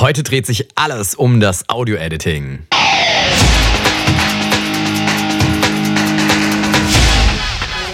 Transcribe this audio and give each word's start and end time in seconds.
Heute 0.00 0.22
dreht 0.22 0.46
sich 0.46 0.68
alles 0.76 1.16
um 1.16 1.40
das 1.40 1.68
Audio-Editing. 1.68 2.60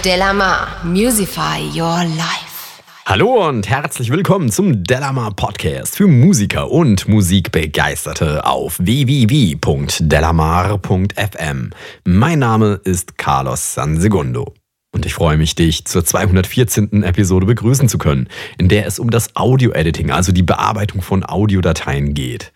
Delamar, 0.05 0.69
Musify 0.85 1.63
Your 1.75 2.05
Life. 2.05 2.83
Hallo 3.07 3.49
und 3.49 3.71
herzlich 3.71 4.11
willkommen 4.11 4.51
zum 4.51 4.85
Delamar 4.85 5.35
Podcast 5.35 5.97
für 5.97 6.07
Musiker 6.07 6.71
und 6.71 7.09
Musikbegeisterte 7.09 8.45
auf 8.45 8.79
www.delamar.fm. 8.79 11.71
Mein 12.05 12.39
Name 12.39 12.81
ist 12.85 13.17
Carlos 13.17 13.73
Sansegundo. 13.73 14.53
Und 14.95 15.05
ich 15.05 15.15
freue 15.15 15.37
mich, 15.37 15.57
dich 15.57 15.85
zur 15.87 16.05
214. 16.05 17.03
Episode 17.03 17.47
begrüßen 17.47 17.89
zu 17.89 17.99
können, 17.99 18.29
in 18.59 18.69
der 18.69 18.87
es 18.87 19.01
um 19.01 19.11
das 19.11 19.35
Audio-Editing, 19.35 20.13
also 20.13 20.31
die 20.31 20.45
Bearbeitung 20.45 21.03
von 21.03 21.25
Audiodateien 21.25 22.15
geht. 22.15 22.53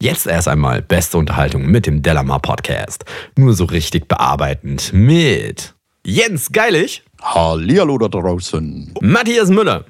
Jetzt 0.00 0.26
erst 0.26 0.48
einmal 0.48 0.80
beste 0.80 1.18
Unterhaltung 1.18 1.66
mit 1.66 1.86
dem 1.86 2.00
Delamar 2.00 2.40
Podcast. 2.40 3.04
Nur 3.36 3.52
so 3.52 3.64
richtig 3.64 4.08
bearbeitend 4.08 4.94
mit 4.94 5.74
Jens 6.02 6.50
Geilig. 6.50 7.02
Hallihallo 7.20 7.98
da 7.98 8.08
draußen. 8.08 8.94
Matthias 9.02 9.50
Müller. 9.50 9.84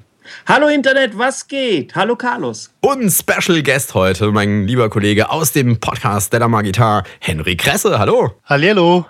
Hallo 0.45 0.67
Internet, 0.67 1.17
was 1.17 1.47
geht? 1.47 1.95
Hallo 1.95 2.17
Carlos. 2.17 2.69
Und 2.81 3.11
Special 3.11 3.63
Guest 3.63 3.93
heute, 3.93 4.29
mein 4.33 4.67
lieber 4.67 4.89
Kollege 4.89 5.29
aus 5.29 5.53
dem 5.53 5.79
Podcast 5.79 6.33
Delamar 6.33 6.63
Gitar, 6.63 7.05
Henry 7.21 7.55
Kresse. 7.55 7.97
Hallo. 7.97 8.33
Hallihallo. 8.43 9.05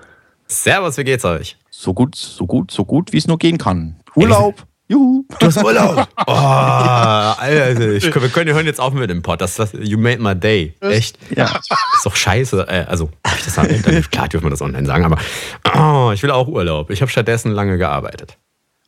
Servus, 0.45 0.97
wie 0.97 1.03
geht's 1.03 1.25
euch? 1.25 1.57
So 1.83 1.93
gut, 1.93 2.15
so 2.15 2.47
gut, 2.47 2.71
so 2.71 2.85
gut, 2.85 3.11
wie 3.11 3.17
es 3.17 3.27
nur 3.27 3.37
gehen 3.37 3.57
kann. 3.57 3.97
Urlaub. 4.15 4.55
Juhu. 4.87 5.25
Du 5.37 5.47
hast 5.47 5.61
Urlaub. 5.61 6.07
Oh, 6.27 6.31
Alter, 6.31 7.91
ich, 7.91 8.05
wir 8.05 8.29
können 8.29 8.53
hören 8.53 8.65
jetzt 8.65 8.79
auf 8.79 8.93
mit 8.93 9.09
dem 9.09 9.21
Pod. 9.21 9.41
Das, 9.41 9.55
das, 9.55 9.73
you 9.73 9.97
made 9.97 10.21
my 10.21 10.33
day. 10.33 10.75
Echt? 10.79 11.17
Ja. 11.35 11.47
Ist 11.57 12.05
doch 12.05 12.15
scheiße. 12.15 12.65
Äh, 12.69 12.85
Also, 12.87 13.09
ich 13.35 13.81
das? 13.81 14.09
Klar 14.09 14.29
dürfen 14.29 14.45
wir 14.45 14.49
das 14.51 14.61
online 14.61 14.85
sagen, 14.85 15.03
aber 15.03 15.17
oh, 15.75 16.11
ich 16.13 16.23
will 16.23 16.31
auch 16.31 16.47
Urlaub. 16.47 16.89
Ich 16.89 17.01
habe 17.01 17.11
stattdessen 17.11 17.51
lange 17.51 17.77
gearbeitet. 17.77 18.37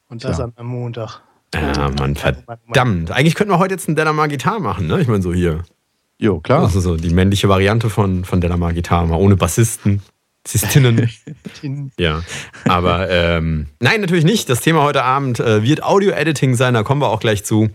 Und 0.07 0.23
das 0.23 0.39
an 0.39 0.53
einem 0.55 0.69
Montag. 0.69 1.19
Ja, 1.53 1.89
Mann, 1.99 2.15
verdammt. 2.15 3.11
Eigentlich 3.11 3.35
könnten 3.35 3.51
wir 3.51 3.59
heute 3.59 3.73
jetzt 3.73 3.89
einen 3.89 3.97
Delamar 3.97 4.29
Gitar 4.29 4.61
machen, 4.61 4.87
ne? 4.87 5.01
Ich 5.01 5.09
meine, 5.09 5.21
so 5.21 5.33
hier. 5.33 5.65
Jo, 6.17 6.39
klar. 6.39 6.61
Das 6.61 6.75
ist 6.75 6.83
so 6.83 6.95
die 6.95 7.09
männliche 7.09 7.49
Variante 7.49 7.89
von, 7.89 8.23
von 8.23 8.39
Delamar 8.39 8.71
Gitar, 8.71 9.05
mal 9.05 9.17
ohne 9.17 9.35
Bassisten. 9.35 10.01
Bassistinnen. 10.45 11.09
Tin- 11.59 11.91
Ja, 11.99 12.21
aber 12.67 13.09
ähm, 13.09 13.67
nein, 13.79 13.99
natürlich 14.01 14.25
nicht. 14.25 14.47
Das 14.49 14.61
Thema 14.61 14.83
heute 14.83 15.03
Abend 15.03 15.39
äh, 15.39 15.63
wird 15.63 15.83
Audio-Editing 15.83 16.53
sein, 16.55 16.75
da 16.75 16.83
kommen 16.83 17.01
wir 17.01 17.09
auch 17.09 17.19
gleich 17.19 17.43
zu. 17.43 17.69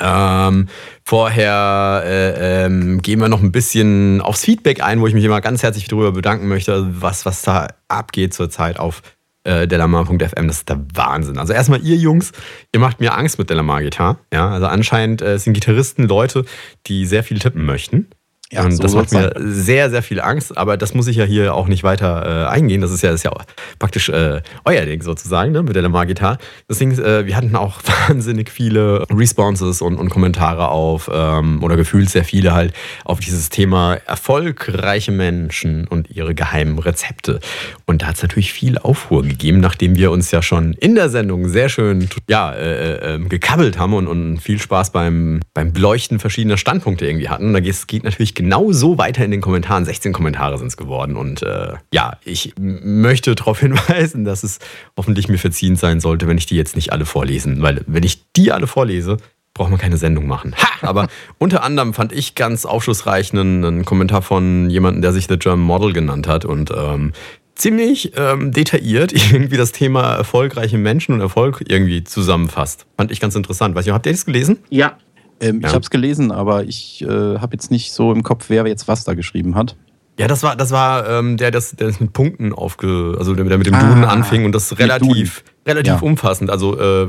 Ähm, 0.00 0.66
vorher 1.04 2.02
äh, 2.04 2.64
ähm, 2.66 3.00
gehen 3.02 3.20
wir 3.20 3.28
noch 3.28 3.40
ein 3.40 3.52
bisschen 3.52 4.20
aufs 4.20 4.44
Feedback 4.44 4.82
ein, 4.82 5.00
wo 5.00 5.06
ich 5.06 5.14
mich 5.14 5.22
immer 5.24 5.40
ganz 5.40 5.62
herzlich 5.62 5.86
darüber 5.86 6.10
bedanken 6.10 6.48
möchte, 6.48 6.88
was, 7.00 7.24
was 7.24 7.42
da 7.42 7.68
abgeht 7.86 8.34
zurzeit 8.34 8.80
auf 8.80 9.02
äh, 9.44 9.68
delamar.fm. 9.68 10.48
Das 10.48 10.56
ist 10.58 10.68
der 10.68 10.84
Wahnsinn. 10.94 11.38
Also 11.38 11.52
erstmal 11.52 11.80
ihr 11.82 11.94
Jungs, 11.94 12.32
ihr 12.74 12.80
macht 12.80 12.98
mir 12.98 13.16
Angst 13.16 13.38
mit 13.38 13.48
Delamar 13.48 13.80
Gitar. 13.80 14.18
Ja, 14.32 14.50
also 14.50 14.66
anscheinend 14.66 15.22
äh, 15.22 15.38
sind 15.38 15.52
Gitarristen 15.52 16.08
Leute, 16.08 16.44
die 16.88 17.06
sehr 17.06 17.22
viel 17.22 17.38
tippen 17.38 17.64
möchten. 17.64 18.08
Ja, 18.52 18.64
und 18.64 18.70
so 18.70 18.82
das 18.82 18.94
macht 18.94 19.12
mir 19.12 19.32
sehr, 19.38 19.90
sehr 19.90 20.04
viel 20.04 20.20
Angst, 20.20 20.56
aber 20.56 20.76
das 20.76 20.94
muss 20.94 21.08
ich 21.08 21.16
ja 21.16 21.24
hier 21.24 21.52
auch 21.52 21.66
nicht 21.66 21.82
weiter 21.82 22.44
äh, 22.44 22.48
eingehen. 22.48 22.80
Das 22.80 22.92
ist 22.92 23.02
ja, 23.02 23.10
das 23.10 23.20
ist 23.20 23.24
ja 23.24 23.32
praktisch 23.80 24.08
äh, 24.08 24.40
euer 24.64 24.84
Ding 24.84 25.02
sozusagen, 25.02 25.50
ne, 25.50 25.64
mit 25.64 25.74
der 25.74 25.82
Lamar 25.82 26.06
Gitar. 26.06 26.38
Deswegen, 26.70 26.92
äh, 26.92 27.26
wir 27.26 27.36
hatten 27.36 27.56
auch 27.56 27.80
wahnsinnig 28.08 28.50
viele 28.50 29.04
Responses 29.10 29.82
und, 29.82 29.96
und 29.96 30.10
Kommentare 30.10 30.68
auf, 30.68 31.10
ähm, 31.12 31.60
oder 31.64 31.76
gefühlt 31.76 32.08
sehr 32.08 32.22
viele 32.22 32.54
halt, 32.54 32.72
auf 33.04 33.18
dieses 33.18 33.48
Thema 33.48 33.94
erfolgreiche 34.06 35.10
Menschen 35.10 35.88
und 35.88 36.08
ihre 36.12 36.36
geheimen 36.36 36.78
Rezepte. 36.78 37.40
Und 37.84 38.02
da 38.02 38.06
hat 38.06 38.14
es 38.14 38.22
natürlich 38.22 38.52
viel 38.52 38.78
Aufruhr 38.78 39.24
gegeben, 39.24 39.58
nachdem 39.58 39.96
wir 39.96 40.12
uns 40.12 40.30
ja 40.30 40.40
schon 40.40 40.72
in 40.74 40.94
der 40.94 41.08
Sendung 41.08 41.48
sehr 41.48 41.68
schön 41.68 42.08
ja, 42.28 42.52
äh, 42.52 43.16
äh, 43.16 43.18
gekabbelt 43.18 43.76
haben 43.76 43.94
und, 43.94 44.06
und 44.06 44.38
viel 44.38 44.60
Spaß 44.60 44.92
beim, 44.92 45.40
beim 45.52 45.72
Beleuchten 45.72 46.20
verschiedener 46.20 46.58
Standpunkte 46.58 47.06
irgendwie 47.06 47.28
hatten. 47.28 47.46
Und 47.46 47.52
da 47.54 47.58
geht 47.58 47.74
es 47.74 47.88
geht 47.88 48.04
natürlich 48.36 48.56
genauso 48.56 48.98
weiter 48.98 49.24
in 49.24 49.30
den 49.30 49.40
Kommentaren. 49.40 49.84
16 49.84 50.12
Kommentare 50.12 50.58
sind 50.58 50.68
es 50.68 50.76
geworden. 50.76 51.16
Und 51.16 51.42
äh, 51.42 51.74
ja, 51.92 52.16
ich 52.24 52.54
möchte 52.58 53.34
darauf 53.34 53.60
hinweisen, 53.60 54.24
dass 54.24 54.42
es 54.42 54.58
hoffentlich 54.96 55.28
mir 55.28 55.38
verziehen 55.38 55.76
sein 55.76 56.00
sollte, 56.00 56.28
wenn 56.28 56.38
ich 56.38 56.46
die 56.46 56.56
jetzt 56.56 56.76
nicht 56.76 56.92
alle 56.92 57.06
vorlesen. 57.06 57.62
Weil 57.62 57.82
wenn 57.86 58.02
ich 58.02 58.32
die 58.32 58.52
alle 58.52 58.66
vorlese, 58.66 59.16
braucht 59.54 59.70
man 59.70 59.78
keine 59.78 59.96
Sendung 59.96 60.26
machen. 60.26 60.54
Ha! 60.56 60.86
Aber 60.86 61.08
unter 61.38 61.62
anderem 61.62 61.94
fand 61.94 62.12
ich 62.12 62.34
ganz 62.34 62.66
aufschlussreich 62.66 63.32
einen, 63.32 63.64
einen 63.64 63.84
Kommentar 63.84 64.22
von 64.22 64.70
jemandem, 64.70 65.02
der 65.02 65.12
sich 65.12 65.26
The 65.26 65.38
German 65.38 65.66
Model 65.66 65.92
genannt 65.92 66.28
hat 66.28 66.44
und 66.44 66.70
ähm, 66.76 67.12
ziemlich 67.54 68.12
ähm, 68.16 68.52
detailliert 68.52 69.12
irgendwie 69.32 69.56
das 69.56 69.72
Thema 69.72 70.14
erfolgreiche 70.14 70.78
Menschen 70.78 71.14
und 71.14 71.20
Erfolg 71.20 71.64
irgendwie 71.66 72.04
zusammenfasst. 72.04 72.86
Fand 72.96 73.10
ich 73.10 73.20
ganz 73.20 73.34
interessant. 73.34 73.74
Weiß 73.74 73.86
ich, 73.86 73.92
habt 73.92 74.06
ihr 74.06 74.12
das 74.12 74.26
gelesen? 74.26 74.58
Ja, 74.68 74.98
Ähm, 75.40 75.60
Ja. 75.60 75.68
Ich 75.68 75.74
habe 75.74 75.82
es 75.82 75.90
gelesen, 75.90 76.32
aber 76.32 76.64
ich 76.64 77.02
äh, 77.02 77.06
habe 77.38 77.52
jetzt 77.52 77.70
nicht 77.70 77.92
so 77.92 78.12
im 78.12 78.22
Kopf, 78.22 78.46
wer 78.48 78.66
jetzt 78.66 78.88
was 78.88 79.04
da 79.04 79.14
geschrieben 79.14 79.54
hat. 79.54 79.76
Ja, 80.18 80.28
das 80.28 80.42
war, 80.42 80.56
das 80.56 80.70
war 80.70 81.06
ähm, 81.10 81.36
der, 81.36 81.50
das, 81.50 81.72
der 81.76 81.88
das 81.88 82.00
mit 82.00 82.14
Punkten 82.14 82.54
aufge, 82.54 83.16
also 83.18 83.34
der, 83.34 83.44
der 83.44 83.58
mit 83.58 83.66
dem 83.66 83.74
Ah, 83.74 83.82
Duden 83.86 84.04
anfing 84.04 84.46
und 84.46 84.52
das 84.52 84.78
relativ, 84.78 85.44
relativ 85.66 85.88
Ja. 85.92 85.98
umfassend. 85.98 86.48
Also 86.48 86.78
äh, 86.80 87.08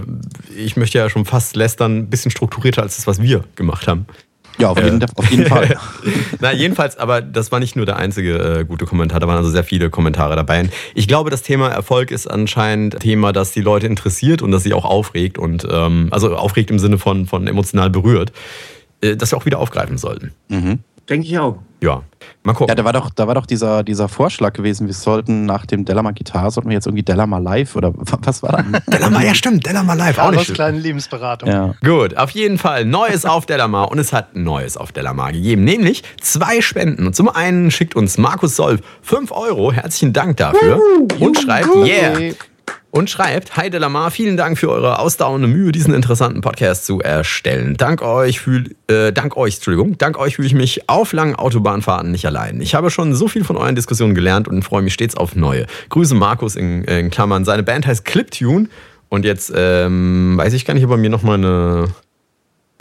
ich 0.57 0.75
möchte 0.75 0.97
ja 0.97 1.09
schon 1.09 1.23
fast 1.23 1.55
lästern, 1.55 1.99
ein 1.99 2.09
bisschen 2.09 2.31
strukturierter 2.31 2.81
als 2.81 2.97
das, 2.97 3.07
was 3.07 3.21
wir 3.21 3.45
gemacht 3.55 3.88
haben. 3.88 4.07
Ja, 4.59 4.69
auf, 4.69 4.78
Äh. 4.79 4.85
jeden, 4.85 5.03
auf 5.16 5.29
jeden 5.31 5.45
Fall. 5.45 5.78
Na, 6.40 6.51
jedenfalls, 6.51 6.97
aber 6.97 7.22
das 7.22 7.51
war 7.51 7.59
nicht 7.59 7.75
nur 7.75 7.85
der 7.85 7.97
einzige 7.97 8.38
äh, 8.38 8.66
gute 8.66 8.85
Kommentar, 8.85 9.19
da 9.19 9.28
waren 9.28 9.38
also 9.38 9.50
sehr 9.50 9.63
viele 9.63 9.90
Kommentare 9.90 10.35
dabei. 10.35 10.62
Und 10.62 10.72
Ich 10.95 11.07
glaube, 11.07 11.29
das 11.29 11.44
Thema 11.44 11.69
Erfolg 11.69 12.12
ist 12.12 12.28
anscheinend 12.28 12.95
ein 12.95 13.00
Thema, 13.00 13.34
das 13.34 13.51
die 13.51 13.62
Leute 13.62 13.85
interessiert 13.88 14.41
und 14.41 14.51
das 14.51 14.63
sie 14.63 14.73
auch 14.73 14.85
aufregt 14.85 15.38
und 15.38 15.68
ähm, 15.69 16.07
also 16.12 16.35
aufregt 16.35 16.72
im 16.72 16.79
Sinne 16.79 16.97
von, 16.97 17.28
von 17.28 17.47
emotional 17.47 17.90
berührt, 17.90 18.31
äh, 19.01 19.16
das 19.16 19.31
wir 19.31 19.38
auch 19.38 19.45
wieder 19.45 19.59
aufgreifen 19.59 19.97
sollten. 19.97 20.31
mhm. 20.50 20.79
denke 21.09 21.28
ich 21.28 21.38
auch. 21.38 21.59
Ja, 21.79 22.01
mal 22.43 22.53
gucken. 22.53 22.69
Ja, 22.69 22.75
da 22.75 22.83
war 22.85 22.93
doch, 22.93 23.11
da 23.11 23.27
war 23.27 23.35
doch 23.35 23.45
dieser, 23.45 23.83
dieser 23.83 24.07
Vorschlag 24.07 24.53
gewesen, 24.53 24.88
wir 24.88 24.95
sollten 24.95 25.45
nach 25.45 25.65
dem 25.67 25.85
Delamar 25.85 26.13
Gitar, 26.13 26.49
sollten 26.49 26.69
wir 26.69 26.73
jetzt 26.75 26.88
irgendwie 26.88 27.03
Delamar 27.03 27.39
Live 27.39 27.75
oder 27.75 27.95
wa- 27.95 28.17
was 28.23 28.41
war 28.41 28.63
das? 28.71 28.83
Delamar, 28.88 29.23
ja 29.23 29.35
stimmt, 29.35 29.65
Delamar 29.65 29.95
live, 29.95 30.17
auch 30.17 30.31
nicht 30.31 30.53
kleine 30.55 30.79
Lebensberatung. 30.79 31.49
ja. 31.49 31.75
Gut, 31.83 32.17
auf 32.17 32.31
jeden 32.31 32.57
Fall 32.57 32.83
Neues 32.85 33.25
auf 33.25 33.45
Delamar 33.45 33.91
und 33.91 33.99
es 33.99 34.11
hat 34.11 34.35
Neues 34.35 34.75
auf 34.75 34.91
Delamar 34.91 35.31
gegeben, 35.31 35.63
nämlich 35.63 36.03
zwei 36.19 36.61
Spenden. 36.61 37.05
Und 37.05 37.15
zum 37.15 37.29
einen 37.29 37.69
schickt 37.69 37.95
uns 37.95 38.17
Markus 38.17 38.55
Solf 38.55 38.81
5 39.03 39.31
Euro, 39.31 39.71
herzlichen 39.71 40.13
Dank 40.13 40.38
dafür 40.38 40.79
und 41.19 41.38
schreibt, 41.38 41.75
yeah, 41.75 42.33
und 42.97 43.12
schreibt, 43.12 43.56
Hi 43.56 43.69
Delamar, 43.69 44.09
vielen 44.09 44.38
Dank 44.38 44.58
für 44.58 44.72
eure 44.72 44.97
ausdauernde 44.97 45.47
Mühe, 45.47 45.72
diesen 45.72 45.94
interessanten 45.94 46.41
Podcast 46.41 46.88
zu 46.88 47.00
erstellen. 47.00 47.78
Dank 47.78 48.02
euch, 48.02 48.40
fühl, 48.40 48.75
äh, 48.88 49.13
dank 49.13 49.38
euch, 49.38 49.58
Entschuldigung, 49.58 50.00
dank 50.00 50.18
euch 50.18 50.38
fühle 50.38 50.47
ich 50.47 50.56
mich 50.56 50.90
auf 50.90 51.13
langen 51.13 51.36
Autobahnfahrten 51.36 52.09
nicht 52.09 52.25
allein. 52.25 52.59
Ich 52.59 52.74
habe 52.74 52.90
schon 52.90 53.13
so 53.13 53.28
viel 53.28 53.44
von 53.44 53.56
euren 53.56 53.75
Diskussionen 53.75 54.16
gelernt 54.16 54.47
und 54.47 54.63
freue 54.63 54.81
mich 54.81 54.96
stets 54.96 55.16
auf 55.16 55.36
neue. 55.36 55.68
Grüße 55.90 56.16
Markus 56.16 56.56
in, 56.56 56.86
in 56.86 57.12
Klammern. 57.12 57.46
Seine 57.46 57.62
Band 57.62 57.86
heißt 57.86 58.03
Cliptune 58.03 58.68
und 59.09 59.25
jetzt 59.25 59.53
ähm, 59.56 60.34
weiß 60.36 60.53
ich 60.53 60.66
gar 60.66 60.74
nicht, 60.74 60.86
ob 60.86 60.90
er 60.90 60.97
mir 60.97 61.12
nochmal 61.12 61.36
eine 61.36 61.90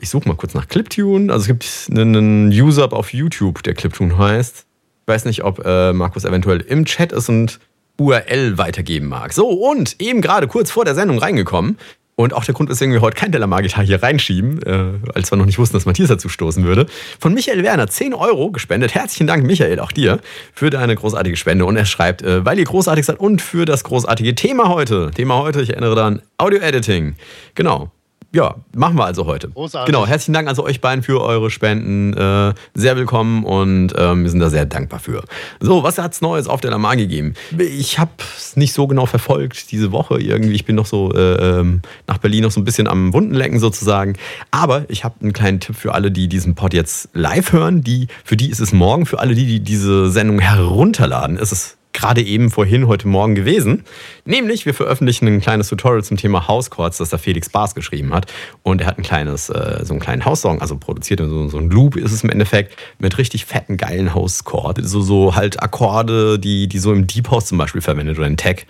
ich 0.01 0.09
suche 0.09 0.29
mal 0.29 0.35
kurz 0.35 0.55
nach 0.55 0.67
Cliptune. 0.67 1.31
Also 1.31 1.43
es 1.43 1.47
gibt 1.47 1.91
einen 1.91 2.49
User 2.49 2.91
auf 2.91 3.13
YouTube, 3.13 3.63
der 3.65 3.75
Cliptune 3.75 4.17
heißt. 4.17 4.65
Ich 5.03 5.09
weiß 5.09 5.27
nicht, 5.27 5.45
ob 5.45 5.63
äh, 5.67 5.93
Markus 5.93 6.25
eventuell 6.25 6.63
im 6.63 6.87
Chat 6.87 7.13
ist 7.13 7.29
und 7.29 7.61
URL 7.99 8.59
weitergeben 8.59 9.09
mag. 9.09 9.33
So, 9.33 9.49
und 9.49 9.97
eben 10.01 10.21
gerade 10.21 10.47
kurz 10.49 10.71
vor 10.71 10.85
der 10.85 10.95
Sendung 10.95 11.19
reingekommen. 11.19 11.79
Und 12.19 12.33
auch 12.33 12.45
der 12.45 12.55
Grund 12.55 12.71
ist 12.71 12.81
irgendwie 12.81 13.01
heute 13.01 13.15
kein 13.15 13.31
Delamar-Gitar 13.31 13.85
hier 13.85 14.03
reinschieben, 14.03 14.63
äh, 14.63 15.11
als 15.15 15.31
wir 15.31 15.37
noch 15.37 15.45
nicht 15.45 15.59
wussten, 15.59 15.77
dass 15.77 15.85
Matthias 15.85 16.09
dazu 16.09 16.31
stoßen 16.31 16.65
würde. 16.65 16.87
Von 17.21 17.35
Michael 17.35 17.63
Werner 17.63 17.89
10 17.89 18.15
Euro 18.15 18.51
gespendet. 18.51 18.95
Herzlichen 18.95 19.27
Dank, 19.27 19.45
Michael, 19.45 19.81
auch 19.81 19.93
dir, 19.93 20.21
für 20.55 20.71
deine 20.71 20.95
großartige 20.95 21.37
Spende. 21.37 21.67
Und 21.67 21.77
er 21.77 21.85
schreibt, 21.85 22.23
äh, 22.23 22.43
weil 22.43 22.59
ihr 22.59 22.65
großartig 22.65 23.05
seid 23.05 23.21
und 23.21 23.43
für 23.43 23.67
das 23.67 23.85
großartige 23.85 24.35
Thema 24.35 24.71
heute. 24.71 25.11
Thema 25.15 25.37
heute, 25.37 25.61
ich 25.61 25.71
erinnere 25.71 25.95
daran, 25.95 26.23
Audio-Editing. 26.39 27.17
Genau. 27.55 27.91
Ja, 28.37 28.57
machen 28.75 28.99
wir 28.99 29.07
also 29.07 29.25
heute. 29.25 29.49
Großartig. 29.49 29.87
Genau, 29.87 30.07
herzlichen 30.07 30.35
Dank 30.35 30.47
also 30.47 30.63
euch 30.63 30.83
beiden 30.83 31.03
für 31.03 31.23
eure 31.23 31.49
Spenden. 31.49 32.13
Äh, 32.13 32.53
sehr 32.75 32.95
willkommen 32.95 33.45
und 33.47 33.95
ähm, 33.97 34.25
wir 34.25 34.31
sind 34.31 34.41
da 34.41 34.51
sehr 34.51 34.67
dankbar 34.67 35.01
für. 35.01 35.25
So, 35.59 35.83
was 35.83 35.97
hat's 35.97 36.21
Neues 36.21 36.47
auf 36.47 36.61
der 36.61 36.71
Lamar 36.71 36.99
gegeben? 36.99 37.33
Ich 37.57 37.99
habe 37.99 38.11
es 38.37 38.55
nicht 38.55 38.75
so 38.75 38.87
genau 38.89 39.07
verfolgt 39.07 39.73
diese 39.73 39.91
Woche 39.91 40.21
irgendwie. 40.21 40.53
Ich 40.53 40.67
bin 40.67 40.77
noch 40.77 40.85
so 40.85 41.15
äh, 41.15 41.61
ähm, 41.61 41.81
nach 42.07 42.19
Berlin 42.19 42.43
noch 42.43 42.51
so 42.51 42.61
ein 42.61 42.65
bisschen 42.65 42.89
am 42.89 43.15
Wundenlecken 43.15 43.59
sozusagen. 43.59 44.19
Aber 44.51 44.85
ich 44.89 45.03
habe 45.03 45.15
einen 45.23 45.33
kleinen 45.33 45.61
Tipp 45.61 45.75
für 45.75 45.95
alle, 45.95 46.11
die 46.11 46.29
diesen 46.29 46.55
Pod 46.55 46.75
jetzt 46.75 47.09
live 47.15 47.53
hören. 47.53 47.83
Die, 47.85 48.09
für 48.23 48.37
die 48.37 48.51
ist 48.51 48.61
es 48.61 48.71
morgen. 48.71 49.07
Für 49.07 49.19
alle, 49.19 49.35
die, 49.35 49.47
die 49.47 49.61
diese 49.61 50.11
Sendung 50.11 50.41
herunterladen, 50.41 51.39
ist 51.39 51.53
es 51.53 51.79
gerade 51.97 52.23
eben 52.23 52.51
vorhin, 52.51 52.87
heute 52.87 53.09
Morgen 53.09 53.35
gewesen. 53.35 53.85
Nämlich, 54.25 54.67
wir 54.67 54.75
veröffentlichen 54.75 55.27
ein 55.27 55.41
kleines 55.41 55.69
Tutorial 55.69 56.05
zum 56.05 56.17
Thema 56.17 56.47
Housecourts, 56.47 56.99
das 56.99 57.11
der 57.11 57.19
Felix 57.19 57.49
Bars 57.49 57.75
geschrieben 57.75 58.15
hat. 58.15 58.33
Und 58.63 58.81
er 58.81 58.87
hat 58.87 58.99
ein 58.99 59.03
kleines, 59.03 59.49
äh, 59.49 59.81
so 59.83 59.95
einen 59.95 60.01
kleinen 60.01 60.25
House-Song, 60.25 60.61
also 60.61 60.77
produziert 60.77 61.21
so, 61.21 61.49
so 61.49 61.59
ein 61.59 61.71
Loop 61.71 61.97
ist 61.97 62.13
es 62.13 62.23
im 62.23 62.31
Endeffekt, 62.31 62.77
mit 62.99 63.17
richtig 63.19 63.47
fetten, 63.47 63.77
geilen 63.77 64.15
House-Chord. 64.15 64.79
So, 64.83 65.01
so 65.01 65.35
halt 65.35 65.63
Akkorde, 65.63 66.39
die, 66.39 66.69
die 66.69 66.79
so 66.79 66.93
im 66.93 67.07
Deep 67.07 67.31
House 67.31 67.47
zum 67.47 67.59
Beispiel 67.59 67.81
verwendet 67.81 68.19
oder 68.19 68.27
in 68.27 68.37
Tech. 68.37 68.67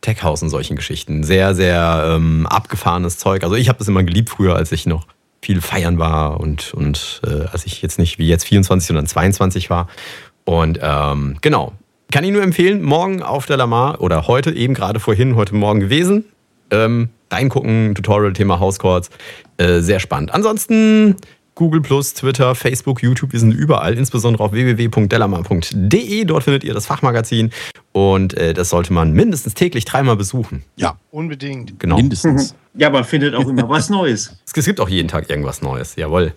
Tech 0.00 0.22
House 0.22 0.42
und 0.42 0.50
solchen 0.50 0.76
Geschichten. 0.76 1.24
Sehr, 1.24 1.54
sehr 1.54 2.16
ähm, 2.16 2.46
abgefahrenes 2.46 3.16
Zeug. 3.16 3.42
Also 3.42 3.56
ich 3.56 3.68
habe 3.68 3.78
das 3.78 3.88
immer 3.88 4.02
geliebt 4.02 4.28
früher, 4.28 4.54
als 4.54 4.70
ich 4.72 4.84
noch 4.84 5.06
viel 5.40 5.60
feiern 5.60 5.98
war 5.98 6.40
und, 6.40 6.74
und 6.74 7.22
äh, 7.26 7.46
als 7.52 7.66
ich 7.66 7.82
jetzt 7.82 7.98
nicht 7.98 8.18
wie 8.18 8.28
jetzt 8.28 8.44
24, 8.44 8.88
sondern 8.88 9.06
22 9.06 9.70
war. 9.70 9.88
Und 10.44 10.78
ähm, 10.82 11.36
genau, 11.40 11.72
kann 12.10 12.24
ich 12.24 12.30
nur 12.30 12.42
empfehlen, 12.42 12.82
morgen 12.82 13.22
auf 13.22 13.46
der 13.46 13.56
Lamar 13.56 14.00
oder 14.00 14.26
heute 14.26 14.52
eben 14.52 14.74
gerade 14.74 15.00
vorhin, 15.00 15.36
heute 15.36 15.54
Morgen 15.54 15.80
gewesen. 15.80 16.24
Ähm, 16.70 17.08
reingucken, 17.30 17.94
Tutorial, 17.94 18.32
Thema 18.32 18.60
Housecourts. 18.60 19.10
Äh, 19.56 19.80
sehr 19.80 20.00
spannend. 20.00 20.32
Ansonsten 20.32 21.16
Google 21.54 21.82
Twitter, 21.82 22.54
Facebook, 22.54 23.02
YouTube, 23.02 23.32
wir 23.32 23.40
sind 23.40 23.52
überall, 23.52 23.96
insbesondere 23.96 24.42
auf 24.42 24.52
www.delamar.de. 24.52 26.24
Dort 26.24 26.44
findet 26.44 26.64
ihr 26.64 26.74
das 26.74 26.86
Fachmagazin 26.86 27.50
und 27.92 28.34
äh, 28.34 28.54
das 28.54 28.70
sollte 28.70 28.92
man 28.92 29.12
mindestens 29.12 29.54
täglich 29.54 29.84
dreimal 29.84 30.16
besuchen. 30.16 30.64
Ja, 30.76 30.98
Unbedingt. 31.10 31.78
Genau. 31.78 31.96
mindestens. 31.96 32.54
Ja, 32.76 32.90
man 32.90 33.04
findet 33.04 33.36
auch 33.36 33.46
immer 33.46 33.68
was 33.68 33.88
Neues. 33.88 34.36
Es 34.44 34.52
gibt 34.52 34.80
auch 34.80 34.88
jeden 34.88 35.06
Tag 35.06 35.30
irgendwas 35.30 35.62
Neues, 35.62 35.94
jawohl. 35.94 36.34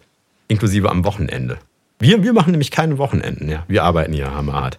Inklusive 0.48 0.88
am 0.88 1.04
Wochenende. 1.04 1.58
Wir, 1.98 2.22
wir 2.22 2.32
machen 2.32 2.52
nämlich 2.52 2.70
keine 2.70 3.00
Wochenenden, 3.00 3.50
ja. 3.50 3.64
Wir 3.68 3.84
arbeiten 3.84 4.14
hier 4.14 4.32
hammerhart. 4.32 4.78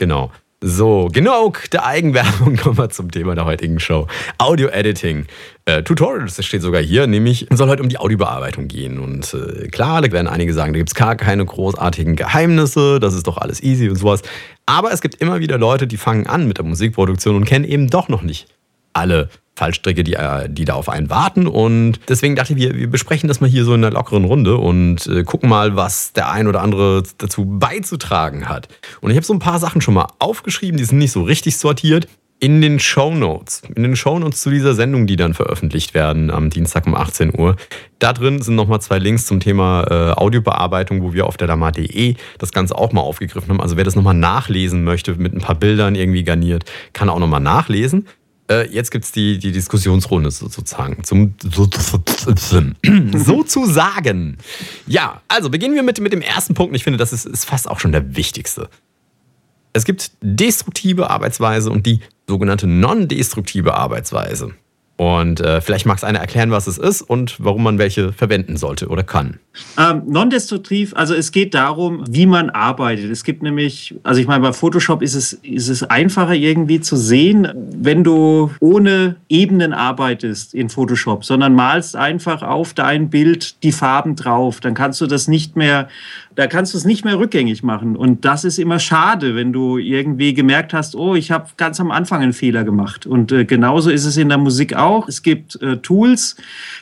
Genau. 0.00 0.30
So, 0.62 1.08
genau 1.12 1.52
der 1.72 1.84
Eigenwerbung 1.84 2.56
kommen 2.62 2.78
wir 2.78 2.88
zum 2.88 3.10
Thema 3.10 3.34
der 3.34 3.44
heutigen 3.44 3.78
Show. 3.78 4.06
Audio-Editing. 4.38 5.26
Äh, 5.66 5.82
Tutorials, 5.82 6.36
das 6.36 6.46
steht 6.46 6.62
sogar 6.62 6.80
hier, 6.80 7.06
nämlich 7.06 7.46
soll 7.50 7.68
heute 7.68 7.82
um 7.82 7.90
die 7.90 7.98
Audiobearbeitung 7.98 8.66
gehen. 8.66 8.98
Und 8.98 9.34
äh, 9.34 9.68
klar, 9.68 10.00
da 10.00 10.10
werden 10.10 10.26
einige 10.26 10.54
sagen, 10.54 10.72
da 10.72 10.78
gibt 10.78 10.88
es 10.88 10.94
gar 10.94 11.16
keine 11.16 11.44
großartigen 11.44 12.16
Geheimnisse, 12.16 12.98
das 12.98 13.12
ist 13.12 13.26
doch 13.26 13.36
alles 13.36 13.62
easy 13.62 13.90
und 13.90 13.96
sowas. 13.96 14.22
Aber 14.64 14.90
es 14.90 15.02
gibt 15.02 15.16
immer 15.16 15.40
wieder 15.40 15.58
Leute, 15.58 15.86
die 15.86 15.98
fangen 15.98 16.26
an 16.26 16.48
mit 16.48 16.56
der 16.56 16.64
Musikproduktion 16.64 17.36
und 17.36 17.44
kennen 17.44 17.66
eben 17.66 17.88
doch 17.88 18.08
noch 18.08 18.22
nicht 18.22 18.48
alle 18.94 19.28
Fallstricke, 19.60 20.04
die, 20.04 20.14
äh, 20.14 20.48
die 20.48 20.64
da 20.64 20.72
auf 20.72 20.88
einen 20.88 21.10
warten. 21.10 21.46
Und 21.46 22.00
deswegen 22.08 22.34
dachte 22.34 22.54
ich, 22.54 22.58
wir, 22.58 22.74
wir 22.74 22.90
besprechen 22.90 23.28
das 23.28 23.42
mal 23.42 23.50
hier 23.50 23.64
so 23.64 23.74
in 23.74 23.84
einer 23.84 23.94
lockeren 23.94 24.24
Runde 24.24 24.56
und 24.56 25.06
äh, 25.06 25.22
gucken 25.22 25.50
mal, 25.50 25.76
was 25.76 26.14
der 26.14 26.30
ein 26.30 26.48
oder 26.48 26.62
andere 26.62 27.02
dazu 27.18 27.44
beizutragen 27.44 28.48
hat. 28.48 28.68
Und 29.02 29.10
ich 29.10 29.16
habe 29.16 29.26
so 29.26 29.34
ein 29.34 29.38
paar 29.38 29.58
Sachen 29.58 29.82
schon 29.82 29.92
mal 29.92 30.06
aufgeschrieben, 30.18 30.78
die 30.78 30.84
sind 30.84 30.96
nicht 30.96 31.12
so 31.12 31.22
richtig 31.22 31.58
sortiert. 31.58 32.08
In 32.42 32.62
den 32.62 32.78
Show 32.78 33.14
Notes, 33.14 33.60
in 33.74 33.82
den 33.82 33.96
Show 33.96 34.18
Notes 34.18 34.40
zu 34.40 34.48
dieser 34.48 34.72
Sendung, 34.72 35.06
die 35.06 35.16
dann 35.16 35.34
veröffentlicht 35.34 35.92
werden 35.92 36.30
am 36.30 36.48
Dienstag 36.48 36.86
um 36.86 36.94
18 36.94 37.38
Uhr, 37.38 37.56
da 37.98 38.14
drin 38.14 38.40
sind 38.40 38.54
nochmal 38.54 38.80
zwei 38.80 38.98
Links 38.98 39.26
zum 39.26 39.40
Thema 39.40 39.84
äh, 39.90 40.12
Audiobearbeitung, 40.18 41.02
wo 41.02 41.12
wir 41.12 41.26
auf 41.26 41.36
der 41.36 41.48
Lama.de 41.48 42.14
das 42.38 42.52
Ganze 42.52 42.78
auch 42.78 42.92
mal 42.92 43.02
aufgegriffen 43.02 43.50
haben. 43.50 43.60
Also 43.60 43.76
wer 43.76 43.84
das 43.84 43.94
nochmal 43.94 44.14
nachlesen 44.14 44.84
möchte, 44.84 45.16
mit 45.16 45.34
ein 45.34 45.42
paar 45.42 45.54
Bildern 45.54 45.94
irgendwie 45.94 46.24
garniert, 46.24 46.64
kann 46.94 47.10
auch 47.10 47.18
nochmal 47.18 47.40
nachlesen. 47.40 48.06
Äh, 48.50 48.68
jetzt 48.68 48.90
gibt 48.90 49.04
es 49.04 49.12
die, 49.12 49.38
die 49.38 49.52
Diskussionsrunde 49.52 50.30
sozusagen. 50.30 51.04
Zum, 51.04 51.34
so, 51.52 51.68
sozusagen. 53.14 54.38
Ja, 54.86 55.22
also 55.28 55.50
beginnen 55.50 55.76
wir 55.76 55.84
mit, 55.84 56.00
mit 56.00 56.12
dem 56.12 56.20
ersten 56.20 56.54
Punkt. 56.54 56.74
Ich 56.74 56.82
finde, 56.82 56.98
das 56.98 57.12
ist, 57.12 57.26
ist 57.26 57.44
fast 57.44 57.70
auch 57.70 57.78
schon 57.78 57.92
der 57.92 58.16
wichtigste. 58.16 58.68
Es 59.72 59.84
gibt 59.84 60.10
destruktive 60.20 61.10
Arbeitsweise 61.10 61.70
und 61.70 61.86
die 61.86 62.00
sogenannte 62.26 62.66
non-destruktive 62.66 63.74
Arbeitsweise. 63.74 64.52
Und 64.96 65.40
äh, 65.40 65.60
vielleicht 65.60 65.86
magst 65.86 66.02
du 66.02 66.08
einer 66.08 66.18
erklären, 66.18 66.50
was 66.50 66.66
es 66.66 66.76
ist 66.76 67.02
und 67.02 67.36
warum 67.38 67.62
man 67.62 67.78
welche 67.78 68.12
verwenden 68.12 68.56
sollte 68.56 68.88
oder 68.88 69.04
kann. 69.04 69.38
Ähm, 69.76 70.02
Non-destruktiv, 70.06 70.94
also 70.94 71.12
es 71.14 71.32
geht 71.32 71.54
darum, 71.54 72.04
wie 72.08 72.26
man 72.26 72.50
arbeitet. 72.50 73.10
Es 73.10 73.24
gibt 73.24 73.42
nämlich, 73.42 73.96
also 74.04 74.20
ich 74.20 74.28
meine, 74.28 74.42
bei 74.42 74.52
Photoshop 74.52 75.02
ist 75.02 75.14
es, 75.14 75.32
ist 75.32 75.68
es 75.68 75.82
einfacher 75.82 76.34
irgendwie 76.34 76.80
zu 76.80 76.96
sehen, 76.96 77.48
wenn 77.54 78.04
du 78.04 78.50
ohne 78.60 79.16
Ebenen 79.28 79.72
arbeitest 79.72 80.54
in 80.54 80.68
Photoshop, 80.68 81.24
sondern 81.24 81.54
malst 81.54 81.96
einfach 81.96 82.42
auf 82.42 82.74
dein 82.74 83.10
Bild 83.10 83.62
die 83.64 83.72
Farben 83.72 84.14
drauf. 84.14 84.60
Dann 84.60 84.74
kannst 84.74 85.00
du 85.00 85.06
das 85.06 85.26
nicht 85.26 85.56
mehr, 85.56 85.88
da 86.36 86.46
kannst 86.46 86.74
du 86.74 86.78
es 86.78 86.84
nicht 86.84 87.04
mehr 87.04 87.18
rückgängig 87.18 87.64
machen. 87.64 87.96
Und 87.96 88.24
das 88.24 88.44
ist 88.44 88.58
immer 88.58 88.78
schade, 88.78 89.34
wenn 89.34 89.52
du 89.52 89.78
irgendwie 89.78 90.32
gemerkt 90.32 90.72
hast, 90.72 90.94
oh, 90.94 91.16
ich 91.16 91.32
habe 91.32 91.48
ganz 91.56 91.80
am 91.80 91.90
Anfang 91.90 92.22
einen 92.22 92.34
Fehler 92.34 92.62
gemacht. 92.62 93.04
Und 93.04 93.32
äh, 93.32 93.44
genauso 93.44 93.90
ist 93.90 94.04
es 94.04 94.16
in 94.16 94.28
der 94.28 94.38
Musik 94.38 94.76
auch. 94.76 95.08
Es 95.08 95.22
gibt 95.22 95.60
äh, 95.60 95.78
Tools, 95.78 96.36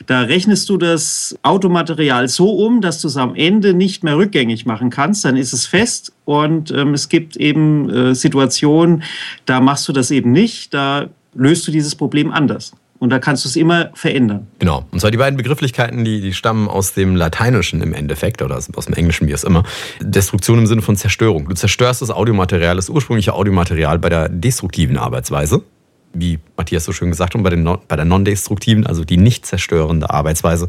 da 0.05 0.21
rechnest 0.21 0.69
du 0.69 0.77
das 0.77 1.35
Automaterial 1.41 2.27
so 2.27 2.58
um, 2.59 2.81
dass 2.81 2.99
du 2.99 3.07
es 3.07 3.15
am 3.15 3.35
Ende 3.35 3.73
nicht 3.73 4.03
mehr 4.03 4.17
rückgängig 4.17 4.65
machen 4.65 4.89
kannst. 4.89 5.23
Dann 5.23 5.37
ist 5.37 5.53
es 5.53 5.65
fest. 5.65 6.11
Und 6.25 6.71
ähm, 6.71 6.93
es 6.93 7.07
gibt 7.07 7.37
eben 7.37 7.89
äh, 7.89 8.13
Situationen, 8.13 9.03
da 9.45 9.61
machst 9.61 9.87
du 9.87 9.93
das 9.93 10.11
eben 10.11 10.33
nicht. 10.33 10.73
Da 10.73 11.07
löst 11.33 11.65
du 11.67 11.71
dieses 11.71 11.95
Problem 11.95 12.31
anders. 12.31 12.73
Und 12.99 13.11
da 13.11 13.19
kannst 13.19 13.45
du 13.45 13.49
es 13.49 13.55
immer 13.55 13.91
verändern. 13.93 14.47
Genau. 14.59 14.83
Und 14.91 14.99
zwar 14.99 15.09
die 15.09 15.17
beiden 15.17 15.37
Begrifflichkeiten, 15.37 16.03
die, 16.03 16.19
die 16.19 16.33
stammen 16.33 16.67
aus 16.67 16.93
dem 16.93 17.15
Lateinischen 17.15 17.81
im 17.81 17.93
Endeffekt 17.93 18.41
oder 18.41 18.57
aus, 18.57 18.67
dem 18.67 18.93
Englischen, 18.93 19.25
wie 19.29 19.31
es 19.31 19.45
immer. 19.45 19.63
Destruktion 20.01 20.59
im 20.59 20.67
Sinne 20.67 20.81
von 20.81 20.97
Zerstörung. 20.97 21.47
Du 21.47 21.55
zerstörst 21.55 22.01
das 22.01 22.11
Audiomaterial, 22.11 22.75
das 22.75 22.89
ursprüngliche 22.89 23.33
Audiomaterial 23.33 23.99
bei 23.99 24.09
der 24.09 24.27
destruktiven 24.27 24.97
Arbeitsweise. 24.97 25.63
Wie 26.11 26.39
Matthias 26.57 26.83
so 26.83 26.91
schön 26.91 27.09
gesagt 27.09 27.35
hat, 27.35 27.43
bei, 27.43 27.51
den, 27.51 27.63
bei 27.87 27.95
der 27.95 28.03
non-destruktiven, 28.03 28.85
also 28.85 29.05
die 29.05 29.15
nicht 29.15 29.45
zerstörende 29.45 30.09
Arbeitsweise, 30.09 30.67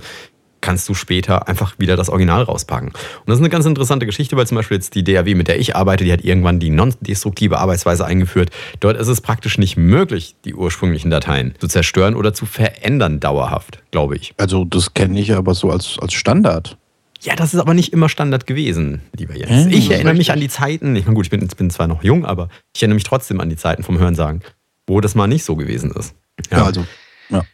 kannst 0.61 0.89
du 0.89 0.95
später 0.95 1.49
einfach 1.49 1.79
wieder 1.79 1.97
das 1.97 2.09
Original 2.09 2.43
rauspacken. 2.43 2.89
Und 2.89 2.97
das 3.27 3.37
ist 3.37 3.41
eine 3.41 3.49
ganz 3.49 3.67
interessante 3.67 4.07
Geschichte, 4.07 4.37
weil 4.37 4.47
zum 4.47 4.57
Beispiel 4.57 4.77
jetzt 4.77 4.95
die 4.95 5.05
DAW, 5.05 5.35
mit 5.35 5.49
der 5.49 5.59
ich 5.59 5.77
arbeite, 5.77 6.05
die 6.05 6.13
hat 6.13 6.23
irgendwann 6.23 6.61
die 6.61 6.71
non-destruktive 6.71 7.59
Arbeitsweise 7.59 8.05
eingeführt. 8.05 8.51
Dort 8.81 8.97
ist 8.97 9.09
es 9.09 9.21
praktisch 9.21 9.59
nicht 9.59 9.77
möglich, 9.77 10.37
die 10.45 10.55
ursprünglichen 10.55 11.11
Dateien 11.11 11.55
zu 11.59 11.69
zerstören 11.69 12.15
oder 12.15 12.35
zu 12.35 12.47
verändern 12.47 13.21
dauerhaft, 13.21 13.83
glaube 13.91 14.17
ich. 14.17 14.35
Also 14.37 14.65
das 14.65 14.95
kenne 14.95 15.19
ich 15.21 15.33
aber 15.35 15.55
so 15.55 15.71
als, 15.71 15.99
als 16.01 16.13
Standard. 16.13 16.77
Ja, 17.23 17.37
das 17.37 17.53
ist 17.53 17.61
aber 17.61 17.75
nicht 17.75 17.93
immer 17.93 18.09
Standard 18.09 18.47
gewesen, 18.47 19.03
lieber 19.15 19.37
Jens. 19.37 19.65
Hm, 19.65 19.73
ich 19.73 19.91
erinnere 19.91 20.15
mich 20.15 20.33
an 20.33 20.41
die 20.41 20.49
Zeiten, 20.49 20.97
ich 20.97 21.05
meine, 21.05 21.15
gut, 21.15 21.27
ich 21.27 21.31
bin, 21.31 21.47
bin 21.47 21.71
zwar 21.71 21.87
noch 21.87 22.03
jung, 22.03 22.25
aber 22.25 22.49
ich 22.75 22.83
erinnere 22.83 22.95
mich 22.95 23.05
trotzdem 23.05 23.41
an 23.41 23.51
die 23.51 23.57
Zeiten 23.57 23.83
vom 23.83 23.99
Hörensagen, 23.99 24.41
wo 24.87 25.01
das 25.01 25.15
mal 25.15 25.27
nicht 25.27 25.45
so 25.45 25.55
gewesen 25.55 25.91
ist. 25.91 26.15
Ja, 26.51 26.65
also 26.65 26.87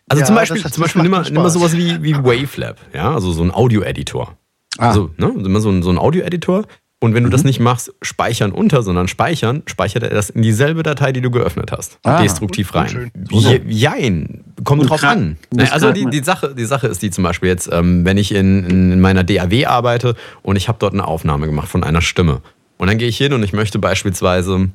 Also 0.09 0.21
Ja, 0.21 0.25
zum 0.27 0.35
Beispiel, 0.35 0.63
zum 0.71 0.83
Beispiel 0.83 1.03
nimm 1.03 1.11
mal, 1.11 1.23
nimm 1.23 1.35
mal 1.35 1.51
sowas 1.51 1.77
wie, 1.77 2.03
wie 2.03 2.15
Wavelab, 2.17 2.79
ja, 2.95 3.13
also 3.15 3.33
so 3.33 3.43
ein 3.43 3.53
Audio-Editor. 3.53 4.37
ah, 4.79 4.89
Also, 4.89 5.11
ne, 5.19 5.33
immer 5.37 5.61
so 5.61 5.71
ein, 5.71 5.83
so 5.83 5.91
ein 5.91 5.99
Audio-Editor. 5.99 6.65
Und 6.99 7.13
wenn 7.13 7.25
du 7.25 7.29
das 7.29 7.45
nicht 7.45 7.61
machst, 7.61 7.93
speichern 8.01 8.53
unter, 8.53 8.83
sondern 8.83 9.07
speichern, 9.07 9.63
speichert 9.67 10.03
er 10.03 10.09
das 10.09 10.31
in 10.31 10.41
dieselbe 10.41 10.83
Datei, 10.83 11.13
die 11.13 11.21
du 11.21 11.31
geöffnet 11.31 11.71
hast. 11.71 11.99
Ah, 12.05 12.23
destruktiv 12.23 12.75
rein. 12.75 13.13
Je- 13.31 13.61
Jein, 13.69 14.45
kommt 14.65 14.81
Und 14.81 14.89
drauf 14.89 15.05
an. 15.05 15.37
Ne, 15.55 15.71
Also 15.71 15.93
die, 15.93 16.07
die, 16.07 16.25
Sache, 16.25 16.55
die 16.57 16.65
Sache 16.65 16.87
ist 16.87 17.03
die 17.03 17.11
zum 17.11 17.23
Beispiel 17.23 17.51
jetzt, 17.51 17.69
ähm, 17.71 18.07
wenn 18.07 18.17
ich 18.17 18.33
in, 18.35 18.65
in 18.65 19.01
meiner 19.01 19.25
DAW 19.25 19.67
arbeite 19.67 20.15
und 20.43 20.57
ich 20.57 20.69
habe 20.69 20.79
dort 20.81 20.95
eine 20.95 21.07
Aufnahme 21.07 21.45
gemacht 21.47 21.69
von 21.69 21.85
einer 21.85 22.01
Stimme. 22.01 22.41
Und 22.79 22.89
dann 22.89 22.97
gehe 22.97 23.09
ich 23.09 23.19
hin 23.19 23.35
und 23.35 23.43
ich 23.43 23.53
möchte 23.53 23.79
beispielsweise, 23.79 24.71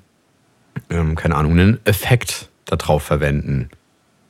ähm, 0.92 1.16
keine 1.16 1.36
Ahnung, 1.36 1.54
einen 1.54 1.80
Effekt 1.86 2.50
darauf 2.66 3.02
verwenden. 3.02 3.70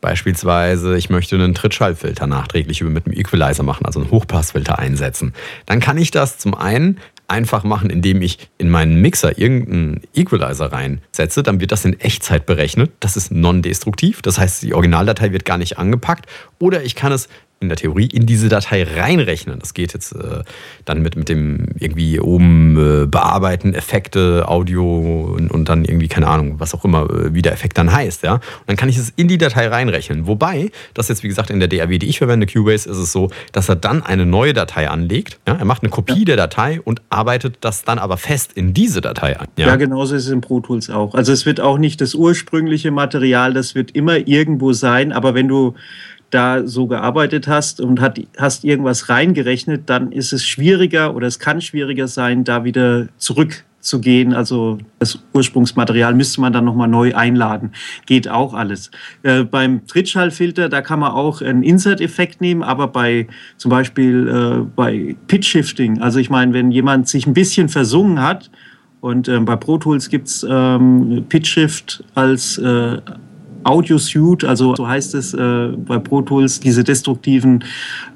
Beispielsweise, 0.01 0.97
ich 0.97 1.09
möchte 1.09 1.35
einen 1.35 1.53
Trittschallfilter 1.53 2.27
nachträglich 2.27 2.81
mit 2.81 3.05
einem 3.05 3.15
Equalizer 3.15 3.63
machen, 3.63 3.85
also 3.85 3.99
einen 3.99 4.11
Hochpassfilter 4.11 4.79
einsetzen. 4.79 5.33
Dann 5.67 5.79
kann 5.79 5.97
ich 5.97 6.09
das 6.09 6.39
zum 6.39 6.55
einen 6.55 6.99
einfach 7.27 7.63
machen, 7.63 7.89
indem 7.89 8.21
ich 8.21 8.49
in 8.57 8.69
meinen 8.69 8.99
Mixer 8.99 9.37
irgendeinen 9.37 10.01
Equalizer 10.13 10.71
reinsetze. 10.71 11.43
Dann 11.43 11.61
wird 11.61 11.71
das 11.71 11.85
in 11.85 11.99
Echtzeit 11.99 12.45
berechnet. 12.45 12.91
Das 12.99 13.15
ist 13.15 13.31
non-destruktiv. 13.31 14.21
Das 14.21 14.37
heißt, 14.37 14.63
die 14.63 14.73
Originaldatei 14.73 15.31
wird 15.31 15.45
gar 15.45 15.57
nicht 15.57 15.77
angepackt. 15.77 16.25
Oder 16.59 16.83
ich 16.83 16.95
kann 16.95 17.11
es 17.11 17.29
in 17.61 17.69
der 17.69 17.77
Theorie 17.77 18.07
in 18.07 18.25
diese 18.25 18.49
Datei 18.49 18.83
reinrechnen. 18.83 19.59
Das 19.59 19.73
geht 19.73 19.93
jetzt 19.93 20.13
äh, 20.13 20.43
dann 20.83 21.01
mit, 21.01 21.15
mit 21.15 21.29
dem 21.29 21.67
irgendwie 21.79 22.19
oben 22.19 23.03
äh, 23.03 23.05
bearbeiten, 23.05 23.75
Effekte, 23.75 24.45
Audio 24.47 25.33
und, 25.37 25.51
und 25.51 25.69
dann 25.69 25.85
irgendwie, 25.85 26.07
keine 26.07 26.27
Ahnung, 26.27 26.59
was 26.59 26.73
auch 26.73 26.83
immer, 26.83 27.07
äh, 27.09 27.33
wie 27.33 27.43
der 27.43 27.53
Effekt 27.53 27.77
dann 27.77 27.91
heißt. 27.91 28.23
Ja? 28.23 28.35
Und 28.35 28.41
dann 28.65 28.77
kann 28.77 28.89
ich 28.89 28.97
es 28.97 29.13
in 29.15 29.27
die 29.27 29.37
Datei 29.37 29.67
reinrechnen. 29.67 30.25
Wobei, 30.25 30.71
das 30.95 31.07
jetzt 31.07 31.21
wie 31.23 31.27
gesagt 31.27 31.51
in 31.51 31.59
der 31.59 31.67
DAW, 31.67 31.99
die 31.99 32.09
ich 32.09 32.17
verwende, 32.17 32.47
Cubase, 32.47 32.89
ist 32.89 32.97
es 32.97 33.11
so, 33.11 33.29
dass 33.51 33.69
er 33.69 33.75
dann 33.75 34.01
eine 34.01 34.25
neue 34.25 34.53
Datei 34.53 34.89
anlegt. 34.89 35.39
Ja? 35.47 35.53
Er 35.53 35.65
macht 35.65 35.83
eine 35.83 35.91
Kopie 35.91 36.25
der 36.25 36.37
Datei 36.37 36.81
und 36.81 37.01
arbeitet 37.09 37.57
das 37.61 37.83
dann 37.83 37.99
aber 37.99 38.17
fest 38.17 38.53
in 38.53 38.73
diese 38.73 39.01
Datei 39.01 39.37
an. 39.37 39.47
Ja. 39.57 39.75
genauso 39.75 40.15
ist 40.15 40.25
es 40.25 40.31
in 40.31 40.41
Pro 40.41 40.61
Tools 40.61 40.89
auch. 40.89 41.13
Also 41.13 41.31
es 41.31 41.45
wird 41.45 41.61
auch 41.61 41.77
nicht 41.77 42.01
das 42.01 42.15
ursprüngliche 42.15 42.89
Material, 42.89 43.53
das 43.53 43.75
wird 43.75 43.91
immer 43.91 44.27
irgendwo 44.27 44.73
sein, 44.73 45.11
aber 45.11 45.35
wenn 45.35 45.47
du 45.47 45.75
da 46.31 46.65
so 46.65 46.87
gearbeitet 46.87 47.47
hast 47.47 47.79
und 47.79 48.01
hat, 48.01 48.19
hast 48.37 48.63
irgendwas 48.63 49.09
reingerechnet, 49.09 49.83
dann 49.89 50.11
ist 50.11 50.33
es 50.33 50.45
schwieriger 50.45 51.15
oder 51.15 51.27
es 51.27 51.39
kann 51.39 51.61
schwieriger 51.61 52.07
sein, 52.07 52.43
da 52.43 52.63
wieder 52.63 53.07
zurück 53.17 53.63
zu 53.81 53.99
gehen. 53.99 54.33
Also 54.33 54.77
das 54.99 55.19
Ursprungsmaterial 55.33 56.13
müsste 56.13 56.41
man 56.41 56.53
dann 56.53 56.65
nochmal 56.65 56.87
neu 56.87 57.13
einladen. 57.15 57.71
Geht 58.05 58.29
auch 58.29 58.53
alles. 58.53 58.91
Äh, 59.23 59.43
beim 59.43 59.85
Trittschallfilter, 59.87 60.69
da 60.69 60.81
kann 60.81 60.99
man 60.99 61.11
auch 61.11 61.41
einen 61.41 61.63
Insert-Effekt 61.63 62.41
nehmen, 62.41 62.63
aber 62.63 62.87
bei 62.87 63.27
zum 63.57 63.69
Beispiel 63.69 64.27
äh, 64.27 64.65
bei 64.75 65.15
Pitch-Shifting, 65.27 66.01
also 66.01 66.19
ich 66.19 66.29
meine, 66.29 66.53
wenn 66.53 66.71
jemand 66.71 67.07
sich 67.07 67.27
ein 67.27 67.33
bisschen 67.33 67.69
versungen 67.69 68.21
hat 68.21 68.49
und 69.01 69.27
äh, 69.27 69.39
bei 69.39 69.55
Pro 69.55 69.77
Tools 69.77 70.09
gibt 70.09 70.27
es 70.27 70.45
ähm, 70.47 71.25
Pitch-Shift 71.27 72.03
als 72.13 72.57
äh, 72.59 72.97
Audio 73.63 73.97
Suite, 73.97 74.43
also 74.43 74.75
so 74.75 74.87
heißt 74.87 75.15
es 75.15 75.33
äh, 75.33 75.67
bei 75.77 75.99
Pro 75.99 76.21
Tools, 76.21 76.59
diese 76.59 76.83
destruktiven 76.83 77.63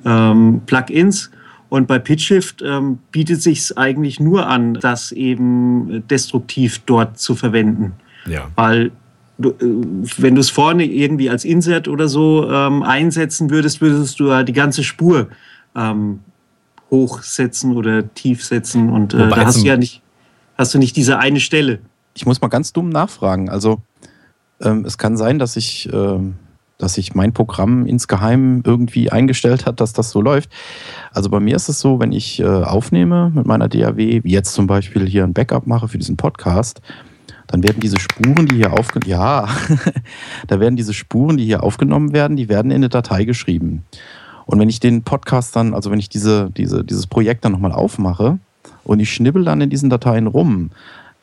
ähm, 0.05 0.61
Plugins. 0.65 1.31
Und 1.69 1.87
bei 1.87 1.99
PitchShift 1.99 2.61
ähm, 2.65 2.99
bietet 3.11 3.41
sich 3.41 3.59
es 3.59 3.75
eigentlich 3.75 4.19
nur 4.19 4.47
an, 4.47 4.75
das 4.75 5.11
eben 5.11 6.03
destruktiv 6.07 6.79
dort 6.85 7.17
zu 7.17 7.35
verwenden. 7.35 7.93
Ja. 8.27 8.49
Weil 8.55 8.91
du, 9.37 9.49
äh, 9.49 9.55
wenn 10.17 10.35
du 10.35 10.41
es 10.41 10.49
vorne 10.49 10.85
irgendwie 10.85 11.29
als 11.29 11.43
Insert 11.43 11.87
oder 11.87 12.07
so 12.07 12.49
ähm, 12.49 12.83
einsetzen 12.83 13.49
würdest, 13.49 13.81
würdest 13.81 14.19
du 14.19 14.27
ja 14.27 14.43
die 14.43 14.53
ganze 14.53 14.83
Spur 14.83 15.27
ähm, 15.75 16.19
hochsetzen 16.91 17.75
oder 17.75 18.13
tiefsetzen 18.13 18.89
und 18.89 19.13
äh, 19.13 19.29
da 19.29 19.45
hast 19.45 19.61
du 19.61 19.65
ja 19.65 19.75
nicht, 19.75 20.01
hast 20.57 20.73
du 20.73 20.77
nicht 20.77 20.95
diese 20.95 21.17
eine 21.17 21.39
Stelle. 21.39 21.79
Ich 22.13 22.25
muss 22.25 22.39
mal 22.39 22.47
ganz 22.47 22.71
dumm 22.71 22.89
nachfragen. 22.89 23.49
Also 23.49 23.81
ähm, 24.61 24.85
es 24.85 24.97
kann 24.97 25.17
sein, 25.17 25.39
dass 25.39 25.55
ich, 25.55 25.89
ähm, 25.91 26.35
dass 26.77 26.95
sich 26.95 27.15
mein 27.15 27.33
Programm 27.33 27.85
insgeheim 27.85 28.61
irgendwie 28.65 29.11
eingestellt 29.11 29.65
hat, 29.65 29.79
dass 29.79 29.93
das 29.93 30.11
so 30.11 30.21
läuft. 30.21 30.49
Also 31.11 31.29
bei 31.29 31.39
mir 31.39 31.55
ist 31.55 31.69
es 31.69 31.79
so, 31.79 31.99
wenn 31.99 32.11
ich 32.11 32.39
äh, 32.39 32.45
aufnehme 32.45 33.31
mit 33.33 33.45
meiner 33.45 33.69
DAW, 33.69 34.23
wie 34.23 34.31
jetzt 34.31 34.53
zum 34.53 34.67
Beispiel 34.67 35.07
hier 35.07 35.23
ein 35.23 35.33
Backup 35.33 35.67
mache 35.67 35.87
für 35.87 35.97
diesen 35.97 36.17
Podcast, 36.17 36.81
dann 37.47 37.63
werden 37.63 37.79
diese 37.79 37.99
Spuren, 37.99 38.47
die 38.47 38.55
hier 38.55 38.73
aufgenommen, 38.73 39.09
ja, 39.09 39.47
da 40.47 40.59
werden 40.59 40.75
diese 40.75 40.93
Spuren, 40.93 41.37
die 41.37 41.45
hier 41.45 41.63
aufgenommen 41.63 42.11
werden, 42.11 42.37
die 42.37 42.49
werden 42.49 42.71
in 42.71 42.77
eine 42.77 42.89
Datei 42.89 43.23
geschrieben. 43.23 43.83
Und 44.45 44.59
wenn 44.59 44.69
ich 44.69 44.79
den 44.79 45.03
Podcast 45.03 45.55
dann, 45.55 45.73
also 45.73 45.91
wenn 45.91 45.99
ich 45.99 46.09
diese, 46.09 46.51
diese, 46.51 46.83
dieses 46.83 47.07
Projekt 47.07 47.45
dann 47.45 47.51
nochmal 47.51 47.71
aufmache 47.71 48.39
und 48.83 48.99
ich 48.99 49.11
schnibbel 49.13 49.43
dann 49.43 49.61
in 49.61 49.69
diesen 49.69 49.89
Dateien 49.89 50.27
rum, 50.27 50.71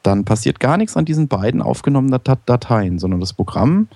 dann 0.02 0.24
passiert 0.24 0.60
gar 0.60 0.76
nichts 0.76 0.96
an 0.96 1.04
diesen 1.04 1.28
beiden 1.28 1.62
aufgenommenen 1.62 2.20
Dat- 2.22 2.40
Dateien, 2.46 2.98
sondern 2.98 3.20
das 3.20 3.32
Programm 3.32 3.88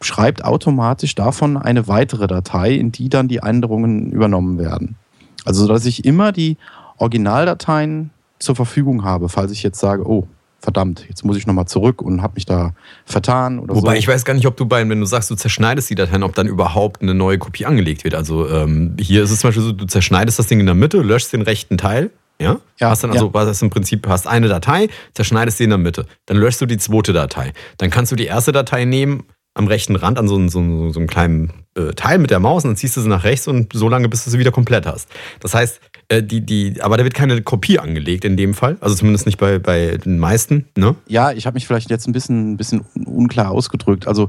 schreibt 0.00 0.44
automatisch 0.44 1.14
davon 1.14 1.56
eine 1.56 1.88
weitere 1.88 2.26
Datei, 2.26 2.72
in 2.74 2.92
die 2.92 3.08
dann 3.08 3.28
die 3.28 3.38
Änderungen 3.38 4.10
übernommen 4.12 4.58
werden. 4.58 4.96
Also 5.44 5.66
dass 5.66 5.86
ich 5.86 6.04
immer 6.04 6.32
die 6.32 6.56
Originaldateien 6.98 8.10
zur 8.38 8.54
Verfügung 8.54 9.04
habe, 9.04 9.28
falls 9.28 9.50
ich 9.50 9.62
jetzt 9.62 9.80
sage, 9.80 10.06
oh, 10.08 10.26
verdammt, 10.60 11.06
jetzt 11.08 11.24
muss 11.24 11.36
ich 11.36 11.46
nochmal 11.46 11.66
zurück 11.66 12.02
und 12.02 12.20
habe 12.20 12.34
mich 12.34 12.44
da 12.44 12.72
vertan 13.06 13.58
oder 13.58 13.74
Wobei 13.74 13.92
so. 13.92 13.98
ich 13.98 14.08
weiß 14.08 14.24
gar 14.24 14.34
nicht, 14.34 14.46
ob 14.46 14.56
du 14.56 14.66
bei, 14.66 14.86
wenn 14.88 15.00
du 15.00 15.06
sagst, 15.06 15.30
du 15.30 15.36
zerschneidest 15.36 15.88
die 15.88 15.94
Dateien, 15.94 16.22
ob 16.22 16.34
dann 16.34 16.48
überhaupt 16.48 17.00
eine 17.00 17.14
neue 17.14 17.38
Kopie 17.38 17.64
angelegt 17.64 18.04
wird. 18.04 18.14
Also 18.14 18.48
ähm, 18.48 18.96
hier 19.00 19.22
ist 19.22 19.30
es 19.30 19.40
zum 19.40 19.48
Beispiel 19.48 19.62
so, 19.62 19.72
du 19.72 19.86
zerschneidest 19.86 20.38
das 20.38 20.48
Ding 20.48 20.60
in 20.60 20.66
der 20.66 20.74
Mitte, 20.74 21.00
löschst 21.00 21.32
den 21.32 21.42
rechten 21.42 21.78
Teil. 21.78 22.10
Ja? 22.40 22.60
Ja, 22.78 22.90
hast 22.90 23.02
dann 23.02 23.10
ja. 23.12 23.20
also, 23.20 23.34
was 23.34 23.48
ist 23.48 23.62
im 23.62 23.70
Prinzip, 23.70 24.06
hast 24.06 24.26
eine 24.26 24.48
Datei, 24.48 24.88
zerschneidest 25.14 25.58
die 25.58 25.64
in 25.64 25.70
der 25.70 25.78
Mitte. 25.78 26.06
Dann 26.26 26.36
löschst 26.36 26.60
du 26.60 26.66
die 26.66 26.78
zweite 26.78 27.12
Datei. 27.12 27.52
Dann 27.78 27.90
kannst 27.90 28.12
du 28.12 28.16
die 28.16 28.26
erste 28.26 28.52
Datei 28.52 28.84
nehmen, 28.84 29.24
am 29.54 29.66
rechten 29.66 29.96
Rand 29.96 30.18
an 30.20 30.28
so, 30.28 30.36
einen- 30.36 30.48
so, 30.48 30.60
einen- 30.60 30.92
so 30.92 31.00
einem 31.00 31.08
kleinen 31.08 31.52
äh, 31.76 31.92
Teil 31.94 32.18
mit 32.18 32.30
der 32.30 32.38
Maus 32.38 32.64
und 32.64 32.70
dann 32.70 32.76
ziehst 32.76 32.96
du 32.96 33.00
sie 33.00 33.08
nach 33.08 33.24
rechts 33.24 33.48
und 33.48 33.72
so 33.72 33.88
lange, 33.88 34.08
bis 34.08 34.24
du 34.24 34.30
sie 34.30 34.38
wieder 34.38 34.52
komplett 34.52 34.86
hast. 34.86 35.08
Das 35.40 35.52
heißt, 35.54 35.80
äh, 36.08 36.22
die, 36.22 36.40
die, 36.40 36.80
aber 36.80 36.96
da 36.96 37.02
wird 37.02 37.14
keine 37.14 37.42
Kopie 37.42 37.78
angelegt 37.80 38.24
in 38.24 38.36
dem 38.36 38.54
Fall. 38.54 38.76
Also 38.80 38.94
zumindest 38.94 39.26
nicht 39.26 39.38
bei, 39.38 39.58
bei 39.58 39.96
den 39.96 40.18
meisten. 40.20 40.66
Ne? 40.76 40.94
Ja, 41.08 41.32
ich 41.32 41.44
habe 41.46 41.54
mich 41.54 41.66
vielleicht 41.66 41.90
jetzt 41.90 42.06
ein 42.06 42.12
bisschen, 42.12 42.52
ein 42.52 42.56
bisschen 42.56 42.84
unklar 43.04 43.50
ausgedrückt. 43.50 44.06
Also 44.06 44.28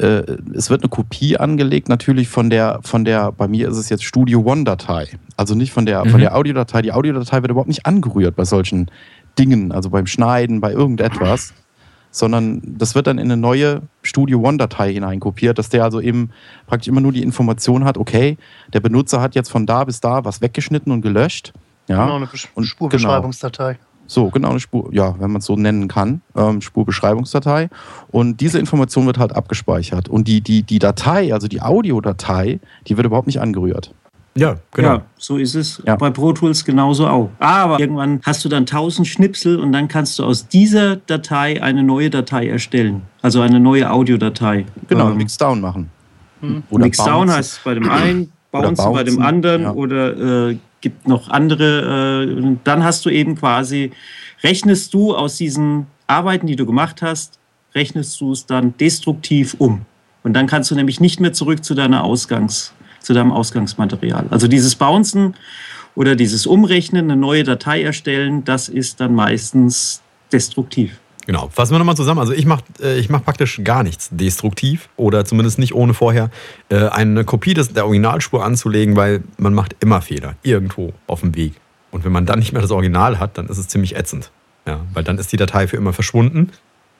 äh, 0.00 0.36
es 0.54 0.70
wird 0.70 0.82
eine 0.82 0.88
Kopie 0.88 1.36
angelegt, 1.36 1.88
natürlich 1.88 2.28
von 2.28 2.50
der, 2.50 2.80
von 2.82 3.04
der, 3.04 3.32
bei 3.32 3.46
mir 3.48 3.68
ist 3.68 3.76
es 3.76 3.88
jetzt 3.88 4.04
Studio 4.04 4.40
One-Datei. 4.40 5.08
Also 5.36 5.54
nicht 5.54 5.72
von 5.72 5.86
der, 5.86 6.04
Mhm. 6.04 6.10
von 6.10 6.20
der 6.20 6.34
Audiodatei. 6.36 6.82
Die 6.82 6.92
Audiodatei 6.92 7.42
wird 7.42 7.50
überhaupt 7.50 7.68
nicht 7.68 7.86
angerührt 7.86 8.36
bei 8.36 8.44
solchen 8.44 8.90
Dingen, 9.38 9.72
also 9.72 9.90
beim 9.90 10.06
Schneiden, 10.06 10.60
bei 10.60 10.72
irgendetwas. 10.72 11.54
Sondern 12.12 12.60
das 12.64 12.96
wird 12.96 13.06
dann 13.06 13.18
in 13.18 13.26
eine 13.30 13.36
neue 13.36 13.82
Studio 14.02 14.40
One-Datei 14.40 14.92
hineinkopiert, 14.94 15.58
dass 15.58 15.68
der 15.68 15.84
also 15.84 16.00
eben 16.00 16.30
praktisch 16.66 16.88
immer 16.88 17.00
nur 17.00 17.12
die 17.12 17.22
Information 17.22 17.84
hat, 17.84 17.96
okay, 17.98 18.36
der 18.72 18.80
Benutzer 18.80 19.20
hat 19.20 19.36
jetzt 19.36 19.48
von 19.48 19.64
da 19.64 19.84
bis 19.84 20.00
da 20.00 20.24
was 20.24 20.40
weggeschnitten 20.40 20.90
und 20.90 21.02
gelöscht. 21.02 21.52
Ja. 21.86 22.02
Genau, 22.04 22.16
eine 22.16 22.24
Besch- 22.26 22.48
Und 22.54 22.64
Spurbeschreibungsdatei. 22.64 23.78
So, 24.10 24.28
genau 24.28 24.50
eine 24.50 24.58
Spur, 24.58 24.88
ja, 24.92 25.14
wenn 25.20 25.30
man 25.30 25.38
es 25.38 25.44
so 25.46 25.54
nennen 25.54 25.86
kann, 25.86 26.20
ähm, 26.34 26.60
Spurbeschreibungsdatei. 26.60 27.68
Und 28.10 28.40
diese 28.40 28.58
Information 28.58 29.06
wird 29.06 29.18
halt 29.18 29.36
abgespeichert. 29.36 30.08
Und 30.08 30.26
die, 30.26 30.40
die, 30.40 30.64
die 30.64 30.80
Datei, 30.80 31.32
also 31.32 31.46
die 31.46 31.62
Audiodatei, 31.62 32.58
die 32.88 32.96
wird 32.96 33.06
überhaupt 33.06 33.28
nicht 33.28 33.40
angerührt. 33.40 33.94
Ja, 34.34 34.56
genau. 34.74 34.88
Ja, 34.94 35.02
so 35.16 35.36
ist 35.36 35.54
es 35.54 35.80
Ja. 35.86 35.94
bei 35.94 36.10
Pro 36.10 36.32
Tools 36.32 36.64
genauso 36.64 37.06
auch. 37.06 37.30
Aber 37.38 37.78
irgendwann 37.78 38.20
hast 38.24 38.44
du 38.44 38.48
dann 38.48 38.62
1000 38.66 39.06
Schnipsel 39.06 39.60
und 39.60 39.70
dann 39.70 39.86
kannst 39.86 40.18
du 40.18 40.24
aus 40.24 40.48
dieser 40.48 40.96
Datei 40.96 41.62
eine 41.62 41.84
neue 41.84 42.10
Datei 42.10 42.48
erstellen. 42.48 43.02
Also 43.22 43.40
eine 43.42 43.60
neue 43.60 43.90
Audiodatei. 43.92 44.66
Genau, 44.88 45.10
Ähm, 45.10 45.18
Mixdown 45.18 45.60
machen. 45.60 45.88
Mixdown 46.40 47.26
Bounce. 47.28 47.36
heißt 47.36 47.52
es 47.52 47.60
bei 47.62 47.74
dem 47.74 47.88
einen, 47.88 48.32
Oder 48.52 48.72
Bouncen 48.72 48.92
bei 48.92 49.04
dem 49.04 49.22
anderen 49.22 49.62
ja. 49.62 49.72
oder 49.72 50.48
äh, 50.50 50.56
gibt 50.80 51.06
noch 51.06 51.28
andere. 51.28 52.26
Äh, 52.28 52.32
und 52.34 52.60
dann 52.64 52.84
hast 52.84 53.04
du 53.04 53.10
eben 53.10 53.36
quasi, 53.36 53.92
rechnest 54.42 54.92
du 54.94 55.14
aus 55.14 55.36
diesen 55.36 55.86
Arbeiten, 56.06 56.46
die 56.46 56.56
du 56.56 56.66
gemacht 56.66 57.02
hast, 57.02 57.38
rechnest 57.74 58.20
du 58.20 58.32
es 58.32 58.46
dann 58.46 58.74
destruktiv 58.78 59.54
um. 59.58 59.82
Und 60.22 60.34
dann 60.34 60.46
kannst 60.46 60.70
du 60.70 60.74
nämlich 60.74 61.00
nicht 61.00 61.20
mehr 61.20 61.32
zurück 61.32 61.64
zu 61.64 61.74
deiner 61.74 62.04
Ausgangs, 62.04 62.74
zu 63.00 63.14
deinem 63.14 63.32
Ausgangsmaterial. 63.32 64.26
Also 64.30 64.48
dieses 64.48 64.74
Bouncen 64.74 65.34
oder 65.94 66.16
dieses 66.16 66.46
Umrechnen, 66.46 67.10
eine 67.10 67.20
neue 67.20 67.44
Datei 67.44 67.82
erstellen, 67.82 68.44
das 68.44 68.68
ist 68.68 69.00
dann 69.00 69.14
meistens 69.14 70.02
destruktiv. 70.32 70.99
Genau. 71.26 71.48
Fassen 71.52 71.72
wir 71.72 71.78
nochmal 71.78 71.96
zusammen. 71.96 72.20
Also 72.20 72.32
ich 72.32 72.46
mache 72.46 72.64
äh, 72.82 72.98
ich 72.98 73.10
mach 73.10 73.22
praktisch 73.24 73.60
gar 73.62 73.82
nichts 73.82 74.08
destruktiv 74.10 74.88
oder 74.96 75.24
zumindest 75.24 75.58
nicht 75.58 75.74
ohne 75.74 75.94
vorher 75.94 76.30
äh, 76.70 76.88
eine 76.88 77.24
Kopie 77.24 77.54
des, 77.54 77.72
der 77.72 77.84
Originalspur 77.84 78.44
anzulegen, 78.44 78.96
weil 78.96 79.22
man 79.36 79.54
macht 79.54 79.76
immer 79.80 80.00
Fehler 80.00 80.36
irgendwo 80.42 80.92
auf 81.06 81.20
dem 81.20 81.34
Weg. 81.34 81.54
Und 81.90 82.04
wenn 82.04 82.12
man 82.12 82.26
dann 82.26 82.38
nicht 82.38 82.52
mehr 82.52 82.62
das 82.62 82.70
Original 82.70 83.18
hat, 83.18 83.36
dann 83.36 83.48
ist 83.48 83.58
es 83.58 83.68
ziemlich 83.68 83.96
ätzend. 83.96 84.30
Ja, 84.66 84.80
weil 84.92 85.04
dann 85.04 85.18
ist 85.18 85.32
die 85.32 85.36
Datei 85.36 85.66
für 85.66 85.76
immer 85.76 85.92
verschwunden. 85.92 86.50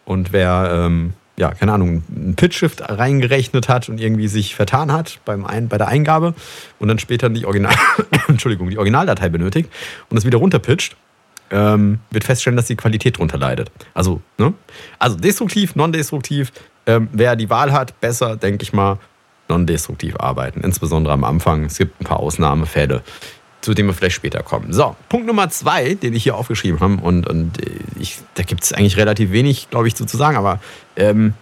Und 0.05 0.33
wer, 0.33 0.71
ähm, 0.73 1.13
ja, 1.37 1.53
keine 1.53 1.73
Ahnung, 1.73 2.03
ein 2.09 2.35
Pitch-Shift 2.35 2.83
reingerechnet 2.89 3.69
hat 3.69 3.89
und 3.89 4.01
irgendwie 4.01 4.29
sich 4.29 4.55
vertan 4.55 4.93
hat 4.93 5.21
beim 5.25 5.45
Ein 5.45 5.69
bei 5.69 5.79
der 5.79 5.89
Eingabe 5.89 6.35
und 6.79 6.89
dann 6.89 6.99
später 6.99 7.29
die 7.31 7.47
Original 7.47 7.75
Entschuldigung, 8.29 8.71
die 8.71 8.79
Originaldatei 8.79 9.29
benötigt 9.29 9.71
und 10.09 10.17
es 10.17 10.25
wieder 10.25 10.39
runterpitcht, 10.39 10.97
ähm, 11.51 11.99
wird 12.11 12.25
feststellen, 12.25 12.57
dass 12.57 12.67
die 12.67 12.77
Qualität 12.77 13.19
drunter 13.19 13.39
leidet. 13.39 13.71
Also, 13.95 14.21
ne? 14.39 14.55
Also 14.99 15.17
destruktiv, 15.17 15.77
non-destruktiv. 15.77 16.53
Ähm, 16.87 17.09
wer 17.13 17.37
die 17.37 17.51
Wahl 17.51 17.73
hat, 17.73 18.01
besser, 18.01 18.37
denke 18.37 18.63
ich 18.63 18.73
mal, 18.73 18.99
non-destruktiv 19.49 20.17
arbeiten. 20.19 20.61
Insbesondere 20.63 21.13
am 21.13 21.25
Anfang. 21.25 21.65
Es 21.65 21.79
gibt 21.79 22.01
ein 22.01 22.05
paar 22.05 22.21
Ausnahmefälle, 22.21 23.03
zu 23.61 23.75
denen 23.75 23.89
wir 23.89 23.95
vielleicht 23.95 24.17
später 24.17 24.43
kommen. 24.43 24.73
So, 24.73 24.97
Punkt 25.09 25.27
Nummer 25.27 25.51
zwei, 25.51 25.95
den 25.95 26.15
ich 26.15 26.23
hier 26.23 26.37
aufgeschrieben 26.37 26.81
habe, 26.81 26.97
und, 27.03 27.27
und 27.29 27.61
äh, 27.65 27.71
ich, 27.99 28.19
da 28.35 28.43
gibt 28.43 28.65
es 28.65 28.73
eigentlich 28.73 28.97
relativ 28.97 29.33
wenig, 29.33 29.69
glaube 29.71 29.89
ich, 29.89 29.95
zu, 29.95 30.07
zu 30.07 30.17
sagen, 30.17 30.37
aber 30.37 30.61
ähm, 30.97 31.35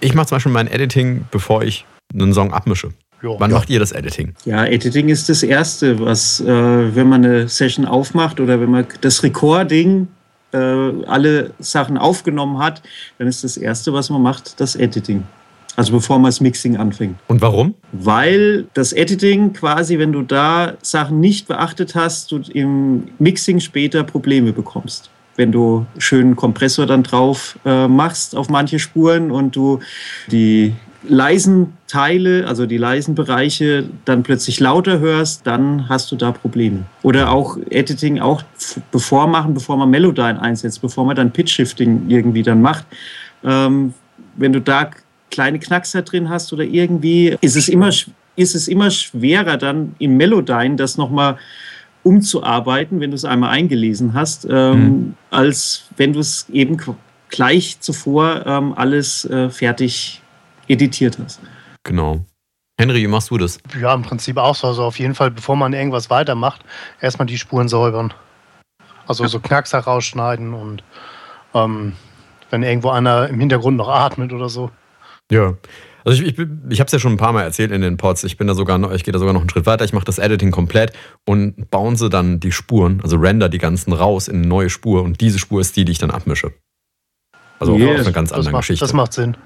ich 0.00 0.14
mache 0.14 0.26
zum 0.26 0.36
Beispiel 0.36 0.52
mein 0.52 0.66
Editing, 0.66 1.24
bevor 1.30 1.62
ich 1.62 1.86
einen 2.12 2.34
Song 2.34 2.52
abmische. 2.52 2.92
Ja. 3.22 3.30
Wann 3.38 3.52
macht 3.52 3.70
ihr 3.70 3.78
das 3.78 3.92
Editing? 3.92 4.34
Ja, 4.44 4.64
Editing 4.64 5.08
ist 5.08 5.28
das 5.28 5.42
Erste, 5.42 6.00
was, 6.00 6.40
äh, 6.40 6.46
wenn 6.46 7.08
man 7.08 7.24
eine 7.24 7.48
Session 7.48 7.86
aufmacht 7.86 8.40
oder 8.40 8.60
wenn 8.60 8.70
man 8.70 8.86
das 9.00 9.22
Recording, 9.22 10.08
äh, 10.52 10.56
alle 10.58 11.52
Sachen 11.60 11.96
aufgenommen 11.96 12.58
hat, 12.58 12.82
dann 13.18 13.28
ist 13.28 13.44
das 13.44 13.56
Erste, 13.56 13.92
was 13.92 14.10
man 14.10 14.22
macht, 14.22 14.60
das 14.60 14.74
Editing. 14.74 15.22
Also 15.76 15.92
bevor 15.92 16.18
man 16.18 16.28
das 16.28 16.40
Mixing 16.40 16.76
anfängt. 16.76 17.16
Und 17.28 17.40
warum? 17.40 17.74
Weil 17.92 18.66
das 18.74 18.92
Editing 18.92 19.54
quasi, 19.54 19.98
wenn 19.98 20.12
du 20.12 20.22
da 20.22 20.74
Sachen 20.82 21.20
nicht 21.20 21.48
beachtet 21.48 21.94
hast, 21.94 22.32
du 22.32 22.42
im 22.52 23.04
Mixing 23.18 23.60
später 23.60 24.04
Probleme 24.04 24.52
bekommst. 24.52 25.08
Wenn 25.36 25.50
du 25.50 25.86
schönen 25.96 26.36
Kompressor 26.36 26.84
dann 26.84 27.02
drauf 27.02 27.58
äh, 27.64 27.88
machst 27.88 28.36
auf 28.36 28.50
manche 28.50 28.78
Spuren 28.78 29.30
und 29.30 29.56
du 29.56 29.80
die 30.30 30.74
leisen 31.08 31.72
Teile, 31.88 32.46
also 32.46 32.66
die 32.66 32.76
leisen 32.76 33.14
Bereiche, 33.14 33.84
dann 34.04 34.22
plötzlich 34.22 34.60
lauter 34.60 34.98
hörst, 35.00 35.46
dann 35.46 35.88
hast 35.88 36.10
du 36.12 36.16
da 36.16 36.32
Probleme. 36.32 36.84
Oder 37.02 37.30
auch 37.30 37.56
Editing 37.70 38.20
auch 38.20 38.42
bevor 38.90 39.26
machen, 39.26 39.54
bevor 39.54 39.76
man 39.76 39.90
Melodyne 39.90 40.40
einsetzt, 40.40 40.80
bevor 40.80 41.04
man 41.04 41.16
dann 41.16 41.32
Pitch-Shifting 41.32 42.04
irgendwie 42.08 42.42
dann 42.42 42.62
macht. 42.62 42.86
Ähm, 43.44 43.94
wenn 44.36 44.52
du 44.52 44.60
da 44.60 44.90
kleine 45.30 45.58
Knackser 45.58 46.02
drin 46.02 46.28
hast 46.28 46.52
oder 46.52 46.64
irgendwie, 46.64 47.36
ist 47.40 47.56
es 47.56 47.68
immer, 47.68 47.88
ist 47.88 48.54
es 48.54 48.68
immer 48.68 48.90
schwerer 48.90 49.56
dann 49.56 49.94
in 49.98 50.16
Melodyne 50.16 50.76
das 50.76 50.96
nochmal 50.96 51.36
umzuarbeiten, 52.04 53.00
wenn 53.00 53.10
du 53.10 53.16
es 53.16 53.24
einmal 53.24 53.50
eingelesen 53.50 54.14
hast, 54.14 54.46
ähm, 54.50 54.72
Mhm. 54.84 55.14
als 55.30 55.84
wenn 55.96 56.12
du 56.12 56.20
es 56.20 56.46
eben 56.52 56.76
gleich 57.28 57.78
zuvor 57.80 58.44
ähm, 58.46 58.72
alles 58.76 59.24
äh, 59.24 59.50
fertig 59.50 60.21
editiert 60.72 61.18
hast. 61.22 61.40
Genau. 61.84 62.24
Henry, 62.80 63.02
wie 63.02 63.06
machst 63.06 63.30
du 63.30 63.38
das? 63.38 63.58
Ja, 63.80 63.94
im 63.94 64.02
Prinzip 64.02 64.36
auch 64.38 64.54
so. 64.54 64.66
Also 64.68 64.82
auf 64.84 64.98
jeden 64.98 65.14
Fall, 65.14 65.30
bevor 65.30 65.56
man 65.56 65.72
irgendwas 65.72 66.10
weitermacht, 66.10 66.64
erstmal 67.00 67.26
die 67.26 67.38
Spuren 67.38 67.68
säubern. 67.68 68.12
Also 69.06 69.26
so 69.26 69.40
Knackser 69.40 69.80
rausschneiden 69.80 70.54
und 70.54 70.82
ähm, 71.54 71.92
wenn 72.50 72.62
irgendwo 72.62 72.90
einer 72.90 73.28
im 73.28 73.38
Hintergrund 73.40 73.76
noch 73.76 73.88
atmet 73.88 74.32
oder 74.32 74.48
so. 74.48 74.70
Ja. 75.30 75.54
Also 76.04 76.22
ich, 76.22 76.36
ich, 76.38 76.46
ich 76.70 76.80
habe 76.80 76.86
es 76.86 76.92
ja 76.92 76.98
schon 76.98 77.12
ein 77.12 77.16
paar 77.16 77.32
Mal 77.32 77.42
erzählt 77.42 77.70
in 77.70 77.80
den 77.80 77.96
Pods. 77.96 78.24
Ich 78.24 78.36
bin 78.36 78.46
da 78.48 78.54
sogar 78.54 78.78
noch, 78.78 78.90
ich 78.92 79.04
gehe 79.04 79.12
da 79.12 79.18
sogar 79.18 79.32
noch 79.34 79.40
einen 79.42 79.50
Schritt 79.50 79.66
weiter. 79.66 79.84
Ich 79.84 79.92
mache 79.92 80.04
das 80.04 80.18
Editing 80.18 80.50
komplett 80.50 80.92
und 81.26 81.70
bounce 81.70 82.08
dann 82.10 82.40
die 82.40 82.50
Spuren, 82.52 83.00
also 83.02 83.16
render 83.16 83.48
die 83.48 83.58
ganzen 83.58 83.92
raus 83.92 84.26
in 84.28 84.36
eine 84.38 84.46
neue 84.46 84.70
Spur 84.70 85.02
und 85.02 85.20
diese 85.20 85.38
Spur 85.38 85.60
ist 85.60 85.76
die, 85.76 85.84
die 85.84 85.92
ich 85.92 85.98
dann 85.98 86.10
abmische. 86.10 86.52
Also 87.60 87.76
Yes. 87.76 88.00
auf 88.00 88.06
eine 88.06 88.12
ganz 88.12 88.30
Das 88.30 88.38
andere 88.38 88.52
macht, 88.52 88.62
Geschichte. 88.62 88.84
das 88.84 88.92
macht 88.92 89.12
Sinn. 89.12 89.36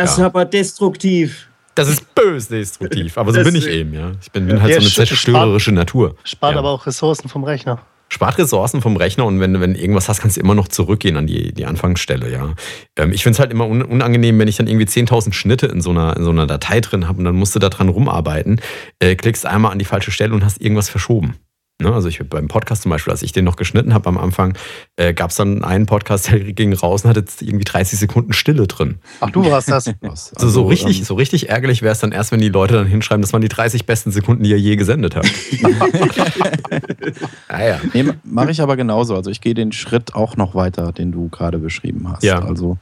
Das 0.00 0.12
ist 0.12 0.18
Ja. 0.18 0.26
aber 0.26 0.44
destruktiv. 0.44 1.48
Das 1.74 1.88
ist 1.88 2.14
bös 2.14 2.48
destruktiv, 2.48 3.18
aber 3.18 3.32
so 3.34 3.42
bin 3.42 3.54
ich 3.54 3.66
eben, 3.66 3.92
ja. 3.92 4.12
Ich 4.22 4.30
bin, 4.32 4.46
bin 4.46 4.62
halt 4.62 4.70
Ja, 4.72 4.80
so 4.80 4.86
eine 4.86 4.90
sch- 4.90 5.08
zerstörerische 5.08 5.72
Natur. 5.72 6.16
Spart 6.24 6.54
Ja. 6.54 6.58
aber 6.60 6.70
auch 6.70 6.86
Ressourcen 6.86 7.28
vom 7.28 7.44
Rechner. 7.44 7.80
Spart 8.08 8.38
Ressourcen 8.38 8.80
vom 8.80 8.96
Rechner 8.96 9.24
und 9.26 9.40
wenn, 9.40 9.60
wenn 9.60 9.74
du 9.74 9.80
irgendwas 9.80 10.08
hast, 10.08 10.20
kannst 10.20 10.36
du 10.36 10.40
immer 10.40 10.54
noch 10.54 10.68
zurückgehen 10.68 11.16
an 11.16 11.26
die, 11.26 11.52
die 11.52 11.66
Anfangsstelle, 11.66 12.30
ja. 12.30 12.54
Ähm, 12.96 13.12
ich 13.12 13.24
finde 13.24 13.34
es 13.34 13.40
halt 13.40 13.50
immer 13.50 13.66
un 13.66 13.82
unangenehm, 13.82 14.38
wenn 14.38 14.46
ich 14.48 14.56
dann 14.56 14.68
irgendwie 14.68 14.86
10.000 14.86 15.32
Schnitte 15.34 15.66
in 15.66 15.80
so 15.82 15.90
einer, 15.90 16.16
in 16.16 16.22
so 16.22 16.30
einer 16.30 16.46
Datei 16.46 16.80
drin 16.80 17.08
habe 17.08 17.18
und 17.18 17.24
dann 17.24 17.34
musst 17.34 17.54
du 17.54 17.58
da 17.58 17.68
dran 17.68 17.88
rumarbeiten, 17.88 18.60
äh, 19.00 19.16
klickst 19.16 19.44
einmal 19.44 19.72
an 19.72 19.78
die 19.78 19.84
falsche 19.84 20.12
Stelle 20.12 20.32
und 20.32 20.44
hast 20.44 20.60
irgendwas 20.62 20.88
verschoben. 20.88 21.34
Ne? 21.78 21.92
Also 21.92 22.08
ich 22.08 22.18
beim 22.30 22.48
Podcast 22.48 22.82
zum 22.82 22.90
Beispiel, 22.90 23.10
als 23.10 23.22
ich 23.22 23.32
den 23.32 23.44
noch 23.44 23.56
geschnitten 23.56 23.92
habe 23.92 24.08
am 24.08 24.16
Anfang, 24.16 24.56
äh, 24.96 25.12
gab 25.12 25.28
es 25.28 25.36
dann 25.36 25.62
einen 25.62 25.84
Podcast, 25.84 26.30
der 26.30 26.40
ging 26.40 26.72
raus 26.72 27.04
und 27.04 27.10
hatte 27.10 27.22
irgendwie 27.40 27.66
30 27.66 27.98
Sekunden 27.98 28.32
Stille 28.32 28.66
drin. 28.66 28.98
Ach, 29.20 29.30
du 29.30 29.44
warst 29.50 29.70
das. 29.70 29.86
Also, 30.06 30.48
so 30.48 30.66
richtig, 30.66 30.98
ähm, 30.98 31.04
so 31.04 31.14
richtig 31.14 31.48
ärgerlich 31.48 31.82
wäre 31.82 31.92
es 31.92 31.98
dann 31.98 32.12
erst, 32.12 32.32
wenn 32.32 32.40
die 32.40 32.48
Leute 32.48 32.74
dann 32.74 32.86
hinschreiben, 32.86 33.22
das 33.22 33.32
waren 33.32 33.42
die 33.42 33.48
30 33.48 33.86
besten 33.86 34.10
Sekunden, 34.10 34.42
die 34.42 34.50
ihr 34.50 34.58
je 34.58 34.76
gesendet 34.76 35.16
habt. 35.16 35.30
ah 37.48 37.62
ja. 37.62 37.80
Nee, 37.92 38.04
mache 38.24 38.50
ich 38.50 38.60
aber 38.60 38.76
genauso. 38.76 39.14
Also 39.14 39.30
ich 39.30 39.40
gehe 39.40 39.54
den 39.54 39.72
Schritt 39.72 40.14
auch 40.14 40.36
noch 40.36 40.54
weiter, 40.54 40.92
den 40.92 41.12
du 41.12 41.28
gerade 41.28 41.58
beschrieben 41.58 42.08
hast. 42.08 42.22
Ja. 42.22 42.42
Also 42.42 42.78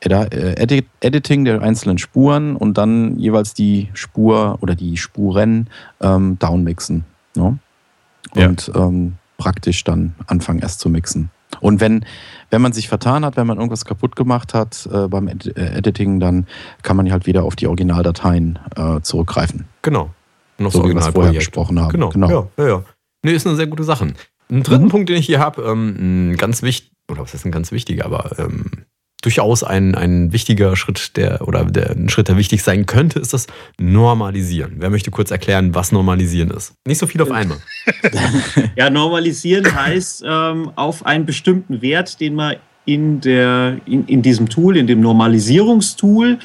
äh, 0.00 0.54
Edit 0.56 0.86
Editing 1.00 1.44
der 1.44 1.62
einzelnen 1.62 1.98
Spuren 1.98 2.56
und 2.56 2.78
dann 2.78 3.18
jeweils 3.18 3.54
die 3.54 3.88
Spur 3.94 4.58
oder 4.60 4.74
die 4.74 4.96
Spuren 4.96 5.68
ähm, 6.00 6.38
downmixen. 6.38 7.04
Ne? 7.34 7.58
Ja. 8.36 8.48
Und 8.48 8.70
ähm, 8.74 9.14
praktisch 9.38 9.84
dann 9.84 10.14
anfangen 10.26 10.60
erst 10.60 10.80
zu 10.80 10.88
mixen. 10.88 11.30
Und 11.60 11.80
wenn, 11.80 12.04
wenn 12.50 12.60
man 12.60 12.72
sich 12.72 12.88
vertan 12.88 13.24
hat, 13.24 13.36
wenn 13.36 13.46
man 13.46 13.56
irgendwas 13.58 13.84
kaputt 13.84 14.16
gemacht 14.16 14.52
hat 14.54 14.88
äh, 14.92 15.08
beim 15.08 15.28
Ed 15.28 15.56
äh, 15.56 15.76
Editing, 15.78 16.20
dann 16.20 16.46
kann 16.82 16.96
man 16.96 17.10
halt 17.10 17.26
wieder 17.26 17.44
auf 17.44 17.56
die 17.56 17.66
Originaldateien 17.66 18.58
äh, 18.76 19.00
zurückgreifen. 19.00 19.66
Genau. 19.82 20.10
Noch 20.58 20.72
So 20.72 20.84
wie 20.84 20.94
wir 20.94 20.96
es 21.00 21.08
vorher 21.08 21.32
besprochen 21.32 21.80
haben. 21.80 21.90
Genau. 21.90 22.08
Genau. 22.08 22.50
Ja, 22.56 22.64
ja, 22.64 22.68
ja. 22.68 22.82
Nee, 23.22 23.32
ist 23.32 23.46
eine 23.46 23.56
sehr 23.56 23.66
gute 23.66 23.84
Sache. 23.84 24.12
Einen 24.48 24.62
dritten 24.62 24.84
Mhm. 24.84 24.88
Punkt, 24.90 25.08
den 25.08 25.16
ich 25.16 25.26
hier 25.26 25.38
habe, 25.40 25.62
ähm, 25.62 26.32
ein 26.32 26.36
ganz 26.36 26.62
wichtig, 26.62 26.92
oder 27.10 27.22
was 27.22 27.34
ist 27.34 27.44
ein 27.44 27.52
ganz 27.52 27.72
wichtiger, 27.72 28.04
aber 28.04 28.38
ähm, 28.38 28.70
durchaus 29.26 29.64
ein, 29.64 29.96
ein 29.96 30.32
wichtiger 30.32 30.76
Schritt, 30.76 31.16
der, 31.16 31.46
oder 31.48 31.64
der, 31.64 31.90
ein 31.90 32.08
Schritt, 32.08 32.28
der 32.28 32.36
wichtig 32.36 32.62
sein 32.62 32.86
könnte, 32.86 33.18
ist 33.18 33.32
das 33.32 33.48
Normalisieren. 33.76 34.74
Wer 34.76 34.88
möchte 34.88 35.10
kurz 35.10 35.32
erklären, 35.32 35.74
was 35.74 35.90
Normalisieren 35.90 36.52
ist? 36.52 36.74
Nicht 36.86 36.98
so 36.98 37.08
viel 37.08 37.20
auf 37.20 37.32
einmal. 37.32 37.58
Ja, 38.76 38.90
normalisieren 38.90 39.74
heißt 39.74 40.24
ähm, 40.26 40.70
auf 40.76 41.04
einen 41.06 41.24
bestimmten 41.26 41.82
Wert, 41.82 42.20
den 42.20 42.34
man 42.34 42.56
in, 42.84 43.20
der, 43.20 43.78
in, 43.86 44.06
in 44.06 44.22
diesem 44.22 44.48
Tool, 44.48 44.76
in 44.76 44.86
dem 44.86 45.00
Normalisierungstool, 45.00 46.38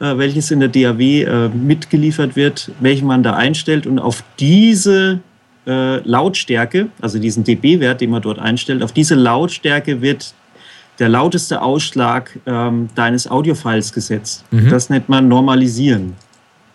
äh, 0.00 0.18
welches 0.18 0.50
in 0.50 0.60
der 0.60 0.68
DAW 0.68 1.22
äh, 1.22 1.48
mitgeliefert 1.48 2.36
wird, 2.36 2.70
welchen 2.80 3.06
man 3.06 3.22
da 3.22 3.34
einstellt 3.34 3.86
und 3.86 3.98
auf 3.98 4.22
diese 4.38 5.20
äh, 5.66 5.96
Lautstärke, 6.06 6.88
also 7.00 7.18
diesen 7.18 7.44
dB-Wert, 7.44 8.00
den 8.00 8.10
man 8.10 8.22
dort 8.22 8.38
einstellt, 8.38 8.82
auf 8.82 8.92
diese 8.92 9.14
Lautstärke 9.14 10.02
wird 10.02 10.34
der 10.98 11.08
lauteste 11.08 11.62
Ausschlag 11.62 12.38
ähm, 12.46 12.88
deines 12.94 13.30
Audiofiles 13.30 13.92
gesetzt. 13.92 14.44
Mhm. 14.50 14.70
Das 14.70 14.90
nennt 14.90 15.08
man 15.08 15.28
Normalisieren. 15.28 16.14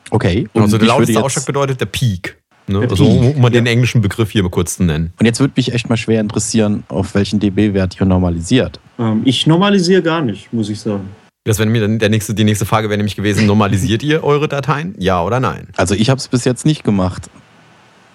Okay. 0.10 0.48
Also 0.54 0.54
der 0.54 0.64
ich 0.66 0.72
würde 0.72 0.86
lauteste 0.86 1.24
Ausschlag 1.24 1.46
bedeutet 1.46 1.82
der 1.82 1.86
Peak. 1.88 2.38
Ne? 2.68 2.80
Der 2.82 2.90
also, 2.92 3.06
Peak, 3.06 3.36
um 3.36 3.42
mal 3.42 3.50
den 3.50 3.66
ja. 3.66 3.72
englischen 3.72 4.02
Begriff 4.02 4.32
hier 4.32 4.44
mal 4.44 4.50
kurz 4.50 4.78
zu 4.78 4.84
nennen. 4.84 5.12
Und 5.20 5.26
jetzt 5.26 5.40
würde 5.40 5.54
mich 5.58 5.74
echt 5.74 5.90
mal 5.90 5.98
schwer 5.98 6.22
interessieren, 6.22 6.84
auf 6.88 7.16
welchen 7.16 7.40
dB-Wert 7.40 8.00
ihr 8.00 8.06
normalisiert. 8.06 8.80
Ähm, 9.00 9.22
ich 9.26 9.48
normalisiere 9.48 10.02
gar 10.02 10.22
nicht, 10.22 10.54
muss 10.54 10.70
ich 10.70 10.80
sagen. 10.80 11.10
Das 11.46 11.60
wäre 11.60 11.68
mir 11.68 11.82
dann 11.82 12.00
der 12.00 12.08
nächste, 12.08 12.34
die 12.34 12.46
nächste 12.46 12.66
Frage 12.66 12.88
wäre 12.88 12.98
nämlich 12.98 13.18
gewesen, 13.18 13.46
normalisiert 13.46 14.02
ihr 14.02 14.24
eure 14.24 14.48
Dateien? 14.48 14.96
Ja 14.98 15.22
oder 15.24 15.42
nein? 15.42 15.68
Also 15.76 15.94
ich 15.94 16.10
habe 16.10 16.20
es 16.20 16.30
bis 16.30 16.46
jetzt 16.46 16.66
nicht 16.66 16.86
gemacht. 16.86 17.30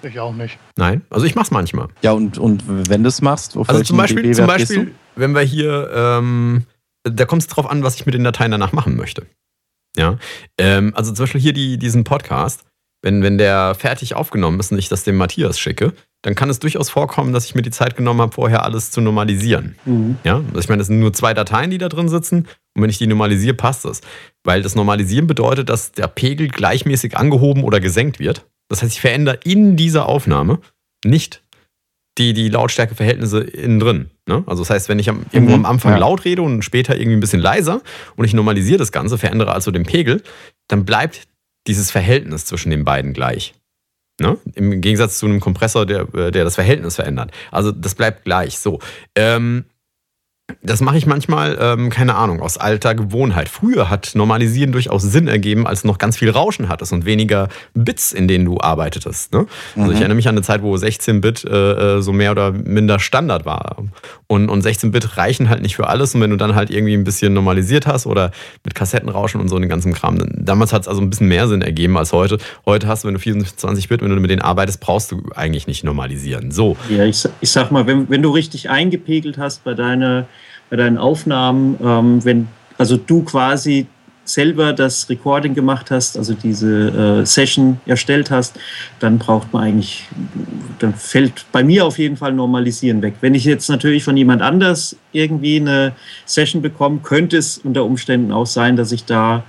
Ich 0.02 0.18
auch 0.20 0.34
nicht. 0.34 0.58
Nein? 0.76 1.02
Also 1.10 1.26
ich 1.26 1.34
mach's 1.34 1.50
manchmal. 1.50 1.88
Ja, 2.02 2.12
und, 2.12 2.38
und 2.38 2.62
wenn 2.88 3.02
du 3.02 3.08
es 3.08 3.20
machst, 3.20 3.56
auf 3.56 3.68
Also 3.68 3.82
zum 3.82 3.96
Beispiel, 3.96 4.32
zum 4.34 4.46
Beispiel 4.46 4.92
wenn 5.16 5.32
wir 5.32 5.42
hier, 5.42 5.90
ähm, 5.92 6.64
da 7.04 7.24
kommt 7.24 7.42
es 7.42 7.48
drauf 7.48 7.68
an, 7.68 7.82
was 7.82 7.96
ich 7.96 8.06
mit 8.06 8.14
den 8.14 8.24
Dateien 8.24 8.50
danach 8.50 8.72
machen 8.72 8.96
möchte. 8.96 9.26
Ja. 9.96 10.18
Ähm, 10.58 10.92
also 10.94 11.12
zum 11.12 11.24
Beispiel 11.24 11.40
hier 11.40 11.52
die, 11.52 11.78
diesen 11.78 12.04
Podcast, 12.04 12.64
wenn, 13.02 13.22
wenn 13.22 13.38
der 13.38 13.74
fertig 13.74 14.14
aufgenommen 14.14 14.58
ist 14.60 14.72
und 14.72 14.78
ich 14.78 14.88
das 14.88 15.04
dem 15.04 15.16
Matthias 15.16 15.58
schicke, 15.58 15.92
dann 16.22 16.34
kann 16.34 16.50
es 16.50 16.58
durchaus 16.58 16.90
vorkommen, 16.90 17.32
dass 17.32 17.44
ich 17.44 17.54
mir 17.54 17.62
die 17.62 17.70
Zeit 17.70 17.96
genommen 17.96 18.20
habe, 18.20 18.32
vorher 18.32 18.64
alles 18.64 18.90
zu 18.90 19.00
normalisieren. 19.00 19.76
Ja, 20.24 20.36
also 20.36 20.58
ich 20.58 20.68
meine, 20.68 20.82
es 20.82 20.88
sind 20.88 20.98
nur 20.98 21.12
zwei 21.12 21.32
Dateien, 21.32 21.70
die 21.70 21.78
da 21.78 21.88
drin 21.88 22.08
sitzen. 22.08 22.48
Und 22.74 22.82
wenn 22.82 22.90
ich 22.90 22.98
die 22.98 23.06
normalisiere, 23.06 23.54
passt 23.54 23.84
das. 23.84 24.00
Weil 24.44 24.62
das 24.62 24.74
Normalisieren 24.74 25.28
bedeutet, 25.28 25.68
dass 25.68 25.92
der 25.92 26.08
Pegel 26.08 26.48
gleichmäßig 26.48 27.16
angehoben 27.16 27.62
oder 27.62 27.78
gesenkt 27.78 28.18
wird. 28.18 28.46
Das 28.68 28.82
heißt, 28.82 28.92
ich 28.92 29.00
verändere 29.00 29.38
in 29.44 29.76
dieser 29.76 30.06
Aufnahme 30.06 30.60
nicht 31.04 31.42
die, 32.18 32.32
die 32.32 32.48
Lautstärkeverhältnisse 32.48 33.40
innen 33.40 33.78
drin. 33.78 34.10
Ne? 34.26 34.42
Also 34.46 34.62
das 34.62 34.70
heißt, 34.70 34.88
wenn 34.88 34.98
ich 34.98 35.08
am, 35.08 35.24
irgendwo 35.32 35.54
am 35.54 35.64
Anfang 35.64 35.92
ja. 35.92 35.98
laut 35.98 36.24
rede 36.24 36.42
und 36.42 36.62
später 36.62 36.96
irgendwie 36.96 37.16
ein 37.16 37.20
bisschen 37.20 37.40
leiser 37.40 37.80
und 38.16 38.24
ich 38.24 38.34
normalisiere 38.34 38.78
das 38.78 38.92
Ganze, 38.92 39.18
verändere 39.18 39.52
also 39.52 39.70
den 39.70 39.84
Pegel, 39.84 40.22
dann 40.68 40.84
bleibt 40.84 41.28
dieses 41.66 41.90
Verhältnis 41.90 42.44
zwischen 42.44 42.70
den 42.70 42.84
beiden 42.84 43.12
gleich. 43.12 43.54
Ne? 44.20 44.36
Im 44.54 44.80
Gegensatz 44.80 45.18
zu 45.18 45.26
einem 45.26 45.38
Kompressor, 45.38 45.86
der, 45.86 46.12
äh, 46.14 46.32
der 46.32 46.44
das 46.44 46.56
Verhältnis 46.56 46.96
verändert. 46.96 47.30
Also 47.52 47.70
das 47.70 47.94
bleibt 47.94 48.24
gleich. 48.24 48.58
So. 48.58 48.80
Ähm, 49.14 49.64
das 50.62 50.80
mache 50.80 50.96
ich 50.96 51.06
manchmal, 51.06 51.58
ähm, 51.60 51.90
keine 51.90 52.14
Ahnung, 52.14 52.40
aus 52.40 52.56
alter 52.56 52.94
Gewohnheit. 52.94 53.48
Früher 53.50 53.90
hat 53.90 54.12
Normalisieren 54.14 54.72
durchaus 54.72 55.02
Sinn 55.02 55.28
ergeben, 55.28 55.66
als 55.66 55.82
du 55.82 55.88
noch 55.88 55.98
ganz 55.98 56.16
viel 56.16 56.30
Rauschen 56.30 56.68
hattest 56.70 56.92
und 56.92 57.04
weniger 57.04 57.48
Bits, 57.74 58.12
in 58.12 58.28
denen 58.28 58.46
du 58.46 58.58
arbeitetest. 58.58 59.32
Ne? 59.32 59.46
Also 59.76 59.82
ich 59.82 59.86
Mhm. 59.86 59.92
erinnere 59.96 60.14
mich 60.16 60.28
an 60.28 60.34
eine 60.34 60.42
Zeit, 60.42 60.62
wo 60.62 60.74
16-Bit 60.74 61.44
äh, 61.44 61.98
äh, 61.98 62.02
so 62.02 62.12
mehr 62.12 62.30
oder 62.32 62.52
minder 62.52 62.98
Standard 62.98 63.44
war. 63.44 63.76
Und, 64.26 64.48
und 64.48 64.64
16-Bit 64.64 65.16
reichen 65.18 65.48
halt 65.50 65.60
nicht 65.62 65.76
für 65.76 65.86
alles. 65.86 66.14
Und 66.14 66.22
wenn 66.22 66.30
du 66.30 66.36
dann 66.36 66.54
halt 66.54 66.70
irgendwie 66.70 66.94
ein 66.94 67.04
bisschen 67.04 67.34
normalisiert 67.34 67.86
hast 67.86 68.06
oder 68.06 68.30
mit 68.64 68.74
Kassettenrauschen 68.74 69.40
und 69.40 69.48
so 69.48 69.58
den 69.58 69.68
ganzen 69.68 69.92
Kram, 69.92 70.18
dann, 70.18 70.32
damals 70.38 70.72
hat 70.72 70.82
es 70.82 70.88
also 70.88 71.00
ein 71.02 71.10
bisschen 71.10 71.28
mehr 71.28 71.46
Sinn 71.48 71.60
ergeben 71.62 71.96
als 71.98 72.12
heute. 72.12 72.38
Heute 72.64 72.88
hast 72.88 73.04
du, 73.04 73.08
wenn 73.08 73.14
du 73.14 73.20
24-Bit, 73.20 74.00
wenn 74.02 74.08
du 74.10 74.16
mit 74.16 74.30
denen 74.30 74.42
arbeitest, 74.42 74.80
brauchst 74.80 75.12
du 75.12 75.22
eigentlich 75.34 75.66
nicht 75.66 75.84
normalisieren. 75.84 76.50
So. 76.52 76.76
Ja, 76.88 77.04
ich, 77.04 77.22
ich 77.42 77.50
sag 77.50 77.70
mal, 77.70 77.86
wenn, 77.86 78.08
wenn 78.08 78.22
du 78.22 78.30
richtig 78.30 78.70
eingepegelt 78.70 79.36
hast 79.38 79.62
bei, 79.64 79.74
deiner, 79.74 80.26
bei 80.70 80.76
deinen 80.76 80.98
Aufnahmen, 80.98 81.76
ähm, 81.82 82.24
wenn 82.24 82.48
also 82.76 82.96
du 82.96 83.22
quasi 83.22 83.86
selber 84.24 84.72
das 84.72 85.08
Recording 85.08 85.54
gemacht 85.54 85.90
hast, 85.90 86.18
also 86.18 86.34
diese 86.34 87.20
äh, 87.22 87.26
Session 87.26 87.80
erstellt 87.86 88.30
hast, 88.30 88.58
dann 89.00 89.18
braucht 89.18 89.52
man 89.52 89.64
eigentlich, 89.64 90.06
dann 90.78 90.94
fällt 90.94 91.46
bei 91.50 91.64
mir 91.64 91.86
auf 91.86 91.98
jeden 91.98 92.16
Fall 92.16 92.32
Normalisieren 92.32 93.00
weg. 93.02 93.14
Wenn 93.20 93.34
ich 93.34 93.44
jetzt 93.44 93.68
natürlich 93.68 94.04
von 94.04 94.16
jemand 94.16 94.42
anders 94.42 94.96
irgendwie 95.12 95.56
eine 95.56 95.92
Session 96.26 96.62
bekomme, 96.62 97.00
könnte 97.02 97.38
es 97.38 97.58
unter 97.58 97.84
Umständen 97.84 98.32
auch 98.32 98.46
sein, 98.46 98.76
dass 98.76 98.92
ich 98.92 99.04
da 99.04 99.44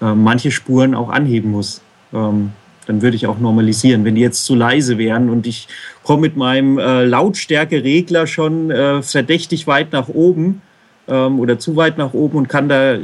äh, 0.00 0.14
manche 0.14 0.50
Spuren 0.50 0.94
auch 0.94 1.10
anheben 1.10 1.50
muss. 1.50 1.82
Ähm, 2.12 2.52
dann 2.86 3.02
würde 3.02 3.16
ich 3.16 3.26
auch 3.26 3.38
normalisieren. 3.38 4.04
Wenn 4.04 4.14
die 4.14 4.20
jetzt 4.20 4.44
zu 4.44 4.54
leise 4.54 4.98
wären 4.98 5.30
und 5.30 5.46
ich 5.46 5.68
komme 6.02 6.22
mit 6.22 6.36
meinem 6.36 6.78
äh, 6.78 7.04
Lautstärkeregler 7.04 8.26
schon 8.26 8.70
äh, 8.70 9.02
verdächtig 9.02 9.66
weit 9.66 9.92
nach 9.92 10.08
oben 10.08 10.62
ähm, 11.08 11.40
oder 11.40 11.58
zu 11.58 11.76
weit 11.76 11.98
nach 11.98 12.14
oben 12.14 12.38
und 12.38 12.48
kann 12.48 12.68
da, 12.68 12.98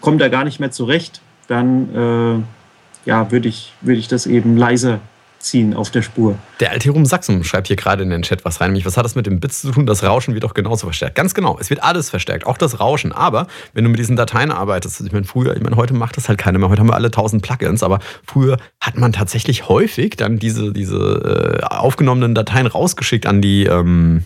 komme 0.00 0.18
da 0.18 0.28
gar 0.28 0.44
nicht 0.44 0.60
mehr 0.60 0.70
zurecht, 0.70 1.20
dann 1.48 1.94
äh, 1.94 3.08
ja, 3.08 3.30
würde 3.30 3.48
ich, 3.48 3.72
würde 3.80 3.98
ich 3.98 4.08
das 4.08 4.26
eben 4.26 4.56
leiser 4.56 5.00
ziehen 5.44 5.74
auf 5.74 5.90
der 5.90 6.02
Spur. 6.02 6.38
Der 6.60 6.70
Alterum 6.70 7.06
Sachsen 7.06 7.44
schreibt 7.44 7.68
hier 7.68 7.76
gerade 7.76 8.02
in 8.02 8.10
den 8.10 8.22
Chat 8.22 8.44
was 8.44 8.60
rein. 8.60 8.70
Nämlich, 8.70 8.86
was 8.86 8.96
hat 8.96 9.04
das 9.04 9.14
mit 9.14 9.26
dem 9.26 9.40
Bits 9.40 9.60
zu 9.60 9.70
tun? 9.70 9.86
Das 9.86 10.02
Rauschen 10.02 10.34
wird 10.34 10.44
doch 10.44 10.54
genauso 10.54 10.86
verstärkt. 10.86 11.14
Ganz 11.14 11.34
genau. 11.34 11.58
Es 11.60 11.70
wird 11.70 11.82
alles 11.82 12.10
verstärkt, 12.10 12.46
auch 12.46 12.58
das 12.58 12.80
Rauschen. 12.80 13.12
Aber 13.12 13.46
wenn 13.72 13.84
du 13.84 13.90
mit 13.90 13.98
diesen 13.98 14.16
Dateien 14.16 14.50
arbeitest, 14.50 15.00
ich 15.00 15.12
meine, 15.12 15.24
früher, 15.24 15.56
ich 15.56 15.62
meine, 15.62 15.76
heute 15.76 15.94
macht 15.94 16.16
das 16.16 16.28
halt 16.28 16.38
keiner 16.38 16.58
mehr. 16.58 16.68
Heute 16.68 16.80
haben 16.80 16.88
wir 16.88 16.94
alle 16.94 17.10
tausend 17.10 17.42
Plugins, 17.42 17.82
aber 17.82 18.00
früher 18.26 18.56
hat 18.80 18.96
man 18.96 19.12
tatsächlich 19.12 19.68
häufig 19.68 20.16
dann 20.16 20.38
diese, 20.38 20.72
diese 20.72 21.60
äh, 21.60 21.64
aufgenommenen 21.64 22.34
Dateien 22.34 22.66
rausgeschickt 22.66 23.26
an 23.26 23.40
die, 23.40 23.64
ähm, 23.64 24.24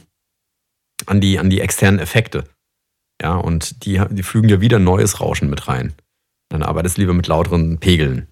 an 1.07 1.21
die, 1.21 1.39
an 1.39 1.51
die 1.51 1.61
externen 1.61 2.01
Effekte. 2.01 2.45
Ja, 3.21 3.35
und 3.35 3.85
die, 3.85 4.01
die 4.11 4.23
fügen 4.23 4.49
ja 4.49 4.61
wieder 4.61 4.79
neues 4.79 5.21
Rauschen 5.21 5.51
mit 5.51 5.67
rein. 5.69 5.95
Dann 6.51 6.63
arbeitest 6.63 6.97
du 6.97 7.03
lieber 7.03 7.15
mit 7.15 7.27
lauteren 7.27 7.79
Pegeln. 7.79 8.29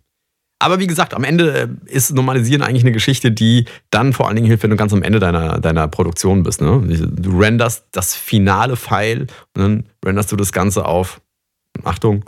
Aber 0.59 0.79
wie 0.79 0.87
gesagt, 0.87 1.12
am 1.14 1.25
Ende 1.25 1.53
äh, 1.53 1.69
ist 1.87 2.14
Normalisieren 2.14 2.62
eigentlich 2.62 2.83
eine 2.83 2.92
Geschichte, 2.92 3.31
die 3.31 3.66
dann 3.90 4.12
vor 4.12 4.27
allen 4.27 4.37
Dingen 4.37 4.49
hilft, 4.49 4.62
wenn 4.62 4.71
du 4.71 4.77
ganz 4.77 4.92
am 4.92 5.03
Ende 5.03 5.19
deiner, 5.19 5.61
deiner 5.61 5.87
Produktion 5.88 6.42
bist. 6.42 6.62
Ne? 6.62 6.83
Du 7.11 7.38
renderst 7.38 7.87
das 7.92 8.14
finale 8.14 8.77
File 8.77 9.27
und 9.55 9.62
dann 9.62 9.85
renderst 10.05 10.33
du 10.33 10.37
das 10.37 10.53
Ganze 10.53 10.87
auf, 10.87 11.21
Achtung, 11.85 12.25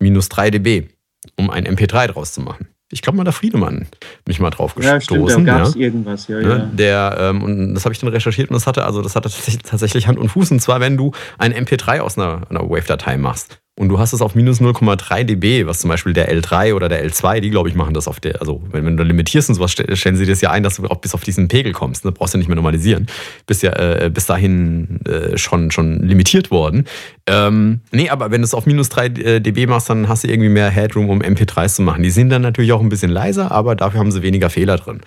minus 0.00 0.28
3 0.28 0.50
dB, 0.50 0.88
um 1.36 1.50
ein 1.50 1.66
MP3 1.66 2.08
draus 2.08 2.32
zu 2.32 2.40
machen. 2.40 2.68
Ich 2.90 3.02
glaube 3.02 3.18
mal, 3.18 3.24
der 3.24 3.34
Friedemann 3.34 3.86
mich 4.26 4.40
mal 4.40 4.50
drauf 4.50 4.74
gestoßen. 4.74 4.94
Ja, 4.94 5.00
stimmt, 5.00 5.48
da 5.48 5.58
gab 5.58 5.66
es 5.68 5.74
ja. 5.74 5.80
irgendwas, 5.80 6.26
ja, 6.26 6.40
ne? 6.40 6.48
ja. 6.48 6.58
Der, 6.58 7.16
ähm, 7.20 7.42
und 7.42 7.74
das 7.74 7.84
habe 7.84 7.92
ich 7.92 8.00
dann 8.00 8.08
recherchiert 8.08 8.48
und 8.48 8.54
das 8.54 8.66
hatte, 8.66 8.84
also 8.84 9.02
das 9.02 9.14
hatte 9.14 9.30
tatsächlich 9.62 10.06
Hand 10.06 10.18
und 10.18 10.30
Fuß. 10.30 10.50
Und 10.52 10.60
zwar, 10.60 10.80
wenn 10.80 10.96
du 10.96 11.12
ein 11.36 11.52
MP3 11.52 12.00
aus 12.00 12.16
einer, 12.16 12.50
einer 12.50 12.62
Wave-Datei 12.62 13.18
machst 13.18 13.60
und 13.78 13.88
du 13.88 14.00
hast 14.00 14.12
es 14.12 14.20
auf 14.20 14.34
minus 14.34 14.60
0,3 14.60 15.22
dB, 15.22 15.66
was 15.66 15.78
zum 15.78 15.88
Beispiel 15.88 16.12
der 16.12 16.34
L3 16.34 16.74
oder 16.74 16.88
der 16.88 17.08
L2, 17.08 17.38
die 17.38 17.50
glaube 17.50 17.68
ich 17.68 17.76
machen 17.76 17.94
das 17.94 18.08
auf 18.08 18.18
der, 18.18 18.40
also 18.40 18.60
wenn, 18.72 18.84
wenn 18.84 18.96
du 18.96 19.04
limitierst 19.04 19.48
und 19.48 19.54
sowas, 19.54 19.70
stellen 19.70 20.16
sie 20.16 20.26
das 20.26 20.40
ja 20.40 20.50
ein, 20.50 20.64
dass 20.64 20.76
du 20.76 20.86
auch 20.86 20.96
bis 20.96 21.14
auf 21.14 21.22
diesen 21.22 21.46
Pegel 21.46 21.72
kommst. 21.72 22.04
Ne? 22.04 22.10
Brauchst 22.10 22.34
du 22.34 22.38
nicht 22.38 22.48
mehr 22.48 22.56
normalisieren. 22.56 23.06
Bist 23.46 23.62
ja 23.62 23.72
äh, 23.74 24.10
bis 24.12 24.26
dahin 24.26 25.00
äh, 25.06 25.38
schon, 25.38 25.70
schon 25.70 26.00
limitiert 26.00 26.50
worden. 26.50 26.86
Ähm, 27.26 27.80
nee, 27.92 28.10
aber 28.10 28.32
wenn 28.32 28.40
du 28.40 28.46
es 28.46 28.54
auf 28.54 28.66
minus 28.66 28.88
3 28.88 29.06
äh, 29.06 29.40
dB 29.40 29.68
machst, 29.68 29.88
dann 29.88 30.08
hast 30.08 30.24
du 30.24 30.28
irgendwie 30.28 30.48
mehr 30.48 30.70
Headroom, 30.70 31.08
um 31.08 31.22
MP3s 31.22 31.76
zu 31.76 31.82
machen. 31.82 32.02
Die 32.02 32.10
sind 32.10 32.30
dann 32.30 32.42
natürlich 32.42 32.72
auch 32.72 32.80
ein 32.80 32.88
bisschen 32.88 33.12
leiser, 33.12 33.52
aber 33.52 33.76
dafür 33.76 34.00
haben 34.00 34.10
sie 34.10 34.22
weniger 34.22 34.50
Fehler 34.50 34.76
drin. 34.76 35.02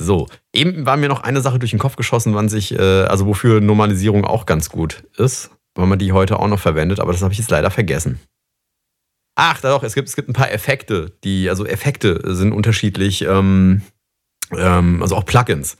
So, 0.00 0.26
eben 0.52 0.86
war 0.86 0.96
mir 0.96 1.08
noch 1.08 1.22
eine 1.22 1.40
Sache 1.40 1.60
durch 1.60 1.70
den 1.70 1.78
Kopf 1.78 1.94
geschossen, 1.94 2.34
wann 2.34 2.48
sich, 2.48 2.76
äh, 2.76 2.82
also 2.82 3.26
wofür 3.26 3.60
Normalisierung 3.60 4.24
auch 4.24 4.44
ganz 4.44 4.70
gut 4.70 5.04
ist 5.16 5.50
weil 5.78 5.86
man 5.86 5.98
die 5.98 6.12
heute 6.12 6.40
auch 6.40 6.48
noch 6.48 6.58
verwendet, 6.58 6.98
aber 6.98 7.12
das 7.12 7.22
habe 7.22 7.32
ich 7.32 7.38
jetzt 7.38 7.50
leider 7.50 7.70
vergessen. 7.70 8.18
Ach, 9.36 9.60
da 9.60 9.70
doch, 9.70 9.84
es 9.84 9.94
gibt, 9.94 10.08
es 10.08 10.16
gibt 10.16 10.28
ein 10.28 10.32
paar 10.32 10.50
Effekte, 10.50 11.12
die, 11.22 11.48
also 11.48 11.64
Effekte 11.64 12.20
sind 12.34 12.52
unterschiedlich, 12.52 13.22
ähm, 13.22 13.82
ähm, 14.56 15.00
also 15.00 15.14
auch 15.14 15.24
Plugins. 15.24 15.76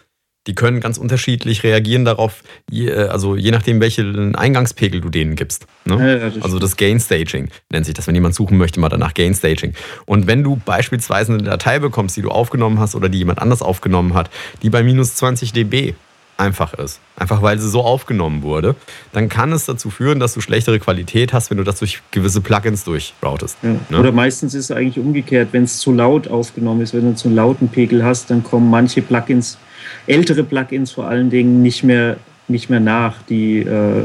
Die 0.47 0.55
können 0.55 0.81
ganz 0.81 0.99
unterschiedlich 0.99 1.65
reagieren 1.65 2.05
darauf, 2.05 2.45
je, 2.71 2.89
äh, 2.89 3.09
also 3.09 3.35
je 3.35 3.51
nachdem, 3.51 3.81
welchen 3.81 4.37
Eingangspegel 4.37 5.01
du 5.01 5.09
denen 5.09 5.35
gibst. 5.35 5.67
Ne? 5.85 6.21
Ja, 6.21 6.31
das 6.31 6.43
also 6.45 6.61
das 6.61 6.77
Gain 6.77 7.01
Staging 7.01 7.51
nennt 7.73 7.85
sich 7.85 7.95
das, 7.95 8.07
wenn 8.07 8.15
jemand 8.15 8.37
suchen 8.37 8.57
möchte, 8.57 8.79
mal 8.79 8.89
danach 8.89 9.15
Gain 9.15 9.35
Staging. 9.35 9.75
Und 10.07 10.29
wenn 10.29 10.45
du 10.45 10.61
beispielsweise 10.65 11.33
eine 11.33 11.43
Datei 11.43 11.81
bekommst, 11.81 12.17
die 12.17 12.23
du 12.23 12.31
aufgenommen 12.31 12.79
hast 12.79 12.95
oder 12.95 13.09
die 13.09 13.19
jemand 13.19 13.41
anders 13.41 13.63
aufgenommen 13.63 14.15
hat, 14.15 14.31
die 14.63 14.71
bei 14.71 14.85
minus 14.85 15.17
20 15.17 15.53
dB 15.53 15.95
einfach 16.39 16.73
ist, 16.75 17.01
einfach 17.17 17.43
weil 17.43 17.59
sie 17.59 17.69
so 17.69 17.83
aufgenommen 17.83 18.43
wurde, 18.43 18.77
dann 19.13 19.29
kann 19.29 19.53
es 19.53 19.67
dazu 19.67 19.91
führen, 19.91 20.21
dass 20.21 20.35
du 20.35 20.41
schlechtere 20.41 20.79
Qualität 20.79 21.33
hast, 21.33 21.51
wenn 21.51 21.59
du 21.59 21.65
das 21.65 21.81
durch 21.81 22.01
gewisse 22.13 22.41
Plugins 22.41 22.85
durchroutest. 22.85 23.59
Ja. 23.63 23.77
Ne? 23.89 23.99
Oder 23.99 24.13
meistens 24.13 24.55
ist 24.55 24.71
es 24.71 24.71
eigentlich 24.71 25.05
umgekehrt, 25.05 25.49
wenn 25.53 25.65
es 25.65 25.79
zu 25.79 25.93
laut 25.93 26.29
aufgenommen 26.29 26.81
ist, 26.81 26.95
wenn 26.95 27.03
du 27.03 27.15
zu 27.15 27.29
lauten 27.29 27.69
Pegel 27.69 28.05
hast, 28.05 28.31
dann 28.31 28.45
kommen 28.45 28.71
manche 28.71 29.03
Plugins, 29.03 29.59
ältere 30.07 30.45
Plugins 30.45 30.93
vor 30.93 31.09
allen 31.09 31.29
Dingen, 31.29 31.61
nicht 31.63 31.83
mehr 31.83 32.17
nicht 32.51 32.71
mehr 32.71 32.81
nach, 32.81 33.21
die 33.29 33.59
äh, 33.59 34.03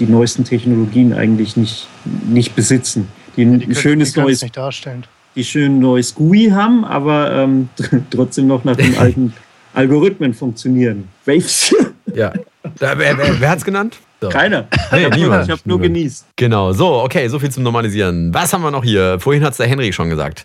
die 0.00 0.06
neuesten 0.06 0.44
Technologien 0.44 1.12
eigentlich 1.12 1.54
nicht, 1.54 1.86
nicht 2.26 2.56
besitzen. 2.56 3.08
Die, 3.36 3.44
die 3.44 3.66
ein 3.66 3.74
schönes 3.74 4.16
neues 4.16 4.40
nicht 4.40 4.56
darstellen. 4.56 5.04
Die 5.36 5.44
schön 5.44 5.80
neues 5.80 6.14
GUI 6.14 6.50
haben, 6.50 6.86
aber 6.86 7.32
ähm, 7.32 7.68
trotzdem 8.10 8.46
noch 8.46 8.64
nach 8.64 8.76
dem 8.76 8.94
alten 8.98 9.34
Algorithmen 9.74 10.34
funktionieren. 10.34 11.08
Waves. 11.24 11.74
Ja. 12.14 12.32
wer 12.78 12.96
wer, 12.96 13.40
wer 13.40 13.50
hat 13.50 13.58
es 13.58 13.64
genannt? 13.64 13.98
So. 14.20 14.28
Keiner. 14.28 14.68
Nee, 14.92 15.06
ich 15.06 15.24
habe 15.24 15.46
hab 15.48 15.66
nur 15.66 15.80
genießt. 15.80 16.26
Genau, 16.36 16.72
so, 16.72 17.02
okay, 17.02 17.26
so 17.26 17.40
viel 17.40 17.50
zum 17.50 17.64
Normalisieren. 17.64 18.32
Was 18.32 18.52
haben 18.52 18.62
wir 18.62 18.70
noch 18.70 18.84
hier? 18.84 19.18
Vorhin 19.18 19.42
hat 19.42 19.50
es 19.52 19.56
der 19.56 19.66
Henry 19.66 19.92
schon 19.92 20.10
gesagt. 20.10 20.44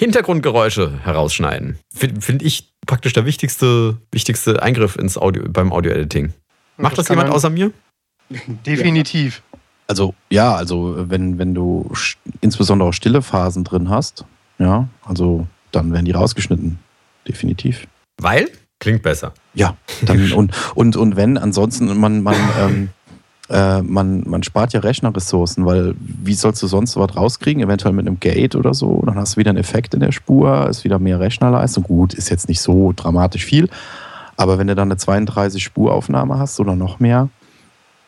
Hintergrundgeräusche 0.00 1.00
herausschneiden. 1.02 1.78
Finde 1.92 2.20
find 2.20 2.42
ich 2.42 2.72
praktisch 2.86 3.12
der 3.12 3.26
wichtigste, 3.26 3.98
wichtigste 4.12 4.62
Eingriff 4.62 4.94
ins 4.94 5.18
Audio, 5.18 5.42
beim 5.48 5.72
Audio-Editing. 5.72 6.32
Macht 6.76 6.96
das, 6.96 7.06
das 7.06 7.08
jemand 7.08 7.30
außer 7.30 7.50
mir? 7.50 7.72
Definitiv. 8.66 9.42
Also 9.88 10.14
ja, 10.30 10.54
also 10.54 10.94
wenn, 11.10 11.38
wenn 11.38 11.54
du 11.54 11.90
insbesondere 12.40 12.92
stille 12.92 13.22
Phasen 13.22 13.64
drin 13.64 13.90
hast, 13.90 14.24
ja, 14.58 14.88
also 15.04 15.46
dann 15.72 15.92
werden 15.92 16.04
die 16.04 16.12
rausgeschnitten. 16.12 16.78
Definitiv. 17.26 17.86
Weil? 18.22 18.50
Klingt 18.78 19.02
besser. 19.02 19.32
Ja, 19.54 19.76
dann, 20.02 20.32
und, 20.34 20.52
und, 20.74 20.96
und 20.96 21.16
wenn, 21.16 21.38
ansonsten, 21.38 21.98
man, 21.98 22.22
man, 22.22 22.36
ähm, 22.58 22.88
äh, 23.48 23.82
man, 23.82 24.22
man 24.26 24.42
spart 24.42 24.72
ja 24.72 24.80
Rechnerressourcen, 24.80 25.66
weil 25.66 25.94
wie 25.98 26.34
sollst 26.34 26.62
du 26.62 26.66
sonst 26.66 26.96
was 26.96 27.16
rauskriegen? 27.16 27.62
Eventuell 27.62 27.92
mit 27.92 28.06
einem 28.06 28.20
Gate 28.20 28.56
oder 28.56 28.74
so. 28.74 29.02
Dann 29.04 29.16
hast 29.16 29.34
du 29.34 29.40
wieder 29.40 29.50
einen 29.50 29.58
Effekt 29.58 29.94
in 29.94 30.00
der 30.00 30.12
Spur, 30.12 30.68
ist 30.68 30.84
wieder 30.84 30.98
mehr 30.98 31.20
Rechnerleistung. 31.20 31.84
Gut, 31.84 32.14
ist 32.14 32.30
jetzt 32.30 32.48
nicht 32.48 32.60
so 32.60 32.92
dramatisch 32.94 33.44
viel. 33.44 33.68
Aber 34.36 34.58
wenn 34.58 34.68
du 34.68 34.74
dann 34.74 34.90
eine 34.90 34.98
32-Spur-Aufnahme 34.98 36.38
hast 36.38 36.60
oder 36.60 36.74
noch 36.74 36.98
mehr 36.98 37.28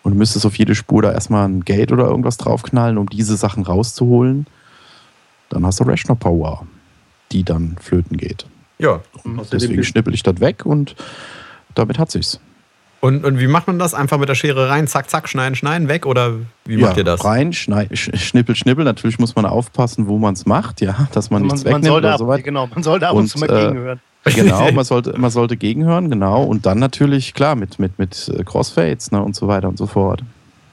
und 0.02 0.12
du 0.12 0.18
müsstest 0.18 0.46
auf 0.46 0.56
jede 0.56 0.74
Spur 0.74 1.02
da 1.02 1.12
erstmal 1.12 1.46
ein 1.46 1.64
Gate 1.64 1.92
oder 1.92 2.06
irgendwas 2.06 2.38
draufknallen, 2.38 2.96
um 2.96 3.08
diese 3.08 3.36
Sachen 3.36 3.64
rauszuholen, 3.64 4.46
dann 5.50 5.66
hast 5.66 5.80
du 5.80 5.84
Rechner-Power, 5.84 6.66
die 7.32 7.44
dann 7.44 7.76
flöten 7.78 8.16
geht. 8.16 8.46
Ja. 8.78 9.00
Deswegen 9.52 9.84
schnippel 9.84 10.14
ich 10.14 10.22
das 10.22 10.40
weg 10.40 10.66
und 10.66 10.96
damit 11.74 11.98
hat 11.98 12.10
sich's. 12.10 12.40
Und, 13.02 13.24
und 13.24 13.40
wie 13.40 13.48
macht 13.48 13.66
man 13.66 13.80
das? 13.80 13.94
Einfach 13.94 14.16
mit 14.18 14.28
der 14.28 14.36
Schere 14.36 14.68
rein, 14.68 14.86
zack, 14.86 15.10
zack, 15.10 15.28
schneiden, 15.28 15.56
schneiden, 15.56 15.88
weg? 15.88 16.06
Oder 16.06 16.34
wie 16.64 16.76
ja, 16.76 16.86
macht 16.86 16.98
ihr 16.98 17.02
das? 17.02 17.24
Rein, 17.24 17.52
schneid, 17.52 17.90
schnippel, 17.98 18.54
schnippel. 18.54 18.84
Natürlich 18.84 19.18
muss 19.18 19.34
man 19.34 19.44
aufpassen, 19.44 20.06
wo 20.06 20.18
man 20.18 20.34
es 20.34 20.46
macht, 20.46 20.80
ja, 20.80 21.08
dass 21.12 21.28
man, 21.28 21.42
nichts 21.42 21.64
man, 21.64 21.74
wegnimmt 21.74 21.94
man 21.94 21.98
oder 21.98 22.16
so 22.16 22.28
weit. 22.28 22.44
Genau, 22.44 22.68
man 22.68 22.84
sollte 22.84 23.08
ab 23.08 23.14
und, 23.14 23.22
und 23.22 23.26
zu 23.26 23.40
mal 23.40 23.50
äh, 23.50 23.66
gegenhören. 23.66 24.00
Genau, 24.24 24.70
man 24.72 24.84
sollte, 24.84 25.18
man 25.18 25.32
sollte 25.32 25.56
gegenhören, 25.56 26.10
genau. 26.10 26.44
Und 26.44 26.64
dann 26.64 26.78
natürlich, 26.78 27.34
klar, 27.34 27.56
mit, 27.56 27.80
mit, 27.80 27.98
mit 27.98 28.28
äh, 28.28 28.44
Crossfades 28.44 29.10
ne, 29.10 29.20
und 29.20 29.34
so 29.34 29.48
weiter 29.48 29.68
und 29.68 29.78
so 29.78 29.88
fort. 29.88 30.22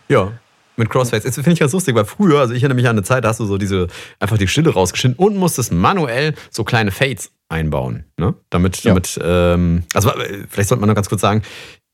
Ja, 0.08 0.32
mit 0.76 0.92
Crossfades. 0.92 1.24
Das 1.24 1.34
finde 1.34 1.54
ich 1.54 1.60
ganz 1.60 1.74
lustig, 1.74 1.96
weil 1.96 2.06
früher, 2.06 2.42
also 2.42 2.54
ich 2.54 2.62
erinnere 2.62 2.76
mich 2.76 2.88
an 2.88 2.96
eine 2.96 3.04
Zeit, 3.04 3.24
da 3.24 3.30
hast 3.30 3.40
du 3.40 3.46
so 3.46 3.58
diese, 3.58 3.88
einfach 4.20 4.38
die 4.38 4.48
Stille 4.48 4.72
rausgeschnitten 4.72 5.18
und 5.18 5.36
musstest 5.36 5.72
manuell 5.72 6.36
so 6.52 6.64
kleine 6.64 6.92
Fades 6.92 7.32
einbauen. 7.50 8.06
Ne? 8.18 8.36
Damit, 8.50 8.84
ja. 8.84 8.92
damit 8.92 9.20
ähm, 9.22 9.84
also 9.94 10.12
vielleicht 10.48 10.70
sollte 10.70 10.80
man 10.80 10.88
noch 10.88 10.96
ganz 10.96 11.10
kurz 11.10 11.22
sagen, 11.22 11.42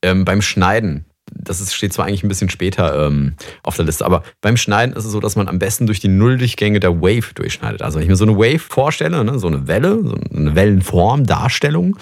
ähm, 0.02 0.24
beim 0.24 0.42
Schneiden, 0.42 1.06
das 1.32 1.60
ist, 1.60 1.74
steht 1.74 1.92
zwar 1.92 2.06
eigentlich 2.06 2.22
ein 2.22 2.28
bisschen 2.28 2.50
später 2.50 3.06
ähm, 3.06 3.34
auf 3.62 3.74
der 3.76 3.84
Liste, 3.84 4.04
aber 4.04 4.22
beim 4.40 4.56
Schneiden 4.56 4.94
ist 4.94 5.04
es 5.04 5.12
so, 5.12 5.20
dass 5.20 5.34
man 5.34 5.48
am 5.48 5.58
besten 5.58 5.86
durch 5.86 5.98
die 5.98 6.08
Nulldurchgänge 6.08 6.78
der 6.78 7.00
Wave 7.00 7.34
durchschneidet. 7.34 7.82
Also 7.82 7.96
wenn 7.96 8.04
ich 8.04 8.08
mir 8.08 8.16
so 8.16 8.26
eine 8.26 8.36
Wave 8.36 8.60
vorstelle, 8.60 9.24
ne, 9.24 9.38
so 9.38 9.48
eine 9.48 9.66
Welle, 9.66 10.02
so 10.04 10.14
eine 10.32 10.54
Wellenform, 10.54 11.24
Darstellung, 11.24 11.96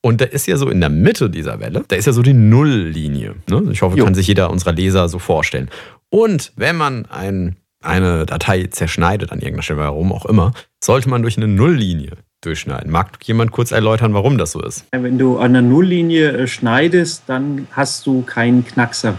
und 0.00 0.20
da 0.20 0.26
ist 0.26 0.46
ja 0.46 0.56
so 0.56 0.68
in 0.68 0.80
der 0.80 0.90
Mitte 0.90 1.28
dieser 1.28 1.58
Welle, 1.58 1.84
da 1.88 1.96
ist 1.96 2.06
ja 2.06 2.12
so 2.12 2.22
die 2.22 2.32
Nulllinie. 2.32 3.34
Ne? 3.50 3.64
Ich 3.72 3.82
hoffe, 3.82 3.98
jo. 3.98 4.04
kann 4.04 4.14
sich 4.14 4.28
jeder 4.28 4.50
unserer 4.50 4.72
Leser 4.72 5.08
so 5.08 5.18
vorstellen. 5.18 5.70
Und 6.08 6.52
wenn 6.54 6.76
man 6.76 7.06
ein, 7.06 7.56
eine 7.82 8.24
Datei 8.24 8.66
zerschneidet 8.66 9.32
an 9.32 9.40
irgendeiner 9.40 9.62
Stelle, 9.62 9.80
warum 9.80 10.12
auch 10.12 10.24
immer, 10.24 10.52
sollte 10.82 11.08
man 11.08 11.22
durch 11.22 11.36
eine 11.36 11.48
Nulllinie 11.48 12.12
durchschneiden. 12.40 12.90
Mag 12.90 13.18
jemand 13.24 13.50
kurz 13.52 13.72
erläutern, 13.72 14.14
warum 14.14 14.38
das 14.38 14.52
so 14.52 14.62
ist? 14.62 14.84
Wenn 14.92 15.18
du 15.18 15.38
an 15.38 15.52
der 15.54 15.62
Nulllinie 15.62 16.30
äh, 16.30 16.46
schneidest, 16.46 17.24
dann 17.26 17.66
hast 17.72 18.06
du 18.06 18.22
keinen 18.22 18.64
Knackser. 18.64 19.16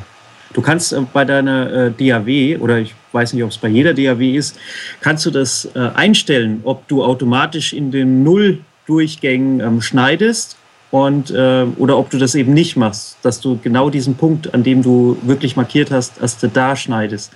Du 0.53 0.61
kannst 0.61 0.93
äh, 0.93 1.01
bei 1.11 1.25
deiner 1.25 1.71
äh, 1.71 1.91
DAW 1.91 2.57
oder 2.59 2.79
ich 2.79 2.95
weiß 3.11 3.33
nicht, 3.33 3.43
ob 3.43 3.49
es 3.49 3.57
bei 3.57 3.67
jeder 3.67 3.93
DAW 3.93 4.35
ist, 4.35 4.57
kannst 5.01 5.25
du 5.25 5.31
das 5.31 5.67
einstellen, 5.75 6.61
ob 6.63 6.87
du 6.87 7.03
automatisch 7.03 7.73
in 7.73 7.91
den 7.91 8.23
Nulldurchgängen 8.23 9.59
ähm, 9.59 9.81
schneidest 9.81 10.57
und 10.91 11.31
oder 11.31 11.97
ob 11.99 12.09
du 12.09 12.17
das 12.17 12.33
eben 12.33 12.55
nicht 12.55 12.75
machst, 12.75 13.17
dass 13.21 13.39
du 13.39 13.59
genau 13.63 13.91
diesen 13.91 14.15
Punkt, 14.15 14.55
an 14.55 14.63
dem 14.63 14.81
du 14.81 15.19
wirklich 15.21 15.55
markiert 15.55 15.91
hast, 15.91 16.19
erst 16.19 16.43
da 16.53 16.75
schneidest. 16.75 17.31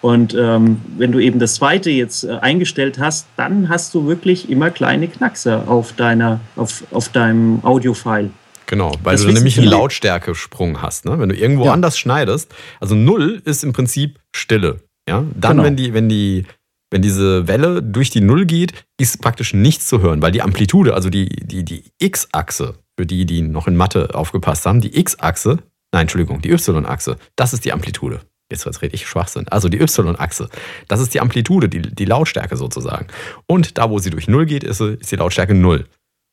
Und 0.00 0.34
ähm, 0.34 0.80
wenn 0.96 1.10
du 1.10 1.18
eben 1.18 1.38
das 1.38 1.54
zweite 1.54 1.90
jetzt 1.90 2.24
äh, 2.24 2.30
eingestellt 2.40 2.98
hast, 2.98 3.26
dann 3.36 3.68
hast 3.68 3.94
du 3.94 4.06
wirklich 4.06 4.48
immer 4.48 4.70
kleine 4.70 5.08
Knackser 5.08 5.64
auf 5.66 5.92
deiner, 5.92 6.40
auf, 6.56 6.84
auf 6.92 7.08
deinem 7.08 7.64
Audio-File. 7.64 8.30
Genau, 8.66 8.92
weil 9.02 9.16
das 9.16 9.24
du 9.24 9.32
nämlich 9.32 9.58
einen 9.58 9.68
Lautstärkesprung 9.68 10.82
hast. 10.82 11.04
Ne? 11.04 11.18
Wenn 11.18 11.30
du 11.30 11.34
irgendwo 11.34 11.64
ja. 11.64 11.72
anders 11.72 11.98
schneidest, 11.98 12.54
also 12.80 12.94
null 12.94 13.40
ist 13.44 13.64
im 13.64 13.72
Prinzip 13.72 14.20
Stille. 14.36 14.80
Ja? 15.08 15.24
Dann, 15.34 15.52
genau. 15.52 15.64
wenn 15.64 15.76
die, 15.76 15.94
wenn 15.94 16.08
die 16.08 16.44
wenn 16.90 17.02
diese 17.02 17.46
Welle 17.46 17.82
durch 17.82 18.10
die 18.10 18.20
Null 18.20 18.46
geht, 18.46 18.72
ist 18.98 19.20
praktisch 19.20 19.52
nichts 19.52 19.86
zu 19.88 20.00
hören, 20.00 20.22
weil 20.22 20.32
die 20.32 20.42
Amplitude, 20.42 20.94
also 20.94 21.10
die, 21.10 21.28
die, 21.28 21.62
die 21.62 21.84
X-Achse, 21.98 22.76
für 22.98 23.06
die, 23.06 23.26
die 23.26 23.42
noch 23.42 23.68
in 23.68 23.76
Mathe 23.76 24.14
aufgepasst 24.14 24.64
haben, 24.64 24.80
die 24.80 24.98
X-Achse, 24.98 25.58
nein, 25.92 26.02
Entschuldigung, 26.02 26.40
die 26.40 26.50
Y-Achse, 26.50 27.18
das 27.36 27.52
ist 27.52 27.64
die 27.64 27.72
Amplitude. 27.72 28.20
Jetzt 28.50 28.64
wird 28.64 28.76
es 28.76 28.82
richtig 28.82 29.06
Schwachsinn. 29.06 29.46
Also 29.48 29.68
die 29.68 29.78
Y-Achse, 29.78 30.48
das 30.88 31.00
ist 31.00 31.12
die 31.12 31.20
Amplitude, 31.20 31.68
die, 31.68 31.82
die 31.82 32.04
Lautstärke 32.06 32.56
sozusagen. 32.56 33.08
Und 33.46 33.76
da, 33.76 33.90
wo 33.90 33.98
sie 33.98 34.10
durch 34.10 34.26
Null 34.26 34.46
geht, 34.46 34.64
ist, 34.64 34.80
ist 34.80 35.12
die 35.12 35.16
Lautstärke 35.16 35.54
Null. 35.54 35.86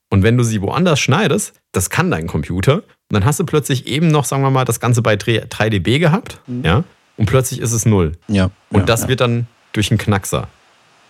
Und 0.10 0.24
wenn 0.24 0.38
du 0.38 0.44
sie 0.44 0.62
woanders 0.62 1.00
schneidest, 1.00 1.54
das 1.74 1.90
kann 1.90 2.12
dein 2.12 2.28
Computer, 2.28 2.76
und 2.76 2.84
dann 3.12 3.26
hast 3.26 3.40
du 3.40 3.46
plötzlich 3.46 3.88
eben 3.88 4.08
noch, 4.08 4.24
sagen 4.24 4.44
wir 4.44 4.50
mal, 4.50 4.66
das 4.66 4.80
Ganze 4.80 5.02
bei 5.02 5.16
3 5.16 5.70
dB 5.70 6.00
gehabt, 6.00 6.40
mhm. 6.48 6.64
ja, 6.64 6.84
und 7.18 7.28
plötzlich 7.28 7.60
ist 7.60 7.72
es 7.72 7.86
Null. 7.86 8.14
Ja. 8.28 8.50
Und 8.70 8.82
ja, 8.82 8.86
das 8.86 9.04
ja. 9.04 9.08
wird 9.10 9.22
dann 9.22 9.48
durch 9.74 9.92
einen 9.92 9.98
Knackser 9.98 10.48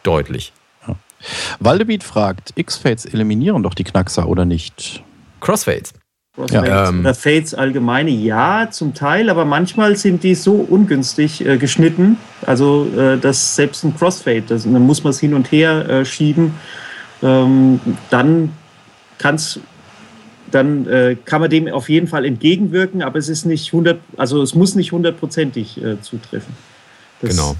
deutlich. 0.03 0.53
Ja. 0.87 0.95
Waldebeat 1.59 2.03
fragt, 2.03 2.53
X-Fades 2.55 3.05
eliminieren 3.05 3.63
doch 3.63 3.73
die 3.73 3.83
Knackser 3.83 4.27
oder 4.27 4.45
nicht? 4.45 5.03
Crossfades. 5.39 5.93
Crossfades 6.35 6.67
ja, 6.67 6.89
ähm, 6.89 6.99
oder 6.99 7.13
Fades 7.13 7.53
allgemeine, 7.53 8.11
ja, 8.11 8.67
zum 8.69 8.93
Teil, 8.93 9.29
aber 9.29 9.45
manchmal 9.45 9.95
sind 9.95 10.23
die 10.23 10.35
so 10.35 10.53
ungünstig 10.53 11.45
äh, 11.45 11.57
geschnitten, 11.57 12.17
also 12.45 12.87
äh, 12.97 13.17
dass 13.17 13.55
selbst 13.55 13.83
ein 13.83 13.95
Crossfade, 13.95 14.43
das, 14.47 14.63
dann 14.63 14.81
muss 14.81 15.03
man 15.03 15.11
es 15.11 15.19
hin 15.19 15.33
und 15.33 15.51
her 15.51 15.87
äh, 15.87 16.05
schieben, 16.05 16.55
ähm, 17.23 17.79
dann 18.09 18.51
kann's, 19.17 19.59
dann 20.51 20.85
äh, 20.87 21.15
kann 21.23 21.39
man 21.39 21.49
dem 21.49 21.69
auf 21.69 21.89
jeden 21.89 22.07
Fall 22.07 22.25
entgegenwirken, 22.25 23.01
aber 23.01 23.17
es 23.17 23.29
ist 23.29 23.45
nicht 23.45 23.67
100, 23.67 23.99
also 24.17 24.41
es 24.41 24.55
muss 24.55 24.75
nicht 24.75 24.91
hundertprozentig 24.91 25.81
äh, 25.81 26.01
zutreffen. 26.01 26.53
Genau. 27.21 27.55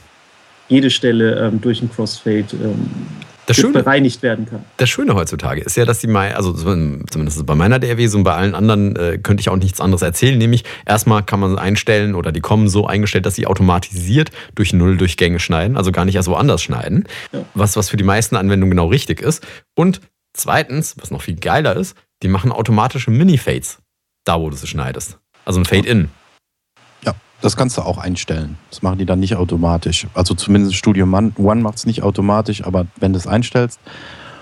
Jede 0.67 0.89
Stelle 0.89 1.39
ähm, 1.39 1.61
durch 1.61 1.81
ein 1.81 1.89
Crossfade 1.89 2.47
ähm, 2.53 2.89
das 3.45 3.57
Schöne, 3.57 3.73
bereinigt 3.73 4.21
werden 4.23 4.45
kann. 4.45 4.65
Das 4.77 4.89
Schöne 4.89 5.15
heutzutage 5.15 5.61
ist 5.61 5.77
ja, 5.77 5.85
dass 5.85 5.99
die 5.99 6.07
also 6.15 6.53
zumindest 6.53 7.45
bei 7.45 7.55
meiner 7.55 7.79
DRW 7.79 8.07
und 8.15 8.23
bei 8.23 8.33
allen 8.33 8.55
anderen 8.55 8.95
äh, 8.95 9.17
könnte 9.21 9.41
ich 9.41 9.49
auch 9.49 9.57
nichts 9.57 9.81
anderes 9.81 10.01
erzählen, 10.01 10.37
nämlich 10.37 10.63
erstmal 10.85 11.23
kann 11.23 11.39
man 11.39 11.57
einstellen 11.57 12.15
oder 12.15 12.31
die 12.31 12.41
kommen 12.41 12.67
so 12.69 12.87
eingestellt, 12.87 13.25
dass 13.25 13.35
sie 13.35 13.47
automatisiert 13.47 14.31
durch 14.55 14.73
Nulldurchgänge 14.73 15.39
schneiden, 15.39 15.77
also 15.77 15.91
gar 15.91 16.05
nicht 16.05 16.15
erst 16.15 16.27
woanders 16.27 16.61
schneiden, 16.61 17.07
ja. 17.31 17.45
was, 17.53 17.75
was 17.75 17.89
für 17.89 17.97
die 17.97 18.03
meisten 18.03 18.35
Anwendungen 18.35 18.71
genau 18.71 18.87
richtig 18.87 19.21
ist. 19.21 19.45
Und 19.75 20.01
zweitens, 20.33 20.95
was 20.99 21.11
noch 21.11 21.21
viel 21.21 21.35
geiler 21.35 21.75
ist, 21.75 21.95
die 22.23 22.27
machen 22.27 22.51
automatische 22.51 23.11
Mini-Fades, 23.11 23.79
da 24.23 24.39
wo 24.39 24.49
du 24.49 24.55
sie 24.55 24.67
schneidest. 24.67 25.19
Also 25.45 25.59
ein 25.59 25.65
Fade-In. 25.65 26.09
Das 27.41 27.57
kannst 27.57 27.77
du 27.77 27.81
auch 27.81 27.97
einstellen. 27.97 28.57
Das 28.69 28.81
machen 28.81 28.97
die 28.97 29.05
dann 29.05 29.19
nicht 29.19 29.35
automatisch. 29.35 30.07
Also 30.13 30.33
zumindest 30.33 30.75
Studio 30.75 31.05
One 31.05 31.61
macht 31.61 31.77
es 31.77 31.85
nicht 31.85 32.01
automatisch, 32.01 32.63
aber 32.63 32.87
wenn 32.97 33.13
du 33.13 33.19
es 33.19 33.27
einstellst. 33.27 33.79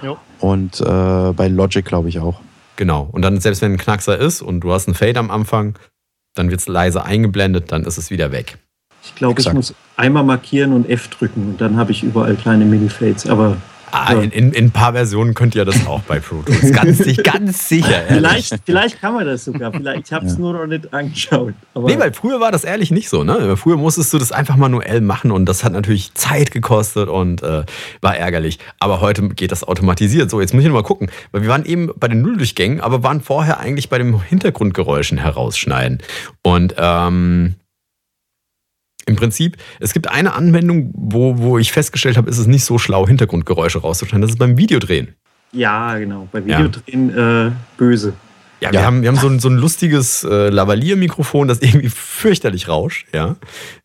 Jo. 0.02 0.18
Und 0.40 0.80
äh, 0.82 1.34
bei 1.34 1.48
Logic 1.48 1.84
glaube 1.84 2.10
ich 2.10 2.20
auch. 2.20 2.40
Genau. 2.76 3.08
Und 3.12 3.22
dann, 3.22 3.40
selbst 3.40 3.62
wenn 3.62 3.74
ein 3.74 3.78
Knackser 3.78 4.18
ist 4.18 4.42
und 4.42 4.62
du 4.62 4.74
hast 4.74 4.88
einen 4.88 4.96
Fade 4.96 5.20
am 5.20 5.32
Anfang, 5.32 5.78
dann 6.36 6.50
wird 6.50 6.62
es 6.62 6.68
leise 6.68 7.04
eingeblendet, 7.04 7.72
dann 7.72 7.84
ist 7.84 7.98
es 7.98 8.10
wieder 8.10 8.32
weg. 8.32 8.58
Ich 9.04 9.16
glaube, 9.16 9.42
ich 9.42 9.52
muss 9.52 9.74
einmal 9.98 10.24
markieren 10.24 10.72
und 10.74 10.90
F 10.90 11.10
drücken 11.10 11.50
und 11.50 11.62
dann 11.62 11.78
habe 11.78 11.92
ich 11.92 12.04
überall 12.04 12.36
kleine 12.36 12.66
Mini-Fades. 12.66 13.28
Aber 13.28 13.58
Ah, 13.96 14.14
in, 14.14 14.32
in, 14.32 14.54
in, 14.54 14.66
ein 14.66 14.72
paar 14.72 14.94
Versionen 14.94 15.36
könnt 15.36 15.54
ihr 15.54 15.66
das 15.66 15.86
auch 15.86 16.02
bei 16.02 16.20
Pro 16.20 16.42
Tools. 16.42 16.72
Ganz, 16.72 17.06
ganz 17.22 17.70
sicher. 17.70 18.02
Vielleicht, 18.08 18.56
vielleicht 18.66 19.00
kann 19.00 19.14
man 19.14 19.28
das 19.28 19.46
sogar. 19.46 19.72
Vielleicht, 19.72 20.08
ich 20.08 20.14
habe 20.14 20.26
es 20.26 20.34
ja. 20.34 20.40
nur 20.40 20.54
noch 20.54 20.66
nicht 20.66 20.92
angeschaut. 20.92 21.54
Aber 21.76 21.88
nee, 21.88 22.00
weil 22.00 22.12
früher 22.12 22.40
war 22.40 22.52
das 22.52 22.64
ehrlich 22.64 22.90
nicht 22.90 23.08
so. 23.08 23.24
Ne? 23.24 23.56
Früher 23.56 23.78
musstest 23.78 24.12
du 24.12 24.18
das 24.18 24.32
einfach 24.32 24.56
manuell 24.56 25.02
machen 25.02 25.30
und 25.30 25.46
das 25.46 25.64
hat 25.64 25.74
natürlich 25.74 26.12
Zeit 26.16 26.50
gekostet 26.50 27.08
und 27.08 27.44
äh, 27.44 27.66
war 28.02 28.18
ärgerlich. 28.18 28.58
Aber 28.80 29.00
heute 29.00 29.30
geht 29.30 29.52
das 29.52 29.64
automatisiert. 29.64 30.32
So, 30.32 30.42
jetzt 30.42 30.56
muss 30.56 30.64
ich 30.64 30.70
noch 30.70 30.76
mal 30.76 30.82
gucken. 30.82 31.12
Weil 31.32 31.44
wir 31.44 31.50
waren 31.50 31.64
eben 31.64 31.92
bei 31.96 32.08
den 32.08 32.24
Nulldurchgängen, 32.24 32.82
aber 32.82 33.04
waren 33.04 33.22
vorher 33.22 33.60
eigentlich 33.60 33.90
bei 33.90 34.00
den 34.00 34.20
Hintergrundgeräuschen 34.20 35.20
herausschneiden. 35.20 36.00
Und 36.42 36.74
ähm, 36.80 37.56
im 39.14 39.18
Prinzip, 39.18 39.58
es 39.80 39.94
gibt 39.94 40.10
eine 40.10 40.34
Anwendung, 40.34 40.92
wo, 40.94 41.38
wo 41.38 41.58
ich 41.58 41.72
festgestellt 41.72 42.18
habe, 42.18 42.30
ist 42.30 42.38
es 42.38 42.48
nicht 42.48 42.66
so 42.66 42.78
schlau, 42.78 43.08
Hintergrundgeräusche 43.08 43.80
rauszuschneiden. 43.80 44.22
Das 44.22 44.32
ist 44.32 44.40
beim 44.40 44.58
Videodrehen. 44.58 45.16
Ja, 45.52 45.98
genau. 45.98 46.28
Bei 46.32 46.44
Videodrehen 46.44 47.16
ja. 47.16 47.48
äh, 47.48 47.52
böse. 47.78 48.14
Ja, 48.60 48.72
wir 48.72 48.80
ja. 48.80 48.86
haben, 48.86 49.02
wir 49.02 49.10
haben 49.10 49.18
so 49.18 49.28
ein, 49.28 49.40
so 49.40 49.50
ein 49.50 49.58
lustiges 49.58 50.24
äh, 50.24 50.50
Lavalier-Mikrofon, 50.50 51.48
das 51.48 51.60
irgendwie 51.62 51.90
fürchterlich 51.90 52.68
rauscht, 52.70 53.08
ja. 53.14 53.36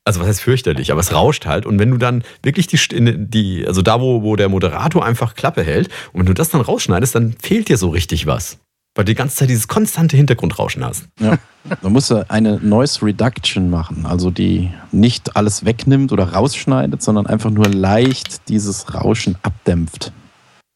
Also 0.05 0.21
was 0.21 0.29
heißt 0.29 0.41
fürchterlich, 0.41 0.93
aber 0.93 1.01
es 1.01 1.13
rauscht 1.13 1.47
halt. 1.47 1.67
Und 1.67 1.79
wenn 1.79 1.91
du 1.91 1.99
dann 1.99 2.23
wirklich 2.43 2.69
die, 2.69 2.79
die 2.91 3.67
also 3.67 3.83
da, 3.83 4.01
wo, 4.01 4.23
wo 4.23 4.37
der 4.37 4.49
Moderator 4.49 5.05
einfach 5.05 5.35
Klappe 5.35 5.63
hält, 5.63 5.89
und 6.13 6.21
wenn 6.21 6.27
du 6.27 6.35
das 6.35 6.51
dann 6.51 6.61
rausschneidest, 6.61 7.15
dann 7.15 7.35
fehlt 7.43 7.69
dir 7.69 7.77
so 7.77 7.91
richtig 7.91 8.27
was 8.27 8.59
weil 8.99 9.05
du 9.05 9.13
die 9.13 9.15
ganze 9.15 9.37
Zeit 9.37 9.49
dieses 9.49 9.69
konstante 9.69 10.17
Hintergrundrauschen 10.17 10.85
hast. 10.85 11.07
Ja. 11.21 11.39
Man 11.83 11.93
muss 11.93 12.11
eine 12.11 12.59
Noise 12.59 13.03
Reduction 13.03 13.71
machen, 13.71 14.07
also 14.07 14.33
die 14.33 14.73
nicht 14.91 15.37
alles 15.37 15.65
wegnimmt 15.65 16.11
oder 16.11 16.33
rausschneidet, 16.33 17.01
sondern 17.01 17.29
einfach 17.29 17.51
nur 17.51 17.69
leicht 17.69 18.49
dieses 18.49 18.93
Rauschen 18.93 19.37
abdämpft. 19.45 20.11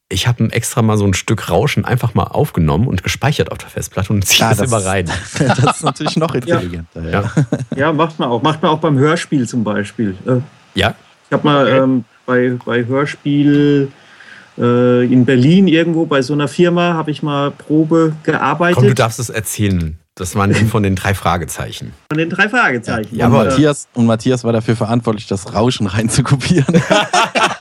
Ich 0.09 0.29
habe 0.29 0.53
extra 0.53 0.83
mal 0.83 0.97
so 0.99 1.05
ein 1.05 1.15
Stück 1.15 1.51
Rauschen 1.51 1.85
einfach 1.85 2.15
mal 2.15 2.29
aufgenommen 2.29 2.87
und 2.87 3.03
gespeichert 3.03 3.51
auf 3.51 3.59
der 3.59 3.71
Festplatte 3.71 4.13
und 4.13 4.25
ziehe 4.25 4.49
ja, 4.49 4.51
das, 4.51 4.59
das 4.59 4.69
immer 4.69 4.85
rein. 4.85 5.07
das 5.41 5.59
ist 5.59 5.83
natürlich 5.83 6.17
noch 6.17 6.37
intelligenter. 6.37 7.03
Ja. 7.03 7.23
Ja. 7.23 7.33
ja, 7.75 7.93
macht 7.93 8.21
man 8.21 8.29
auch. 8.29 8.41
Macht 8.41 8.63
man 8.63 8.71
auch 8.71 8.79
beim 8.79 8.99
Hörspiel 8.99 9.49
zum 9.49 9.65
Beispiel. 9.65 10.15
Äh, 10.27 10.37
ja. 10.79 10.95
Ich 11.27 11.33
habe 11.33 11.43
mal 11.43 11.67
okay. 11.67 11.79
ähm, 11.79 12.05
bei, 12.25 12.57
bei 12.65 12.87
Hörspiel 12.87 13.91
äh, 14.59 15.05
in 15.05 15.25
Berlin 15.25 15.69
irgendwo 15.69 16.07
bei 16.07 16.23
so 16.23 16.33
einer 16.33 16.49
Firma 16.49 16.95
habe 16.95 17.11
ich 17.11 17.23
mal 17.23 17.51
Probe 17.51 18.15
gearbeitet. 18.23 18.77
Komm, 18.77 18.89
du 18.89 18.95
darfst 18.95 19.19
es 19.19 19.31
erzählen. 19.31 19.99
Das 20.15 20.37
waren 20.37 20.53
die 20.53 20.67
von 20.67 20.83
den 20.83 20.95
drei 20.95 21.15
Fragezeichen. 21.15 21.95
Von 22.11 22.19
den 22.19 22.29
drei 22.29 22.49
Fragezeichen. 22.49 23.17
Ja, 23.17 23.27
und, 23.27 23.33
Matthias, 23.33 23.89
und 23.95 24.05
Matthias 24.05 24.45
war 24.45 24.53
dafür 24.53 24.77
verantwortlich, 24.77 25.27
das 25.27 25.55
Rauschen 25.55 25.87
reinzukopieren. 25.87 26.83